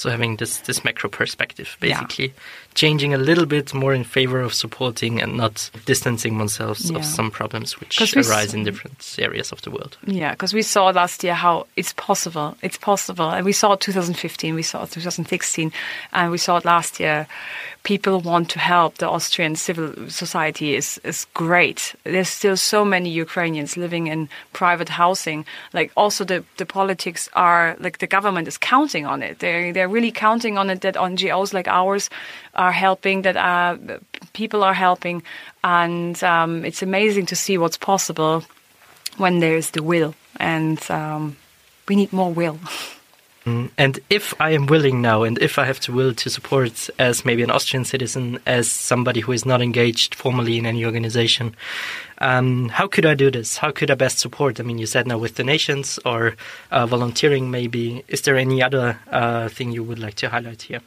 So 0.00 0.08
having 0.08 0.36
this 0.36 0.60
this 0.60 0.82
macro 0.82 1.10
perspective, 1.10 1.76
basically 1.78 2.28
yeah. 2.28 2.32
changing 2.74 3.12
a 3.12 3.18
little 3.18 3.44
bit 3.44 3.74
more 3.74 3.92
in 3.92 4.02
favor 4.02 4.40
of 4.40 4.54
supporting 4.54 5.20
and 5.20 5.36
not 5.36 5.70
distancing 5.84 6.38
oneself 6.38 6.80
yeah. 6.80 6.96
of 6.96 7.04
some 7.04 7.30
problems 7.30 7.78
which 7.78 8.16
arise 8.16 8.54
in 8.54 8.64
different 8.64 9.16
areas 9.18 9.52
of 9.52 9.60
the 9.60 9.70
world. 9.70 9.98
Yeah, 10.06 10.30
because 10.30 10.54
we 10.54 10.62
saw 10.62 10.86
last 10.88 11.22
year 11.22 11.34
how 11.34 11.66
it's 11.76 11.92
possible. 11.92 12.56
It's 12.62 12.78
possible, 12.78 13.28
and 13.28 13.44
we 13.44 13.52
saw 13.52 13.74
it 13.74 13.80
2015, 13.80 14.54
we 14.54 14.62
saw 14.62 14.84
it 14.84 14.90
2016, 14.90 15.70
and 16.14 16.30
we 16.30 16.38
saw 16.38 16.56
it 16.56 16.64
last 16.64 16.98
year 16.98 17.26
people 17.82 18.20
want 18.20 18.50
to 18.50 18.58
help. 18.58 18.98
The 18.98 19.08
Austrian 19.08 19.56
civil 19.56 19.92
society 20.08 20.74
is, 20.74 21.00
is 21.04 21.26
great. 21.34 21.94
There's 22.04 22.28
still 22.28 22.56
so 22.56 22.84
many 22.84 23.10
Ukrainians 23.10 23.76
living 23.76 24.06
in 24.06 24.28
private 24.52 24.88
housing. 24.88 25.44
Like 25.72 25.90
also 25.96 26.24
the, 26.24 26.44
the 26.56 26.66
politics 26.66 27.28
are 27.32 27.76
like 27.80 27.98
the 27.98 28.06
government 28.06 28.48
is 28.48 28.58
counting 28.58 29.06
on 29.06 29.22
it. 29.22 29.38
They're 29.38 29.72
they're 29.72 29.88
really 29.88 30.12
counting 30.12 30.58
on 30.58 30.70
it 30.70 30.82
that 30.82 30.94
NGOs 30.94 31.52
like 31.52 31.68
ours 31.68 32.10
are 32.54 32.72
helping, 32.72 33.22
that 33.22 33.36
uh, 33.36 33.76
people 34.32 34.62
are 34.62 34.74
helping, 34.74 35.22
and 35.64 36.22
um, 36.22 36.64
it's 36.64 36.82
amazing 36.82 37.26
to 37.26 37.36
see 37.36 37.58
what's 37.58 37.78
possible 37.78 38.44
when 39.16 39.40
there's 39.40 39.70
the 39.70 39.82
will. 39.82 40.14
And 40.36 40.78
um, 40.90 41.36
we 41.88 41.96
need 41.96 42.12
more 42.12 42.32
will. 42.32 42.58
And 43.46 43.98
if 44.10 44.38
I 44.38 44.50
am 44.50 44.66
willing 44.66 45.00
now, 45.00 45.22
and 45.22 45.38
if 45.38 45.58
I 45.58 45.64
have 45.64 45.80
the 45.80 45.92
will 45.92 46.14
to 46.14 46.28
support 46.28 46.90
as 46.98 47.24
maybe 47.24 47.42
an 47.42 47.50
Austrian 47.50 47.84
citizen, 47.84 48.38
as 48.46 48.70
somebody 48.70 49.20
who 49.20 49.32
is 49.32 49.46
not 49.46 49.62
engaged 49.62 50.14
formally 50.14 50.58
in 50.58 50.66
any 50.66 50.84
organization, 50.84 51.56
um, 52.18 52.68
how 52.68 52.86
could 52.86 53.06
I 53.06 53.14
do 53.14 53.30
this? 53.30 53.56
How 53.56 53.70
could 53.70 53.90
I 53.90 53.94
best 53.94 54.18
support? 54.18 54.60
I 54.60 54.62
mean, 54.62 54.78
you 54.78 54.86
said 54.86 55.06
now 55.06 55.16
with 55.16 55.36
donations 55.36 55.98
or 56.04 56.36
uh, 56.70 56.86
volunteering, 56.86 57.50
maybe. 57.50 58.04
Is 58.08 58.22
there 58.22 58.36
any 58.36 58.62
other 58.62 58.98
uh, 59.10 59.48
thing 59.48 59.72
you 59.72 59.82
would 59.84 59.98
like 59.98 60.16
to 60.16 60.28
highlight 60.28 60.62
here? 60.62 60.80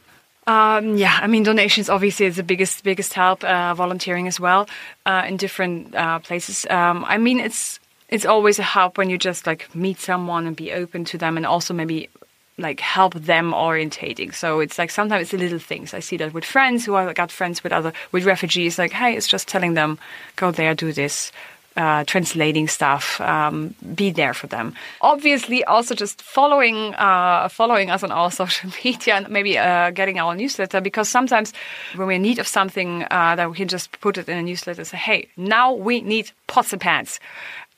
Um, 0.46 0.96
yeah, 0.96 1.18
I 1.20 1.26
mean, 1.26 1.42
donations 1.42 1.88
obviously 1.88 2.26
is 2.26 2.36
the 2.36 2.42
biggest 2.42 2.84
biggest 2.84 3.14
help. 3.14 3.42
Uh, 3.42 3.74
volunteering 3.74 4.28
as 4.28 4.38
well 4.38 4.68
uh, 5.06 5.24
in 5.26 5.36
different 5.38 5.94
uh, 5.94 6.18
places. 6.18 6.66
Um, 6.68 7.04
I 7.08 7.18
mean, 7.18 7.40
it's 7.40 7.80
it's 8.10 8.26
always 8.26 8.58
a 8.58 8.62
help 8.62 8.98
when 8.98 9.10
you 9.10 9.18
just 9.18 9.46
like 9.46 9.74
meet 9.74 9.98
someone 9.98 10.46
and 10.46 10.54
be 10.54 10.72
open 10.72 11.04
to 11.06 11.18
them 11.18 11.36
and 11.36 11.46
also 11.46 11.72
maybe 11.72 12.10
like 12.58 12.80
help 12.80 13.14
them 13.14 13.52
orientating. 13.52 14.34
So 14.34 14.60
it's 14.60 14.78
like 14.78 14.90
sometimes 14.90 15.22
it's 15.22 15.30
the 15.32 15.38
little 15.38 15.58
things. 15.58 15.94
I 15.94 16.00
see 16.00 16.16
that 16.18 16.32
with 16.32 16.44
friends 16.44 16.84
who 16.84 16.94
I 16.94 17.12
got 17.12 17.32
friends 17.32 17.62
with 17.64 17.72
other 17.72 17.92
with 18.12 18.24
refugees. 18.24 18.78
Like, 18.78 18.92
hey, 18.92 19.16
it's 19.16 19.26
just 19.26 19.48
telling 19.48 19.74
them 19.74 19.98
go 20.36 20.50
there, 20.50 20.74
do 20.74 20.92
this. 20.92 21.32
Uh, 21.76 22.04
translating 22.04 22.68
stuff, 22.68 23.20
um, 23.20 23.74
be 23.96 24.12
there 24.12 24.32
for 24.32 24.46
them. 24.46 24.76
Obviously, 25.00 25.64
also 25.64 25.92
just 25.92 26.22
following 26.22 26.94
uh, 26.94 27.48
following 27.48 27.90
us 27.90 28.04
on 28.04 28.12
our 28.12 28.30
social 28.42 28.70
media 28.84 29.16
and 29.16 29.28
maybe 29.28 29.58
uh, 29.58 29.90
getting 29.90 30.20
our 30.20 30.36
newsletter 30.36 30.80
because 30.80 31.08
sometimes 31.08 31.52
when 31.96 32.06
we're 32.06 32.12
in 32.12 32.22
need 32.22 32.38
of 32.38 32.46
something, 32.46 33.02
uh, 33.10 33.34
that 33.34 33.50
we 33.50 33.56
can 33.56 33.66
just 33.66 33.90
put 34.00 34.18
it 34.18 34.28
in 34.28 34.38
a 34.38 34.42
newsletter. 34.42 34.84
Say, 34.84 34.96
hey, 34.98 35.28
now 35.36 35.72
we 35.72 36.00
need 36.00 36.30
pots 36.46 36.72
and 36.72 36.80
pans 36.80 37.18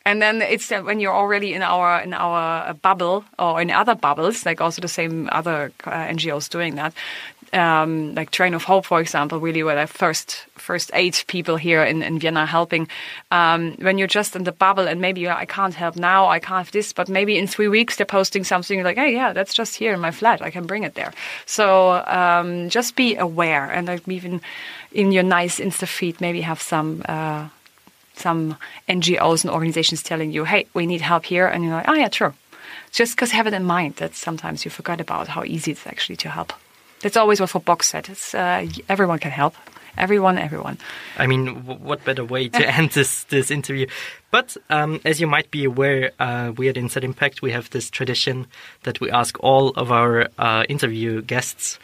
and 0.06 0.22
then 0.22 0.40
it's 0.40 0.70
when 0.70 1.00
you're 1.00 1.12
already 1.12 1.52
in 1.52 1.62
our 1.62 2.00
in 2.00 2.14
our 2.14 2.72
bubble 2.74 3.24
or 3.40 3.60
in 3.60 3.70
other 3.72 3.96
bubbles, 3.96 4.46
like 4.46 4.60
also 4.60 4.80
the 4.80 4.88
same 4.88 5.28
other 5.32 5.72
uh, 5.84 5.90
NGOs 5.90 6.48
doing 6.48 6.76
that. 6.76 6.94
Um, 7.52 8.14
like 8.14 8.30
Train 8.30 8.54
of 8.54 8.64
Hope, 8.64 8.86
for 8.86 9.00
example, 9.00 9.40
really 9.40 9.64
where 9.64 9.74
the 9.74 9.86
first 9.86 10.46
first 10.54 10.92
eight 10.94 11.24
people 11.26 11.56
here 11.56 11.82
in, 11.82 12.02
in 12.04 12.20
Vienna 12.20 12.46
helping. 12.46 12.86
Um, 13.32 13.72
when 13.80 13.98
you're 13.98 14.06
just 14.06 14.36
in 14.36 14.44
the 14.44 14.52
bubble 14.52 14.86
and 14.86 15.00
maybe 15.00 15.28
I 15.28 15.44
can't 15.44 15.74
help 15.74 15.96
now, 15.96 16.28
I 16.28 16.38
can't 16.38 16.64
have 16.64 16.70
this, 16.70 16.92
but 16.92 17.08
maybe 17.08 17.36
in 17.36 17.48
three 17.48 17.68
weeks 17.68 17.96
they're 17.96 18.06
posting 18.06 18.44
something 18.44 18.84
like, 18.84 18.96
hey, 18.96 19.12
yeah, 19.12 19.32
that's 19.32 19.54
just 19.54 19.74
here 19.74 19.92
in 19.92 20.00
my 20.00 20.12
flat. 20.12 20.40
I 20.40 20.50
can 20.50 20.66
bring 20.66 20.84
it 20.84 20.94
there. 20.94 21.12
So 21.46 22.04
um, 22.06 22.68
just 22.68 22.94
be 22.94 23.16
aware 23.16 23.64
and 23.72 23.88
like 23.88 24.06
even 24.06 24.40
in 24.92 25.10
your 25.10 25.24
nice 25.24 25.58
Insta 25.58 25.88
feed, 25.88 26.20
maybe 26.20 26.42
have 26.42 26.62
some. 26.62 27.02
Uh, 27.08 27.48
some 28.16 28.56
NGOs 28.88 29.44
and 29.44 29.52
organizations 29.52 30.02
telling 30.02 30.32
you, 30.32 30.44
hey, 30.44 30.66
we 30.74 30.86
need 30.86 31.00
help 31.00 31.24
here. 31.24 31.46
And 31.46 31.64
you're 31.64 31.74
like, 31.74 31.88
oh, 31.88 31.94
yeah, 31.94 32.08
true. 32.08 32.34
Just 32.92 33.14
because 33.14 33.30
have 33.32 33.46
it 33.46 33.54
in 33.54 33.64
mind 33.64 33.96
that 33.96 34.14
sometimes 34.14 34.64
you 34.64 34.70
forget 34.70 35.00
about 35.00 35.28
how 35.28 35.44
easy 35.44 35.72
it's 35.72 35.86
actually 35.86 36.16
to 36.16 36.28
help. 36.28 36.52
That's 37.00 37.16
always 37.16 37.40
what 37.40 37.64
Bock 37.64 37.82
said. 37.82 38.08
It's 38.08 38.34
uh, 38.34 38.66
everyone 38.88 39.18
can 39.18 39.30
help. 39.30 39.54
Everyone, 39.98 40.36
everyone. 40.36 40.76
I 41.16 41.26
mean, 41.26 41.64
what 41.64 42.04
better 42.04 42.24
way 42.24 42.48
to 42.48 42.68
end 42.78 42.90
this 42.90 43.24
this 43.24 43.50
interview? 43.50 43.86
But 44.30 44.56
um, 44.68 45.00
as 45.04 45.20
you 45.20 45.26
might 45.26 45.50
be 45.50 45.64
aware, 45.64 46.12
uh, 46.18 46.52
we 46.56 46.68
at 46.68 46.76
Inside 46.76 47.04
Impact 47.04 47.40
we 47.40 47.52
have 47.52 47.70
this 47.70 47.90
tradition 47.90 48.46
that 48.82 49.00
we 49.00 49.10
ask 49.10 49.36
all 49.40 49.70
of 49.70 49.90
our 49.90 50.28
uh, 50.38 50.64
interview 50.68 51.22
guests 51.22 51.78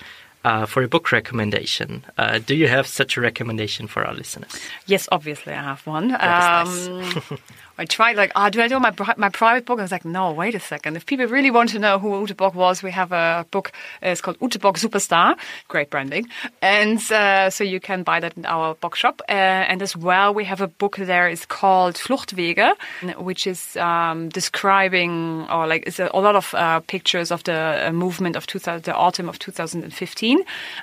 uh, 0.45 0.67
for 0.67 0.83
a 0.83 0.89
book 0.89 1.13
recommendation. 1.13 2.05
Uh, 2.19 2.39
do 2.39 2.55
you 2.55 2.69
have 2.69 2.87
such 2.87 3.17
a 3.17 3.21
recommendation 3.21 3.87
for 3.87 4.05
our 4.05 4.15
listeners? 4.15 4.51
Yes, 4.87 5.09
obviously 5.13 5.53
I 5.53 5.63
have 5.63 5.87
one. 5.87 6.13
Um, 6.21 7.39
I 7.83 7.85
tried 7.85 8.15
like, 8.15 8.31
oh, 8.37 8.49
do 8.49 8.63
I 8.63 8.69
do 8.69 8.79
my 8.79 8.95
my 9.17 9.29
private 9.29 9.65
book? 9.65 9.81
I 9.81 9.83
was 9.83 9.91
like, 9.91 10.05
no, 10.05 10.31
wait 10.31 10.55
a 10.55 10.61
second. 10.61 10.97
If 10.97 11.05
people 11.05 11.27
really 11.27 11.51
want 11.51 11.71
to 11.71 11.81
know 11.81 11.99
who 11.99 12.21
Ute 12.21 12.37
Bock 12.37 12.55
was, 12.55 12.81
we 12.81 12.93
have 12.93 13.11
a 13.11 13.45
book. 13.51 13.73
Uh, 14.01 14.11
it's 14.11 14.21
called 14.21 14.37
Ute 14.41 14.61
Bock 14.61 14.77
Superstar. 14.79 15.37
Great 15.67 15.91
branding, 15.91 16.29
and 16.61 17.01
uh, 17.11 17.51
so 17.51 17.65
you 17.65 17.81
can 17.81 18.05
buy 18.05 18.21
that 18.21 18.37
in 18.37 18.47
our 18.47 18.77
book 18.77 18.95
shop. 18.95 19.21
Uh, 19.29 19.33
and 19.33 19.83
as 19.83 19.97
well, 19.97 20.33
we 20.33 20.45
have 20.45 20.61
a 20.61 20.69
book 20.69 20.95
there. 20.97 21.27
It's 21.27 21.45
called 21.45 21.97
Fluchtwege, 21.97 22.73
which 23.19 23.49
is 23.49 23.77
um, 23.77 24.29
describing 24.29 25.49
or 25.51 25.67
like 25.67 25.83
it's 25.89 25.99
a, 25.99 26.09
a 26.15 26.21
lot 26.21 26.37
of 26.37 26.55
uh, 26.55 26.79
pictures 26.87 27.33
of 27.33 27.43
the 27.43 27.89
uh, 27.89 27.93
movement 27.93 28.37
of 28.37 28.47
2000, 28.47 28.85
the 28.85 28.95
autumn 28.95 29.29
of 29.29 29.41
2015. 29.41 30.39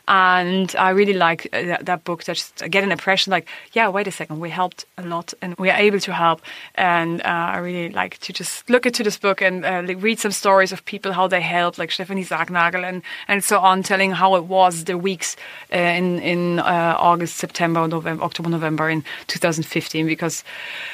And 0.10 0.76
I 0.78 0.90
really 0.90 1.14
like 1.14 1.48
uh, 1.54 1.62
that, 1.62 1.86
that 1.86 2.04
book. 2.04 2.26
Just 2.26 2.62
get 2.70 2.84
an 2.84 2.92
impression 2.92 3.32
like, 3.32 3.48
yeah, 3.72 3.88
wait 3.88 4.08
a 4.08 4.12
second, 4.12 4.42
we 4.42 4.50
helped 4.50 4.84
a 4.98 5.04
lot, 5.04 5.34
and 5.42 5.56
we 5.56 5.70
are 5.70 5.78
able 5.78 6.02
to 6.02 6.12
help 6.12 6.42
and 6.90 7.22
uh, 7.22 7.56
I 7.56 7.58
really 7.58 7.90
like 7.90 8.18
to 8.20 8.34
just 8.34 8.70
look 8.70 8.86
into 8.86 9.04
this 9.04 9.18
book 9.18 9.42
and 9.42 9.66
uh, 9.66 9.84
read 9.98 10.20
some 10.20 10.32
stories 10.32 10.72
of 10.72 10.84
people 10.86 11.12
how 11.14 11.28
they 11.28 11.42
helped, 11.42 11.78
like 11.78 11.92
Stephanie 11.92 12.26
Sargnagel 12.26 12.84
and 12.84 13.02
and 13.28 13.44
so 13.44 13.60
on, 13.60 13.84
telling 13.84 14.12
how 14.12 14.36
it 14.36 14.46
was 14.46 14.86
the 14.86 14.98
weeks 14.98 15.36
uh, 15.74 15.78
in 15.78 16.20
in 16.20 16.60
uh, 16.60 16.96
August, 16.98 17.36
September, 17.38 17.88
November, 17.88 18.24
October, 18.24 18.50
November 18.50 18.90
in 18.90 19.04
2015, 19.28 20.08
because 20.08 20.44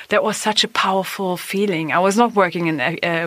that 0.09 0.23
was 0.23 0.37
such 0.37 0.63
a 0.63 0.67
powerful 0.67 1.37
feeling. 1.37 1.91
I 1.91 1.99
was 1.99 2.17
not 2.17 2.35
working 2.35 2.67
in 2.67 2.77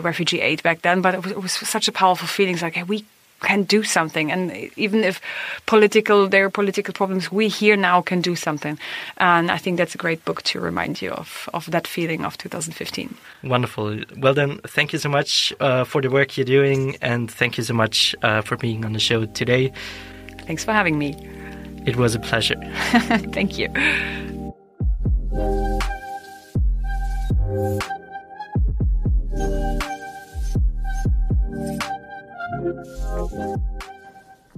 refugee 0.02 0.40
aid 0.40 0.62
back 0.62 0.82
then, 0.82 1.00
but 1.00 1.14
it 1.14 1.22
was, 1.22 1.32
it 1.32 1.42
was 1.42 1.52
such 1.52 1.88
a 1.88 1.92
powerful 1.92 2.28
feeling. 2.28 2.54
It's 2.54 2.62
like 2.62 2.74
hey, 2.74 2.82
we 2.82 3.04
can 3.40 3.62
do 3.64 3.82
something. 3.82 4.32
And 4.32 4.70
even 4.76 5.04
if 5.04 5.20
political, 5.66 6.28
there 6.28 6.44
are 6.44 6.50
political 6.50 6.94
problems, 6.94 7.30
we 7.30 7.48
here 7.48 7.76
now 7.76 8.02
can 8.02 8.20
do 8.20 8.36
something. 8.36 8.78
And 9.18 9.50
I 9.50 9.58
think 9.58 9.78
that's 9.78 9.94
a 9.94 9.98
great 9.98 10.24
book 10.24 10.42
to 10.42 10.60
remind 10.60 11.00
you 11.00 11.10
of, 11.10 11.48
of 11.54 11.70
that 11.70 11.86
feeling 11.86 12.24
of 12.24 12.38
2015. 12.38 13.14
Wonderful. 13.44 14.00
Well, 14.18 14.34
then, 14.34 14.58
thank 14.66 14.92
you 14.92 14.98
so 14.98 15.08
much 15.08 15.52
uh, 15.60 15.84
for 15.84 16.02
the 16.02 16.10
work 16.10 16.36
you're 16.36 16.44
doing. 16.44 16.96
And 17.00 17.30
thank 17.30 17.58
you 17.58 17.64
so 17.64 17.74
much 17.74 18.14
uh, 18.22 18.42
for 18.42 18.56
being 18.56 18.84
on 18.84 18.92
the 18.92 19.00
show 19.00 19.26
today. 19.26 19.72
Thanks 20.46 20.64
for 20.64 20.72
having 20.72 20.98
me. 20.98 21.14
It 21.86 21.96
was 21.96 22.14
a 22.14 22.20
pleasure. 22.20 22.56
thank 23.32 23.58
you. 23.58 23.68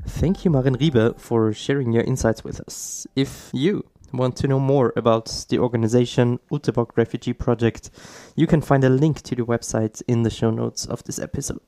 Thank 0.07 0.45
you, 0.45 0.51
Maren 0.51 0.76
Riebe, 0.76 1.18
for 1.18 1.53
sharing 1.53 1.93
your 1.93 2.03
insights 2.05 2.45
with 2.45 2.61
us. 2.61 3.07
If 3.16 3.51
you 3.53 3.85
want 4.12 4.37
to 4.37 4.49
know 4.49 4.61
more 4.61 4.93
about 4.97 5.47
the 5.49 5.59
organization 5.59 6.41
Ute 6.51 6.74
Bock 6.74 6.97
Refugee 6.97 7.33
Project, 7.33 7.91
you 8.37 8.47
can 8.47 8.61
find 8.61 8.85
a 8.85 8.89
link 8.89 9.22
to 9.22 9.35
the 9.35 9.45
website 9.45 10.03
in 10.09 10.22
the 10.22 10.31
show 10.31 10.51
notes 10.51 10.85
of 10.87 11.05
this 11.05 11.18
episode. 11.18 11.61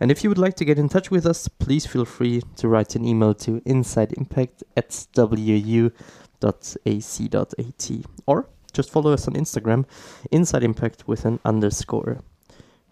And 0.00 0.10
if 0.10 0.22
you 0.22 0.30
would 0.30 0.38
like 0.38 0.56
to 0.56 0.64
get 0.64 0.78
in 0.78 0.88
touch 0.88 1.10
with 1.10 1.26
us, 1.26 1.48
please 1.48 1.86
feel 1.86 2.04
free 2.04 2.42
to 2.56 2.68
write 2.68 2.96
an 2.96 3.04
email 3.04 3.34
to 3.34 3.60
insideimpact 3.60 4.62
at 4.76 5.06
wu.ac.at 5.16 5.92
or 8.26 8.48
just 8.72 8.90
follow 8.90 9.12
us 9.12 9.28
on 9.28 9.34
Instagram, 9.34 9.84
Inside 10.30 10.64
Impact 10.64 11.06
with 11.06 11.24
an 11.24 11.38
underscore. 11.44 12.22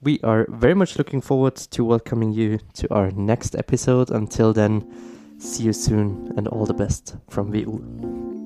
We 0.03 0.19
are 0.21 0.47
very 0.49 0.73
much 0.75 0.97
looking 0.97 1.21
forward 1.21 1.57
to 1.57 1.85
welcoming 1.85 2.33
you 2.33 2.59
to 2.75 2.91
our 2.91 3.11
next 3.11 3.55
episode. 3.55 4.11
Until 4.11 4.55
then, 4.55 5.37
see 5.39 5.65
you 5.65 5.75
soon 5.75 6.33
and 6.39 6.49
all 6.49 6.65
the 6.65 6.73
best 6.73 7.17
from 7.29 7.51
WU. 7.51 8.40